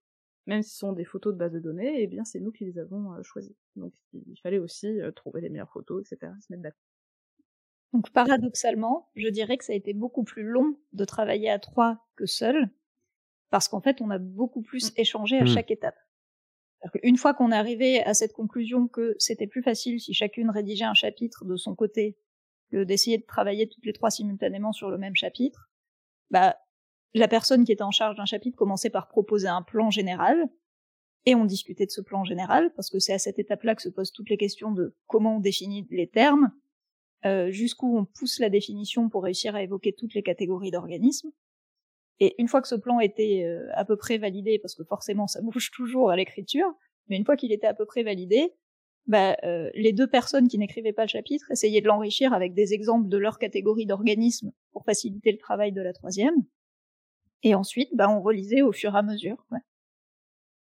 [0.49, 2.65] même si ce sont des photos de base de données, eh bien c'est nous qui
[2.65, 3.55] les avons euh, choisies.
[3.75, 6.31] Donc il fallait aussi euh, trouver les meilleures photos, etc.
[6.41, 6.81] Se mettre d'accord.
[7.93, 12.03] Donc paradoxalement, je dirais que ça a été beaucoup plus long de travailler à trois
[12.15, 12.71] que seul,
[13.51, 14.93] parce qu'en fait on a beaucoup plus mmh.
[14.99, 15.47] échangé à mmh.
[15.47, 15.97] chaque étape.
[17.03, 20.85] Une fois qu'on est arrivé à cette conclusion que c'était plus facile si chacune rédigeait
[20.85, 22.17] un chapitre de son côté
[22.71, 25.69] que d'essayer de travailler toutes les trois simultanément sur le même chapitre,
[26.31, 26.57] bah
[27.13, 30.49] la personne qui était en charge d'un chapitre commençait par proposer un plan général,
[31.25, 33.89] et on discutait de ce plan général, parce que c'est à cette étape-là que se
[33.89, 36.51] posent toutes les questions de comment on définit les termes,
[37.25, 41.31] euh, jusqu'où on pousse la définition pour réussir à évoquer toutes les catégories d'organismes.
[42.21, 45.27] Et une fois que ce plan était euh, à peu près validé, parce que forcément
[45.27, 46.67] ça bouge toujours à l'écriture,
[47.07, 48.53] mais une fois qu'il était à peu près validé,
[49.07, 52.73] bah, euh, les deux personnes qui n'écrivaient pas le chapitre essayaient de l'enrichir avec des
[52.73, 56.35] exemples de leur catégorie d'organismes pour faciliter le travail de la troisième.
[57.43, 59.37] Et ensuite, bah, on relisait au fur et à mesure.
[59.51, 59.59] Ouais.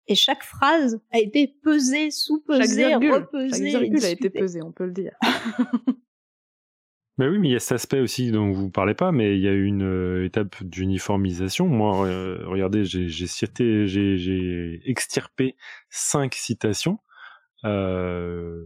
[0.07, 3.71] Et chaque phrase a été pesée, sous-pesée, repesée.
[3.71, 5.17] Chaque virgule a été pesée, on peut le dire.
[7.21, 9.43] Mais oui, mais il y a cet aspect aussi dont vous parlez pas, mais il
[9.43, 11.67] y a une euh, étape d'uniformisation.
[11.67, 15.55] Moi, euh, regardez, j'ai cité, j'ai extirpé
[15.91, 16.99] cinq citations.
[17.67, 18.65] Euh,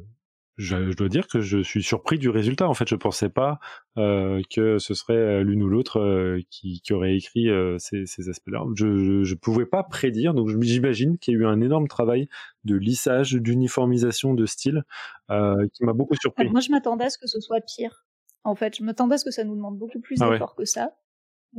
[0.56, 2.68] je, je, dois dire que je suis surpris du résultat.
[2.68, 3.58] En fait, je pensais pas
[3.96, 8.06] euh, que ce serait euh, l'une ou l'autre euh, qui, qui, aurait écrit euh, ces,
[8.06, 8.64] ces aspects-là.
[8.76, 12.28] Je, je, pouvais pas prédire, donc j'imagine qu'il y a eu un énorme travail
[12.64, 14.84] de lissage, d'uniformisation de style
[15.30, 16.48] euh, qui m'a beaucoup surpris.
[16.48, 18.06] Moi, je m'attendais à ce que ce soit pire.
[18.44, 20.64] En fait, je m'attendais à ce que ça nous demande beaucoup plus ah d'efforts que
[20.64, 20.96] ça.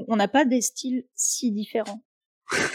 [0.08, 2.02] On n'a pas des styles si différents.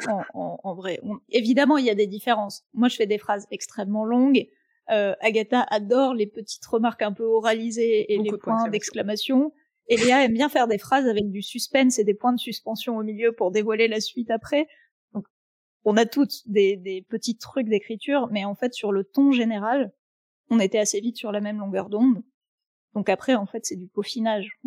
[0.09, 2.65] en, en, en, vrai, évidemment, il y a des différences.
[2.75, 4.49] Moi, je fais des phrases extrêmement longues
[4.91, 9.53] euh, Agatha adore les petites remarques un peu oralisées et les points d'exclamation.
[9.89, 12.97] Et Léa aime bien faire des phrases avec du suspense et des points de suspension
[12.97, 14.69] au milieu pour dévoiler la suite après.
[15.15, 15.27] Donc,
[15.85, 19.93] on a toutes des, des petits trucs d'écriture, mais en fait, sur le ton général,
[20.51, 22.23] on était assez vite sur la même longueur d'onde.
[22.95, 24.61] Donc après, en fait, c'est du peaufinage.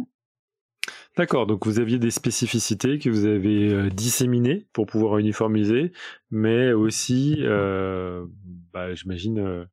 [1.15, 5.91] D'accord, donc vous aviez des spécificités que vous avez euh, disséminées pour pouvoir uniformiser,
[6.31, 8.25] mais aussi, euh,
[8.73, 9.65] bah, j'imagine, euh,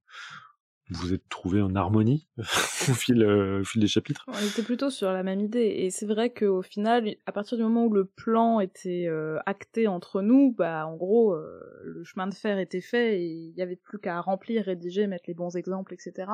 [0.90, 4.90] vous êtes trouvé en harmonie au, fil, euh, au fil des chapitres On était plutôt
[4.90, 8.04] sur la même idée, et c'est vrai qu'au final, à partir du moment où le
[8.04, 12.80] plan était euh, acté entre nous, bah en gros, euh, le chemin de fer était
[12.80, 16.30] fait, et il n'y avait plus qu'à remplir, rédiger, mettre les bons exemples, etc.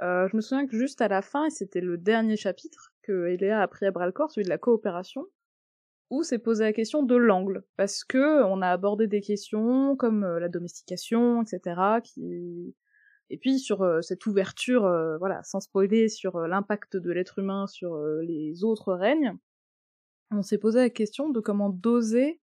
[0.00, 3.62] je me souviens que juste à la fin, et c'était le dernier chapitre que Eléa
[3.62, 5.24] a pris à bras le corps, celui de la coopération,
[6.10, 10.24] où s'est posé la question de l'angle, parce que on a abordé des questions comme
[10.38, 12.74] la domestication, etc., qui
[13.30, 17.38] et puis sur euh, cette ouverture, euh, voilà, sans spoiler sur euh, l'impact de l'être
[17.38, 19.36] humain sur les autres règnes,
[20.30, 22.40] on s'est posé la question de comment doser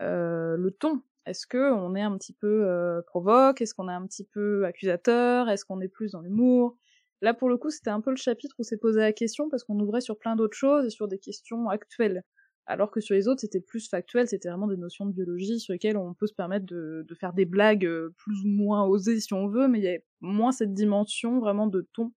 [0.00, 1.02] le ton.
[1.26, 3.60] Est-ce que on est un petit peu provoque?
[3.60, 5.48] Est-ce qu'on est un petit peu accusateur?
[5.48, 6.76] Est-ce qu'on est plus dans l'humour?
[7.22, 9.64] Là, pour le coup, c'était un peu le chapitre où s'est posé la question parce
[9.64, 12.22] qu'on ouvrait sur plein d'autres choses et sur des questions actuelles.
[12.66, 15.72] Alors que sur les autres, c'était plus factuel, c'était vraiment des notions de biologie sur
[15.72, 19.32] lesquelles on peut se permettre de, faire des blagues euh, plus ou moins osées si
[19.32, 22.12] on veut, mais il y a moins cette dimension vraiment de ton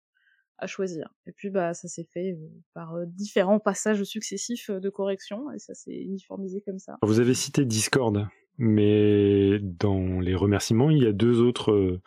[0.56, 1.14] à choisir.
[1.26, 5.58] Et puis bah ça s'est fait euh, par euh, différents passages successifs de correction et
[5.58, 6.96] ça s'est uniformisé comme ça.
[7.02, 8.26] Vous avez cité Discord,
[8.56, 12.00] mais dans les remerciements, il y a deux autres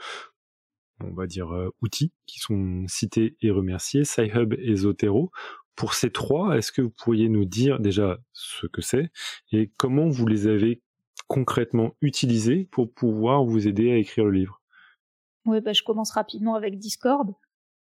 [1.03, 1.49] on va dire
[1.81, 5.31] outils qui sont cités et remerciés, SciHub et Zotero.
[5.75, 9.11] Pour ces trois, est-ce que vous pourriez nous dire déjà ce que c'est
[9.51, 10.81] et comment vous les avez
[11.27, 14.61] concrètement utilisés pour pouvoir vous aider à écrire le livre?
[15.45, 17.33] Oui, bah, je commence rapidement avec Discord,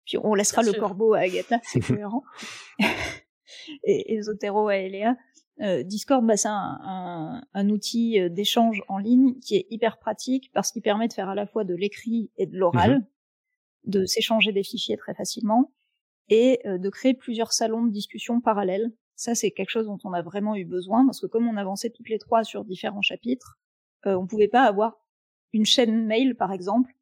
[0.05, 2.23] puis on laissera le corbeau à Agatha, c'est cohérent,
[3.83, 5.15] et, et, Zotero à Eléa.
[5.61, 10.51] Euh, Discord, bah, c'est un, un, outil euh, d'échange en ligne qui est hyper pratique
[10.53, 13.05] parce qu'il permet de faire à la fois de l'écrit et de l'oral, mhm.
[13.85, 15.71] de s'échanger des fichiers très facilement
[16.29, 18.91] et euh, de créer plusieurs salons de discussion parallèles.
[19.15, 21.89] Ça, c'est quelque chose dont on a vraiment eu besoin parce que comme on avançait
[21.89, 23.57] toutes les trois sur différents chapitres,
[24.05, 24.97] euh, on pouvait pas avoir
[25.53, 26.93] une chaîne mail, par exemple,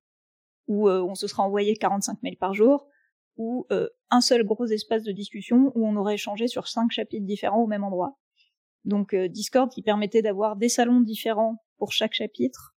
[0.68, 2.88] où euh, on se sera envoyé 45 mails par jour,
[3.38, 3.68] ou
[4.12, 7.68] un seul gros espace de discussion où on aurait échangé sur cinq chapitres différents au
[7.68, 8.18] même endroit.
[8.86, 12.75] Donc Discord qui permettait d'avoir des salons différents pour chaque chapitre,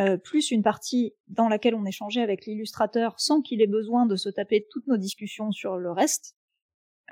[0.00, 4.16] euh, plus une partie dans laquelle on échangeait avec l'illustrateur sans qu'il ait besoin de
[4.16, 6.34] se taper toutes nos discussions sur le reste,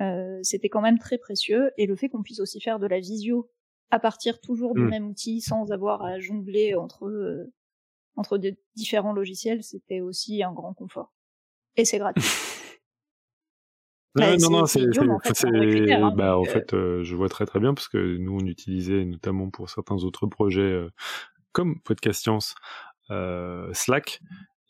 [0.01, 1.73] euh, c'était quand même très précieux.
[1.77, 3.51] Et le fait qu'on puisse aussi faire de la visio
[3.90, 4.89] à partir toujours du mm.
[4.89, 7.52] même outil sans avoir à jongler entre euh,
[8.16, 11.12] entre des différents logiciels, c'était aussi un grand confort.
[11.77, 12.24] Et c'est gratuit.
[14.16, 17.89] non, non, c'est, en fait, hein, bah, en fait je vois très très bien parce
[17.89, 20.89] que nous on utilisait notamment pour certains autres projets
[21.52, 22.55] comme Podcast Science,
[23.10, 24.20] euh, Slack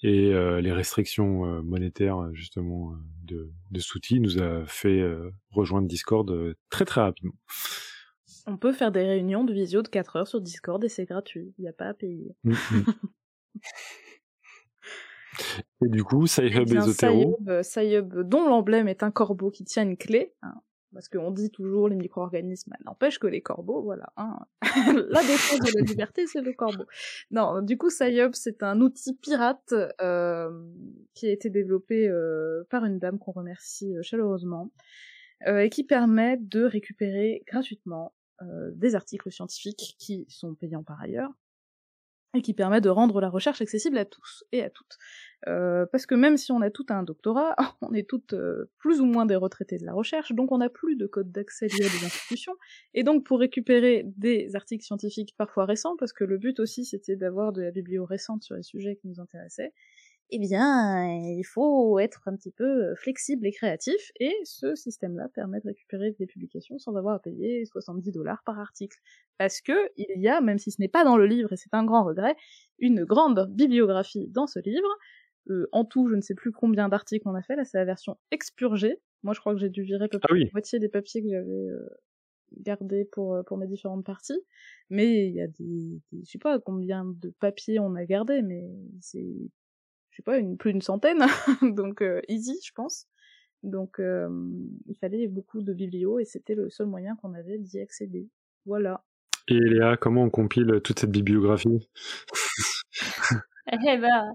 [0.02, 2.94] et euh, les restrictions euh, monétaires justement
[3.24, 5.02] de, de Souti nous a fait
[5.50, 7.34] rejoindre Discord très très rapidement.
[8.46, 11.54] On peut faire des réunions de visio de 4 heures sur Discord et c'est gratuit,
[11.58, 12.34] il n'y a pas à payer.
[12.44, 12.84] Mm, mm.
[15.84, 17.38] et du coup, Sci-Hub et Zotero.
[17.62, 20.54] Sci-Hub, dont l'emblème est un corbeau qui tient une clé, hein,
[20.92, 24.38] parce qu'on dit toujours les micro-organismes, n'empêche que les corbeaux, voilà, hein.
[25.10, 26.84] la défense de la liberté, c'est le corbeau.
[27.30, 30.50] Non, du coup, SciUp, c'est un outil pirate euh,
[31.14, 34.70] qui a été développé euh, par une dame qu'on remercie euh, chaleureusement,
[35.46, 38.12] euh, et qui permet de récupérer gratuitement
[38.42, 41.30] euh, des articles scientifiques qui sont payants par ailleurs,
[42.34, 44.98] et qui permet de rendre la recherche accessible à tous et à toutes.
[45.48, 49.00] Euh, parce que même si on a tout un doctorat, on est toutes euh, plus
[49.00, 51.86] ou moins des retraités de la recherche, donc on n'a plus de code d'accès lié
[51.86, 52.54] à des institutions,
[52.94, 57.16] et donc pour récupérer des articles scientifiques parfois récents, parce que le but aussi c'était
[57.16, 59.72] d'avoir de la biblio récente sur les sujets qui nous intéressaient,
[60.32, 65.60] eh bien, il faut être un petit peu flexible et créatif, et ce système-là permet
[65.60, 68.98] de récupérer des publications sans avoir à payer 70 dollars par article.
[69.38, 71.72] Parce que il y a, même si ce n'est pas dans le livre, et c'est
[71.74, 72.36] un grand regret,
[72.78, 74.88] une grande bibliographie dans ce livre.
[75.48, 77.84] Euh, en tout, je ne sais plus combien d'articles on a fait, là c'est la
[77.84, 79.00] version expurgée.
[79.22, 81.22] Moi je crois que j'ai dû virer à peu ah près la moitié des papiers
[81.22, 81.88] que j'avais euh,
[82.58, 84.40] gardés pour, euh, pour mes différentes parties.
[84.90, 88.42] Mais il y a des, des, je sais pas combien de papiers on a gardé,
[88.42, 88.68] mais
[89.00, 89.50] c'est
[90.20, 91.24] pas, plus d'une centaine,
[91.62, 93.06] donc euh, easy, je pense.
[93.62, 94.28] Donc euh,
[94.88, 98.28] il fallait beaucoup de biblio et c'était le seul moyen qu'on avait d'y accéder.
[98.64, 99.04] Voilà.
[99.48, 101.88] Et Léa, comment on compile toute cette bibliographie?
[103.66, 104.34] eh ben,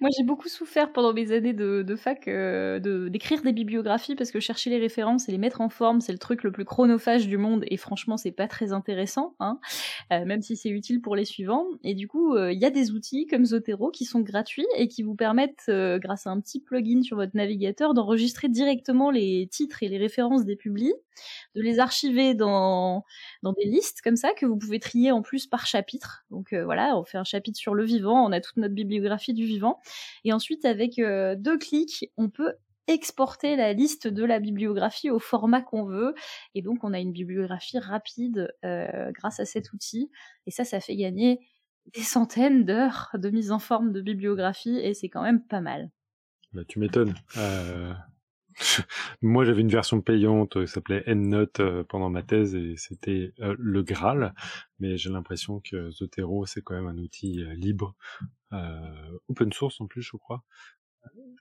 [0.00, 4.30] moi j'ai beaucoup souffert pendant mes années de, fac euh, de d'écrire des bibliographies parce
[4.30, 7.28] que chercher les références et les mettre en forme c'est le truc le plus chronophage
[7.28, 9.58] du monde et franchement c'est pas très intéressant, hein,
[10.12, 11.66] euh, même si c'est utile pour les suivants.
[11.84, 14.88] Et du coup euh, il y a des outils comme Zotero qui sont gratuits et
[14.88, 15.70] qui vous permettent
[16.00, 20.44] grâce à un petit plugin sur votre navigateur d'enregistrer directement les titres et les références
[20.44, 20.94] des publis,
[21.54, 23.04] de les archiver dans
[23.42, 26.24] dans des listes comme ça que vous pouvez trier en plus par chapitre.
[26.30, 29.44] Donc voilà on fait un chapitre sur le vivant, on a toute notre bibliographie du
[29.44, 29.80] vivant.
[30.24, 32.54] Et ensuite, avec euh, deux clics, on peut
[32.88, 36.14] exporter la liste de la bibliographie au format qu'on veut.
[36.54, 40.10] Et donc, on a une bibliographie rapide euh, grâce à cet outil.
[40.46, 41.40] Et ça, ça fait gagner
[41.94, 45.90] des centaines d'heures de mise en forme de bibliographie et c'est quand même pas mal.
[46.52, 47.14] Bah, tu m'étonnes.
[47.36, 47.92] Euh,
[49.22, 53.54] Moi, j'avais une version payante qui s'appelait EndNote euh, pendant ma thèse et c'était euh,
[53.58, 54.34] le Graal.
[54.78, 57.94] Mais j'ai l'impression que Zotero, c'est quand même un outil euh, libre,
[59.28, 60.44] open source en plus, je crois,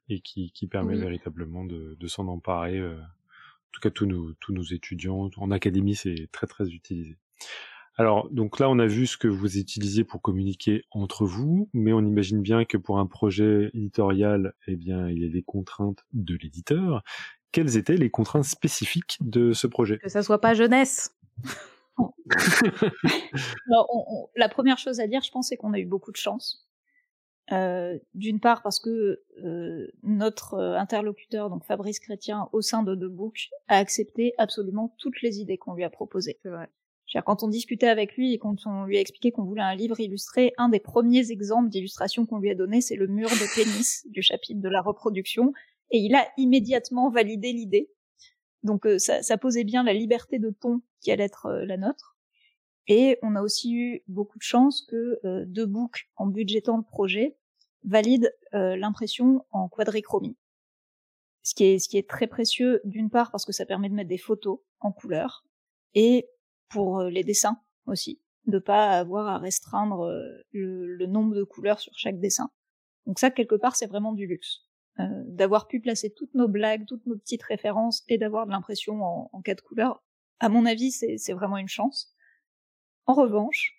[0.07, 2.81] et qui, qui permet véritablement de, de s'en emparer.
[2.81, 7.17] en tout cas, tous nos, tous nos étudiants en académie, c'est très très utilisé.
[7.97, 11.93] Alors, donc là, on a vu ce que vous utilisiez pour communiquer entre vous, mais
[11.93, 15.99] on imagine bien que pour un projet éditorial, eh bien, il y a des contraintes
[16.13, 17.03] de l'éditeur.
[17.51, 19.97] Quelles étaient les contraintes spécifiques de ce projet?
[19.99, 21.15] Que ça soit pas jeunesse.
[23.69, 26.11] Alors, on- on- la première chose à dire, je pense, c'est qu'on a eu beaucoup
[26.11, 26.67] de chance.
[27.51, 32.95] Euh, D'une part parce que euh, notre euh, interlocuteur, donc Fabrice Chrétien, au sein de
[32.95, 36.39] The Book, a accepté absolument toutes les idées qu'on lui a proposées.
[36.43, 36.69] C'est vrai.
[37.25, 39.99] Quand on discutait avec lui et quand on lui a expliqué qu'on voulait un livre
[39.99, 44.05] illustré, un des premiers exemples d'illustration qu'on lui a donné, c'est le mur de pénis
[44.09, 45.51] du chapitre de la reproduction,
[45.89, 47.91] et il a immédiatement validé l'idée.
[48.63, 51.77] Donc euh, ça, ça posait bien la liberté de ton qui allait être euh, la
[51.77, 52.15] nôtre.
[52.87, 56.83] Et on a aussi eu beaucoup de chance que euh, The Book, en budgétant le
[56.83, 57.37] projet,
[57.83, 60.37] valide euh, l'impression en quadrichromie.
[61.43, 63.95] Ce qui est, ce qui est très précieux, d'une part parce que ça permet de
[63.95, 65.43] mettre des photos en couleur,
[65.93, 66.27] et
[66.71, 71.79] pour euh, les dessins aussi, de pas avoir à restreindre euh, le, nombre de couleurs
[71.79, 72.49] sur chaque dessin.
[73.05, 74.61] Donc ça, quelque part, c'est vraiment du luxe.
[74.99, 79.03] Euh, d'avoir pu placer toutes nos blagues, toutes nos petites références, et d'avoir de l'impression
[79.03, 80.03] en, en quatre couleurs,
[80.39, 82.15] à mon avis, c'est vraiment une chance.
[83.05, 83.75] En revanche,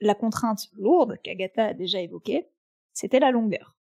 [0.00, 2.48] la contrainte lourde qu'Agatha a déjà évoquée,
[2.92, 3.76] c'était la longueur.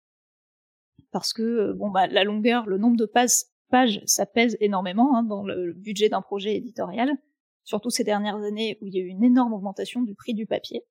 [1.12, 5.24] Parce que, bon, bah, la longueur, le nombre de pages, pages ça pèse énormément hein,
[5.24, 7.18] dans le budget d'un projet éditorial,
[7.64, 10.46] surtout ces dernières années où il y a eu une énorme augmentation du prix du
[10.46, 10.86] papier.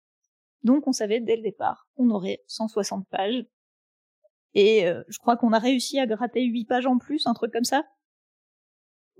[0.62, 3.44] Donc on savait dès le départ, on aurait 160 pages.
[4.54, 7.52] Et euh, je crois qu'on a réussi à gratter 8 pages en plus, un truc
[7.52, 7.84] comme ça.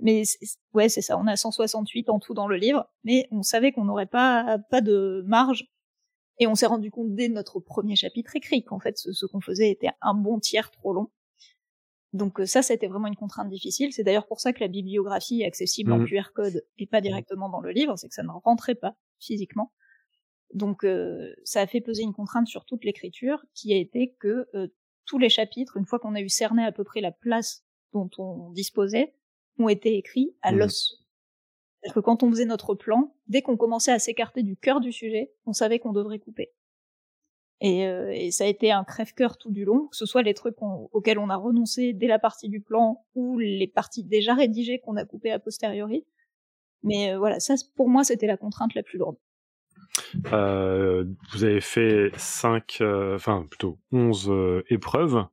[0.03, 0.23] Mais
[0.73, 3.85] ouais, c'est ça, on a 168 en tout dans le livre, mais on savait qu'on
[3.85, 5.67] n'aurait pas, pas de marge.
[6.39, 9.71] Et on s'est rendu compte dès notre premier chapitre écrit qu'en fait ce qu'on faisait
[9.71, 11.11] était un bon tiers trop long.
[12.13, 13.93] Donc euh, ça, c'était vraiment une contrainte difficile.
[13.93, 16.07] C'est d'ailleurs pour ça que la bibliographie est accessible en Mhm.
[16.07, 19.73] QR code et pas directement dans le livre, c'est que ça ne rentrait pas physiquement.
[20.55, 24.49] Donc euh, ça a fait peser une contrainte sur toute l'écriture, qui a été que
[24.55, 24.69] euh,
[25.07, 28.11] tous les chapitres, une fois qu'on a eu cerné à peu près la place dont
[28.19, 29.15] on disposait,
[29.59, 30.59] ont été écrits à Mhm.
[30.59, 31.05] l'os.
[31.83, 34.93] C'est-à-dire que quand on faisait notre plan, dès qu'on commençait à s'écarter du cœur du
[34.93, 36.53] sujet, on savait qu'on devrait couper.
[37.61, 40.33] Et, euh, et ça a été un crève-cœur tout du long, que ce soit les
[40.35, 44.35] trucs qu'on- auxquels on a renoncé dès la partie du plan ou les parties déjà
[44.35, 46.07] rédigées qu'on a coupées a posteriori.
[46.83, 49.17] Mais euh, voilà, ça pour moi c'était la contrainte la plus lourde.
[50.33, 52.79] Euh, vous avez fait 5,
[53.15, 55.27] enfin plutôt 11 euh, épreuves.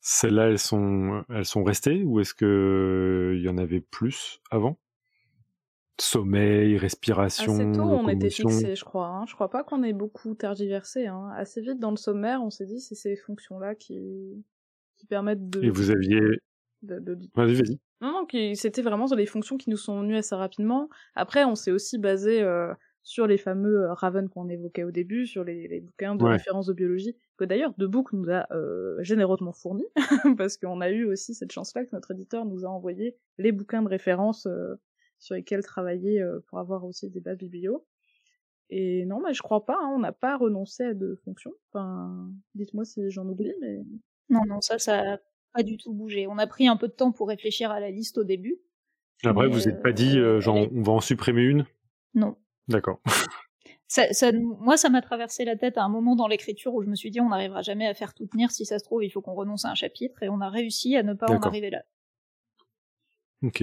[0.00, 4.78] Celles-là, elles sont, elles sont restées ou est-ce que il y en avait plus avant?
[6.00, 9.06] Sommeil, respiration, Assez tôt, on était fixé, je crois.
[9.08, 9.24] Hein.
[9.26, 11.06] Je crois pas qu'on ait beaucoup tergiversé.
[11.06, 11.30] Hein.
[11.36, 14.44] Assez vite dans le sommaire, on s'est dit c'est ces fonctions-là qui...
[14.98, 15.62] qui permettent de.
[15.62, 16.20] Et vous aviez...
[16.82, 17.78] de- de- Vas-y, vas-y.
[18.02, 20.90] Non, non, qui- c'était vraiment sur les fonctions qui nous sont venues assez rapidement.
[21.14, 25.26] Après, on s'est aussi basé euh, sur les fameux euh, Raven qu'on évoquait au début,
[25.26, 26.32] sur les, les bouquins de Ouais.
[26.32, 29.86] référence de biologie, que d'ailleurs The Book nous a euh, généreusement fournis,
[30.36, 33.80] parce qu'on a eu aussi cette chance-là que notre éditeur nous a envoyé les bouquins
[33.82, 34.74] de référence euh,
[35.18, 37.86] sur lesquels travailler euh, pour avoir aussi des bases biblio.
[38.68, 41.52] Et non, mais je crois pas, hein, on n'a pas renoncé à de fonctions.
[41.70, 43.82] Enfin, dites-moi si j'en oublie, mais
[44.28, 45.18] Non, non, ça, ça a
[45.52, 46.26] pas du tout bougé.
[46.26, 48.58] On a pris un peu de temps pour réfléchir à la liste au début.
[49.24, 51.64] Après, vous n'êtes pas dit, euh, genre, on va en supprimer une?
[52.14, 52.36] Non.
[52.68, 53.00] D'accord.
[53.88, 56.88] Ça, ça, moi, ça m'a traversé la tête à un moment dans l'écriture où je
[56.88, 58.50] me suis dit on n'arrivera jamais à faire tout tenir.
[58.50, 60.96] Si ça se trouve, il faut qu'on renonce à un chapitre et on a réussi
[60.96, 61.84] à ne pas en arriver là.
[63.42, 63.62] Ok.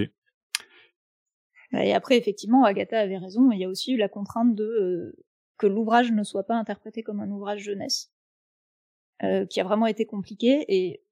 [1.76, 3.50] Et après, effectivement, Agatha avait raison.
[3.50, 5.24] Il y a aussi eu la contrainte de euh,
[5.58, 8.12] que l'ouvrage ne soit pas interprété comme un ouvrage jeunesse,
[9.22, 10.64] euh, qui a vraiment été compliqué.
[10.68, 11.02] Et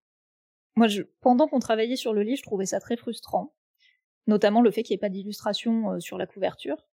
[0.77, 0.89] moi,
[1.21, 3.55] pendant qu'on travaillait sur le livre, je trouvais ça très frustrant,
[4.27, 6.87] notamment le fait qu'il n'y ait pas d'illustration euh, sur la couverture.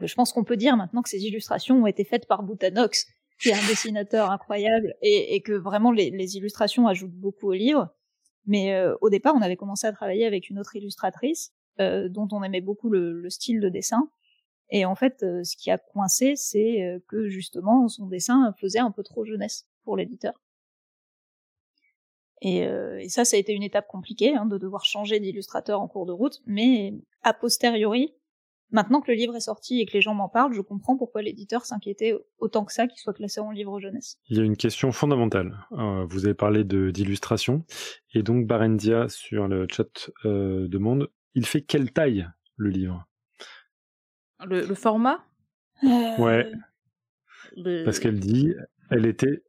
[0.00, 3.06] Je pense qu'on peut dire maintenant que ces illustrations ont été faites par Boutanox,
[3.40, 7.88] qui est un dessinateur incroyable, et, que vraiment les, illustrations ajoutent beaucoup au livre.
[8.44, 12.42] Mais au départ, on avait commencé à travailler avec une autre illustratrice, euh, dont on
[12.42, 14.10] aimait beaucoup le, le style de dessin.
[14.70, 18.78] Et en fait, euh, ce qui a coincé, c'est euh, que justement, son dessin faisait
[18.78, 20.34] un peu trop jeunesse pour l'éditeur.
[22.40, 22.68] Et,
[23.08, 26.12] ça, ça a été une étape compliquée, hein, de devoir changer d'illustrateur en cours de
[26.12, 26.94] route, mais
[27.24, 28.14] a posteriori,
[28.70, 31.20] maintenant que le livre est sorti et que les gens m'en parlent, je comprends pourquoi
[31.22, 34.18] l'éditeur s'inquiétait autant que ça qu'il soit classé en livre jeunesse.
[34.28, 35.66] Il y a une question fondamentale.
[36.08, 37.64] Vous avez parlé d'illustration
[38.14, 43.06] et donc Barendia sur le chat euh, demande il fait quelle taille le livre?
[44.46, 45.24] Le, le format?
[45.84, 46.50] Euh, Ouais,
[47.84, 48.52] parce qu'elle dit
[48.90, 49.42] elle était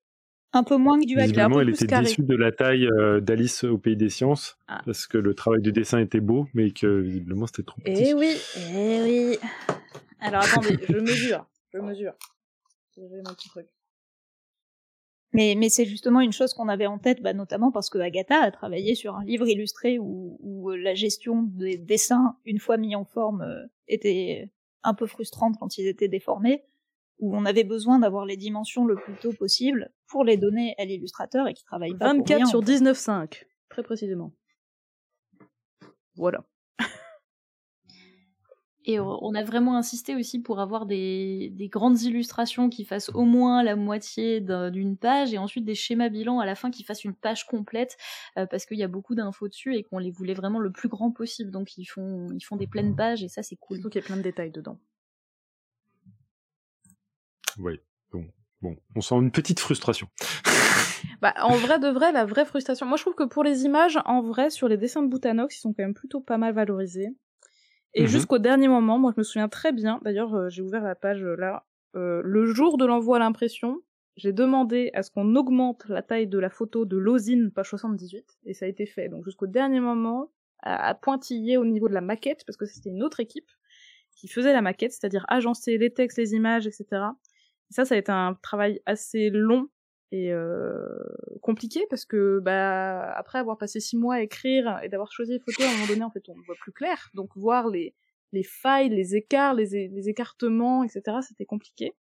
[0.54, 2.04] Un peu moins que du peu elle était carré.
[2.06, 4.82] déçue de la taille euh, d'Alice au pays des sciences Ah.
[4.86, 8.04] parce que le travail du dessin était beau mais que visiblement c'était trop petit.
[8.10, 9.38] Eh oui, eh oui.
[10.20, 12.14] Alors attendez, je mesure, je mesure.
[12.96, 13.68] J'ai mon petit truc.
[15.32, 18.42] Mais, mais c'est justement une chose qu'on avait en tête, bah, notamment parce que Agatha
[18.42, 22.96] a travaillé sur un livre illustré où, où la gestion des dessins, une fois mis
[22.96, 24.52] en forme, euh, était
[24.84, 26.64] un peu frustrante quand ils étaient déformés,
[27.20, 30.86] où on avait besoin d'avoir les dimensions le plus tôt possible pour les donner à
[30.86, 32.72] l'illustrateur et qui travaille pas 24 pour rien, sur en fait.
[32.72, 34.34] 19,5, très précisément.
[36.16, 36.44] Voilà.
[38.92, 43.24] Et on a vraiment insisté aussi pour avoir des, des grandes illustrations qui fassent au
[43.24, 46.84] moins la moitié d'un- d'une page et ensuite des schémas bilans à la fin qui
[46.84, 47.98] fassent une page complète
[48.40, 50.90] euh, parce qu'il y a beaucoup d'infos dessus et qu'on les voulait vraiment le plus
[50.90, 51.52] grand possible.
[51.52, 53.78] Donc ils font, ils font des pleines pages et ça c'est cool.
[53.78, 54.80] Surtout qu'il y a plein de détails dedans.
[57.60, 57.80] Oui.
[58.12, 58.26] Bon,
[58.64, 60.08] bon, on sent une petite frustration.
[61.22, 62.86] Bah, en vrai de vrai, la vraie frustration.
[62.86, 65.60] Moi, je trouve que pour les images, en vrai, sur les dessins de Boutanox, ils
[65.60, 67.10] sont quand même plutôt pas mal valorisés.
[67.94, 68.08] Et Mhm.
[68.08, 70.00] jusqu'au dernier moment, moi, je me souviens très bien.
[70.04, 71.66] D'ailleurs, euh, j'ai ouvert la page euh, là.
[71.96, 73.82] euh, le jour de l'envoi à l'impression,
[74.16, 78.26] j'ai demandé à ce qu'on augmente la taille de la photo de l'osine, page 78,
[78.46, 79.10] et ça a été fait.
[79.10, 82.90] Donc jusqu'au dernier moment, à, à pointiller au niveau de la maquette, parce que c'était
[82.90, 83.50] une autre équipe
[84.16, 87.18] qui faisait la maquette, c'est-à-dire agencer les textes, les images, etc.
[87.72, 89.70] Et ça, ça a été un travail assez long
[90.12, 90.88] et euh,
[91.42, 95.40] compliqué parce que bah après avoir passé six mois à écrire et d'avoir choisi les
[95.40, 97.94] photos à un moment donné en fait on ne voit plus clair donc voir les
[98.32, 101.94] les failles les écarts les, les écartements etc c'était compliqué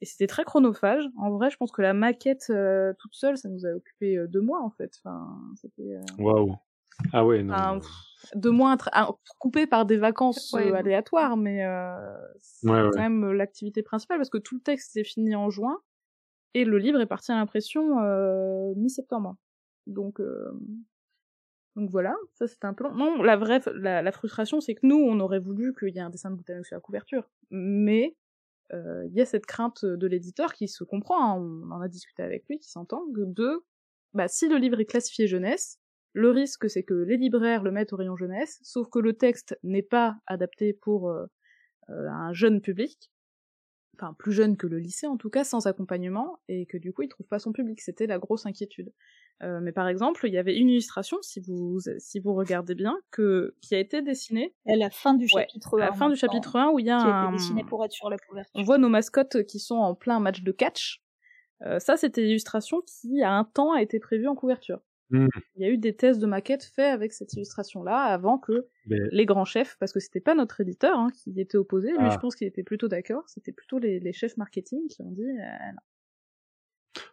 [0.00, 3.48] et c'était très chronophage en vrai je pense que la maquette euh, toute seule ça
[3.48, 6.56] nous a occupé euh, deux mois en fait enfin c'était euh, Waouh.
[7.12, 7.52] Ah ouais, non.
[7.54, 7.80] un-
[8.34, 10.70] deux mois un- coupés par des vacances Ouais.
[10.70, 11.96] euh, aléatoires mais euh,
[12.40, 12.90] c'est Ouais, ouais.
[12.92, 15.78] quand même l'activité principale parce que tout le texte est fini en juin
[16.54, 19.36] et le livre est parti à l'impression euh, mi-septembre.
[19.86, 20.50] Donc, euh,
[21.76, 22.94] donc voilà, ça c'était un long.
[22.94, 26.10] Non, la vraie, la, frustration, c'est que nous, on aurait voulu qu'il y ait un
[26.10, 28.16] dessin de Boutanox sur la couverture, mais
[28.72, 31.34] euh, il y a cette crainte de l'éditeur qui se comprend.
[31.34, 33.04] hein, on en a discuté avec lui, qui s'entend.
[33.08, 33.64] De,
[34.14, 35.78] bah, si le livre est classifié jeunesse,
[36.14, 39.58] le risque c'est que les libraires le mettent au rayon jeunesse, sauf que le texte
[39.62, 41.14] n'est pas adapté pour
[41.88, 43.10] un jeune public
[43.98, 47.02] enfin plus jeune que le lycée en tout cas, sans accompagnement, et que du coup
[47.02, 47.80] il trouve pas son public.
[47.80, 48.92] C'était la grosse inquiétude.
[49.42, 52.96] Euh, mais par exemple, il y avait une illustration, si vous si vous regardez bien,
[53.10, 55.82] que qui a été dessinée À la fin du Ouais, chapitre 1.
[55.82, 57.64] à la fin du chapitre 1 où il y a qui a un été dessiné
[57.64, 58.52] pour être sur la couverture.
[58.54, 61.02] on voit nos mascottes qui sont en plein match de catch.
[61.62, 64.80] Euh, ça, c'était l'illustration qui, à un temps, a été prévue en couverture.
[65.10, 65.28] Hmm.
[65.56, 68.98] Il y a eu des tests de maquettes faits avec cette illustration-là avant que Mais-
[69.12, 72.10] les grands chefs, parce que c'était pas notre éditeur hein, qui était opposé, lui Ah.
[72.10, 75.22] je pense qu'il était plutôt d'accord, c'était plutôt les, les chefs marketing qui ont dit
[75.22, 75.78] euh, non.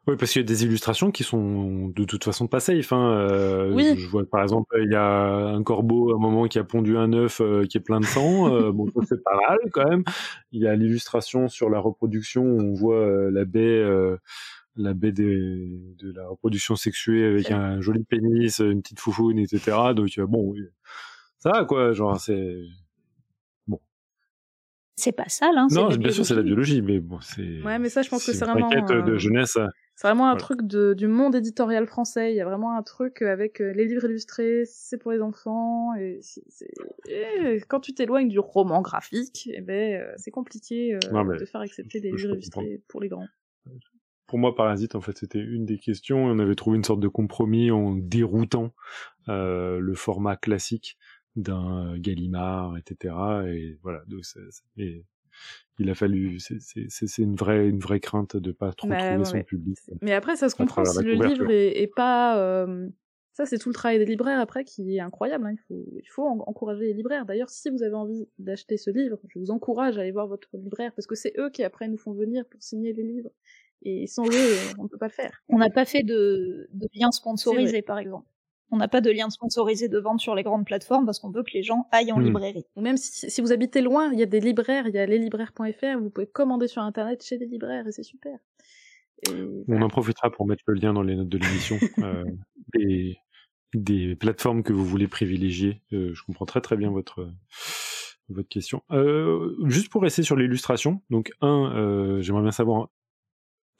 [0.07, 2.91] Oui, parce qu'il y a des illustrations qui sont de toute façon pas safe.
[2.93, 3.17] Hein.
[3.29, 3.95] Euh, Oui.
[3.97, 6.97] Je, vois par exemple, il y a un corbeau à un moment qui a pondu
[6.97, 8.53] un œuf euh, qui est plein de sang.
[8.53, 10.03] Euh, bon, ça, c'est pas mal quand même.
[10.51, 13.83] Il y a l'illustration sur la reproduction où on voit la baie,
[14.75, 15.69] la baie des,
[15.99, 19.77] de la reproduction sexuée avec un joli pénis, une petite foufoune, etc.
[19.95, 20.55] Donc euh, bon,
[21.39, 21.93] ça va quoi.
[21.93, 22.57] Genre c'est.
[24.95, 25.67] C'est pas sale, hein.
[25.71, 27.63] Non, c'est bien sûr, c'est la biologie, mais bon, c'est.
[27.63, 29.57] Ouais, mais ça, je pense que c'est une vraiment, de euh, jeunesse.
[29.95, 30.41] C'est vraiment un Voilà.
[30.41, 32.33] truc de, du monde éditorial français.
[32.33, 35.93] Il y a vraiment un truc avec euh, les livres illustrés, c'est pour les enfants.
[35.95, 36.19] Et,
[37.67, 41.61] quand tu t'éloignes du roman graphique, eh ben, euh, c'est compliqué euh, Non, de faire
[41.61, 43.27] accepter des livres illustrés pour les grands.
[44.33, 46.27] Pour moi, Parasite, en fait, c'était une des questions.
[46.27, 48.73] Et on avait trouvé une sorte de compromis en déroutant
[49.29, 50.97] euh, le format classique
[51.35, 53.13] d'un euh, Gallimard, etc.
[53.47, 54.01] Et voilà.
[54.07, 54.21] Donc,
[54.77, 55.05] et
[55.77, 56.39] il a fallu.
[56.39, 59.43] c'est- une vraie, une vraie crainte de pas trop Bah, trouver ouais, son ouais.
[59.43, 59.77] public.
[60.01, 62.39] Mais après, ça se comprend si le livre est, est pas.
[62.39, 62.89] euh,
[63.35, 65.45] Ça, c'est tout le travail des libraires après qui est incroyable.
[65.47, 65.53] hein.
[65.53, 67.25] Il faut, il faut en- encourager les libraires.
[67.25, 70.49] D'ailleurs, si vous avez envie d'acheter ce livre, je vous encourage à aller voir votre
[70.55, 73.31] libraire parce que c'est eux qui après nous font venir pour signer les livres.
[73.83, 75.41] Et sans eux, euh, on ne peut pas le faire.
[75.49, 78.25] On n'a pas fait de, de lien sponsorisé, par exemple.
[78.71, 81.43] On n'a pas de lien sponsorisé de vente sur les grandes plateformes parce qu'on veut
[81.43, 82.25] que les gens aillent en Hmm.
[82.25, 82.65] librairie.
[82.75, 85.05] Ou même si, si vous habitez loin, il y a des libraires, il y a
[85.05, 88.39] leslibraires.fr, vous pouvez commander sur internet chez des libraires et c'est super.
[89.29, 89.31] Et
[89.67, 91.77] On en profitera pour mettre le lien dans les notes de l'émission.
[91.99, 92.23] euh,
[92.73, 93.17] des,
[93.75, 95.81] des plateformes que vous voulez privilégier.
[95.93, 97.29] Euh, je comprends très très bien votre
[98.29, 98.81] votre question.
[98.91, 102.89] Euh, juste pour rester sur l'illustration, donc un, euh, j'aimerais bien savoir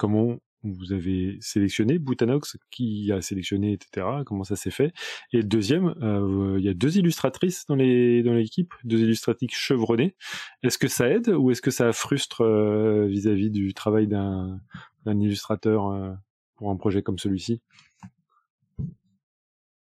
[0.04, 4.06] comment vous avez sélectionné Boutanox, qui a sélectionné, etc.
[4.26, 4.92] Comment ça s'est fait.
[5.32, 10.18] Et deuxième, euh, il y a deux illustratrices dans les dans l'équipe, deux illustratrices chevronnées.
[10.62, 14.60] Est-ce que ça aide ou est-ce que ça frustre euh, vis-à-vis du travail d'un
[15.06, 16.12] d'un illustrateur euh,
[16.56, 17.62] pour un projet comme celui-ci?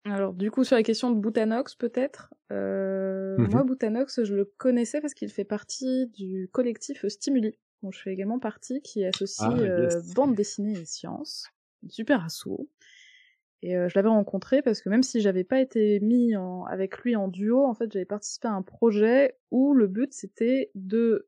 [0.04, 2.34] Alors, du coup, sur la question de Boutanox, peut-être.
[2.50, 3.48] Mhm.
[3.52, 8.12] Moi, Boutanox, je le connaissais parce qu'il fait partie du collectif Stimuli, dont je fais
[8.12, 9.96] également partie, qui associe Ah, yes.
[9.96, 11.48] euh, bande dessinée et sciences.
[11.88, 12.70] Super assaut.
[13.62, 16.98] Et euh, je l'avais rencontré parce que même si j'avais pas été mis en, avec
[17.00, 21.28] lui en duo, en fait, j'avais participé à un projet où le but c'était de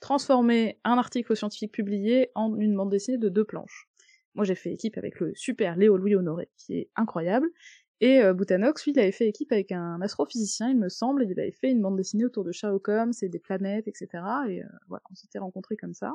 [0.00, 3.88] transformer un article scientifique publié en une bande dessinée de deux planches.
[4.34, 7.48] Moi, j'ai fait équipe avec le super Léo Louis Honoré, qui est incroyable.
[8.00, 11.38] Et euh, Boutanox, lui, il avait fait équipe avec un astrophysicien, il me semble, il
[11.38, 14.08] avait fait une bande dessinée autour de Sherlock Holmes et des planètes, etc.
[14.48, 16.12] Et euh, voilà, on s'était rencontrés comme ça.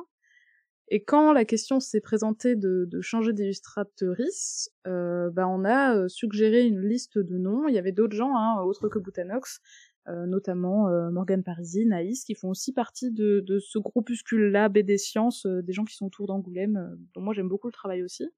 [0.92, 6.08] Et quand la question s'est présentée de, de changer d'illustratrice, euh, bah on a euh,
[6.08, 7.68] suggéré une liste de noms.
[7.68, 9.60] Il y avait d'autres gens, hein, autres que Boutanox,
[10.08, 14.98] euh, notamment euh, Morgane Parisi, Naïs, qui font aussi partie de, de ce groupuscule-là, BD
[14.98, 18.02] Sciences, euh, des gens qui sont autour d'Angoulême, euh, dont moi j'aime beaucoup le travail
[18.02, 18.28] aussi.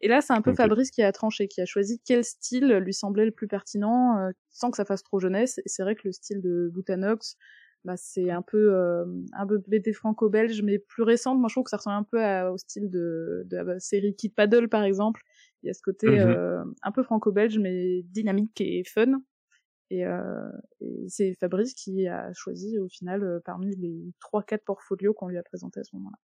[0.00, 0.54] Et là, c'est un peu.
[0.54, 4.30] Fabrice qui a tranché, qui a choisi quel style lui semblait le plus pertinent, euh,
[4.50, 5.58] sans que ça fasse trop jeunesse.
[5.58, 7.36] Et c'est vrai que le style de Boutanox,
[7.84, 11.38] bah, c'est un peu euh, un peu BD franco-belge, mais plus récente.
[11.40, 14.14] Moi, je trouve que ça ressemble un peu à- au style de, de la série
[14.14, 15.22] Kid Paddle, par exemple.
[15.62, 16.18] Il y a ce côté Mhm.
[16.20, 19.20] euh, un peu franco-belge, mais dynamique et fun.
[19.90, 20.50] Et, euh,
[20.80, 25.28] et c'est Fabrice qui a choisi au final euh, parmi les trois quatre portfolios qu'on
[25.28, 26.18] lui a présentés à ce moment-là.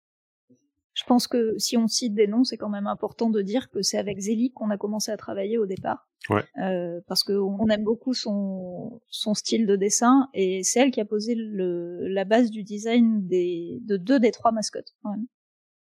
[1.02, 3.82] Je pense que si on cite des noms, c'est quand même important de dire que
[3.82, 6.08] c'est avec Zélie qu'on a commencé à travailler au départ.
[6.30, 6.44] Ouais.
[6.62, 11.00] Euh, parce qu'on on aime beaucoup son, son style de dessin et c'est elle qui
[11.00, 15.26] a posé le, la base du design des, de deux des trois mascottes, quand même,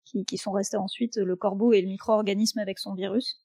[0.04, 3.44] qui, qui sont restés ensuite le corbeau et le micro-organisme avec son virus.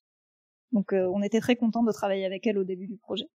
[0.71, 3.27] Donc euh, on était très content de travailler avec elle au début du projet.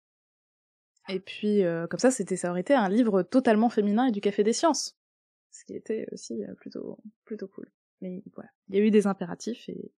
[1.10, 4.22] Et puis, euh, comme ça, c'était, ça aurait été un livre totalement féminin et du
[4.22, 4.98] Café des Sciences.
[5.52, 7.70] Ce qui était aussi plutôt, plutôt cool.
[8.04, 8.50] Mais voilà.
[8.70, 9.92] Il y a eu des impératifs et,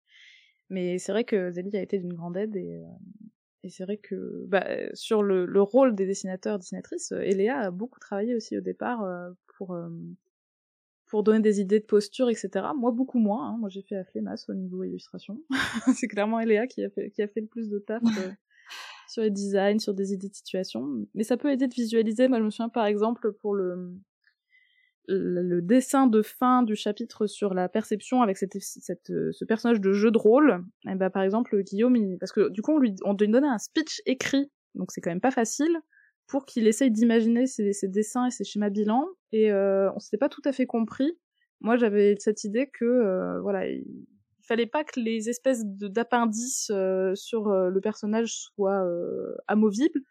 [0.69, 2.85] mais c'est vrai que Zélie a été d'une grande aide et, euh,
[3.63, 7.71] et c'est vrai que, bah, sur le, le rôle des dessinateurs, dessinatrices, euh, Eléa a
[7.71, 9.75] beaucoup travaillé aussi au départ, euh, pour,
[11.07, 12.49] pour donner des idées de posture, etc.
[12.77, 13.57] Moi, beaucoup moins, hein.
[13.57, 15.41] Moi, j'ai fait à Flémas au niveau illustration.
[15.95, 18.03] c'est clairement Eléa qui a fait, qui a fait le plus de taf.
[18.03, 18.31] euh,
[19.07, 21.07] sur les designs, sur des idées de situation.
[21.13, 22.27] Mais ça peut aider de visualiser.
[22.27, 23.95] Moi, je me souviens par exemple pour le,
[25.07, 30.11] le, dessin de fin du chapitre sur la perception avec cette, ce personnage de jeu
[30.11, 30.63] de rôle.
[30.89, 33.47] Et bah, par exemple, Guillaume, il- parce que du coup, on lui, on lui donnait
[33.47, 35.79] un speech écrit, donc c'est quand même pas facile,
[36.27, 39.07] pour qu'il essaye d'imaginer ses, dessins et ses schémas bilans.
[39.31, 41.17] Et euh, on s'était pas tout à fait compris.
[41.61, 43.85] Moi, j'avais cette idée que, euh, voilà, il
[44.41, 48.85] fallait pas que les espèces d'appendices euh, sur euh, le personnage soient
[49.47, 50.01] amovibles.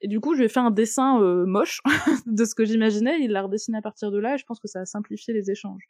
[0.00, 1.80] Et du coup, je lui ai fait un dessin euh, moche
[2.26, 3.20] de ce que j'imaginais.
[3.20, 5.50] Il l'a redessiné à partir de là et je pense que ça a simplifié les
[5.50, 5.88] échanges.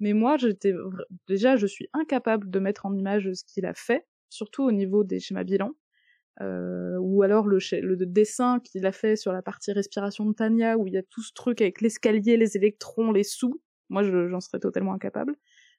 [0.00, 0.74] Mais moi, j'étais
[1.28, 5.04] déjà, je suis incapable de mettre en image ce qu'il a fait, surtout au niveau
[5.04, 5.72] des schémas bilans.
[6.40, 10.76] Euh, ou alors le, le dessin qu'il a fait sur la partie respiration de Tania,
[10.78, 13.60] où il y a tout ce truc avec l'escalier, les électrons, les sous.
[13.88, 15.36] Moi, je- j'en serais totalement incapable.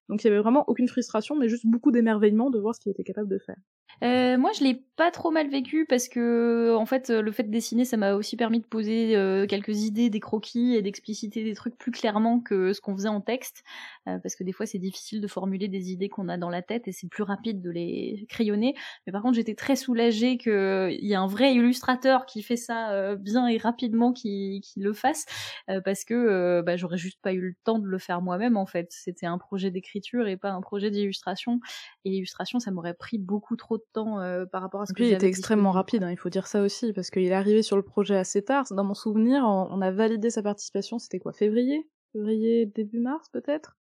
[0.09, 2.91] Donc il y avait vraiment aucune frustration, mais juste beaucoup d'émerveillement de voir ce qu'il
[2.91, 3.57] était capable de faire.
[4.03, 7.51] Euh, moi, je l'ai pas trop mal vécu parce que, en fait, le fait de
[7.51, 11.53] dessiner, ça m'a aussi permis de poser euh, quelques idées, des croquis et d'expliciter des
[11.53, 13.63] trucs plus clairement que ce qu'on faisait en texte.
[14.07, 16.61] Euh, parce que des fois, c'est difficile de formuler des idées qu'on a dans la
[16.61, 18.75] tête et c'est plus rapide de les crayonner.
[19.05, 22.91] Mais par contre, j'étais très soulagée qu'il y ait un vrai illustrateur qui fait ça
[22.91, 25.25] euh, bien et rapidement, qui, le fasse,
[25.69, 28.57] euh, parce que euh, bah, j'aurais juste pas eu le temps de le faire moi-même.
[28.57, 31.59] En fait, c'était un projet d'écriture et pas un projet d'illustration.
[32.03, 34.95] Et l'illustration, ça m'aurait pris beaucoup trop de temps euh, par rapport à ce que
[34.95, 37.61] puis il était extrêmement rapide, hein, il faut dire ça aussi, parce qu'il est arrivé
[37.61, 38.65] sur le projet assez tard.
[38.71, 41.89] Dans mon souvenir, on a validé sa participation, c'était quoi, février?
[42.13, 43.77] Février, début mars peut-être?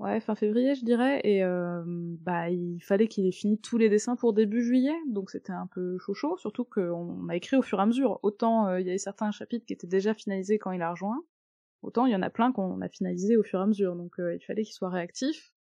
[0.00, 3.88] Ouais, fin février je dirais, et euh, bah il fallait qu'il ait fini tous les
[3.88, 7.62] dessins pour début juillet, donc c'était un peu chaud chaud, surtout qu'on a écrit au
[7.62, 8.18] fur et à mesure.
[8.24, 11.22] Autant euh, il y avait certains chapitres qui étaient déjà finalisés quand il a rejoint,
[11.82, 14.18] autant il y en a plein qu'on a finalisé au fur et à mesure, donc
[14.18, 15.53] euh, il fallait qu'il soit réactif.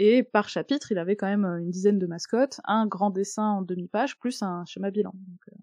[0.00, 3.48] Et par chapitre, il avait quand même euh, une dizaine de mascottes, un grand dessin
[3.48, 5.12] en demi-page, plus un schéma bilan.
[5.48, 5.56] Euh,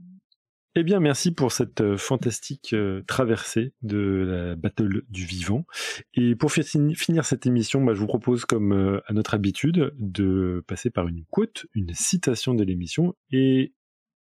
[0.76, 2.76] Eh bien, merci pour cette euh, fantastique
[3.08, 3.98] traversée de
[4.28, 5.66] la Battle du Vivant.
[6.16, 6.64] Et pour fi-
[6.96, 11.24] finir cette émission, bah, je vous propose, comme à notre habitude, de passer par une
[11.32, 13.16] quote, une citation de l'émission.
[13.32, 13.74] Et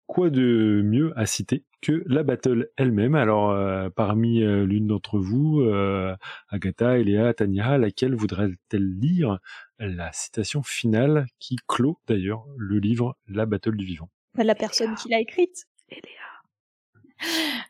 [0.08, 3.14] quoi de mieux à citer que la Battle elle-même?
[3.14, 6.16] Alors, euh, parmi euh, l'une d'entre vous, euh,
[6.48, 9.38] Agatha, Eléa, Tania, laquelle voudrait-elle lire
[9.78, 14.08] la citation finale qui clôt d'ailleurs le livre La Battle du Vivant?
[14.34, 15.66] La personne qui l'a écrite.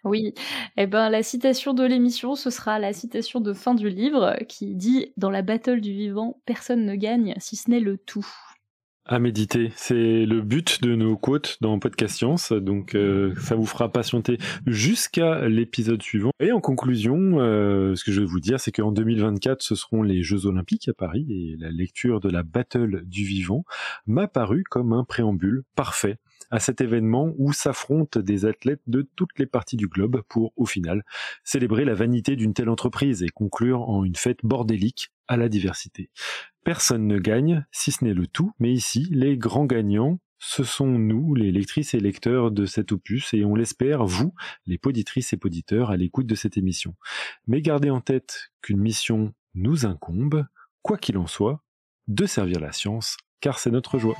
[0.05, 0.35] Oui,
[0.77, 4.75] eh ben la citation de l'émission, ce sera la citation de fin du livre qui
[4.75, 8.27] dit dans la battle du vivant, personne ne gagne si ce n'est le tout.
[9.09, 9.73] À méditer.
[9.75, 14.39] C'est le but de nos quotes dans Podcast Science, donc euh, ça vous fera patienter
[14.67, 16.31] jusqu'à l'épisode suivant.
[16.41, 20.03] Et en conclusion, euh, ce que je vais vous dire, c'est qu'en 2024, ce seront
[20.03, 23.65] les Jeux Olympiques à Paris et la lecture de la Battle du Vivant
[24.07, 26.19] m'a paru comme un préambule parfait
[26.51, 30.67] à cet événement où s'affrontent des athlètes de toutes les parties du globe pour, au
[30.67, 31.05] final,
[31.45, 36.11] célébrer la vanité d'une telle entreprise et conclure en une fête bordélique à la diversité.
[36.65, 40.87] Personne ne gagne, si ce n'est le tout, mais ici, les grands gagnants, ce sont
[40.87, 44.35] nous, les lectrices et lecteurs de cet opus, et on l'espère, vous,
[44.67, 46.95] les poditrices et poditeurs, à l'écoute de cette émission.
[47.47, 50.47] Mais gardez en tête qu'une mission nous incombe,
[50.83, 51.65] quoi qu'il en soit,
[52.07, 54.17] de servir la science, car c'est notre joie.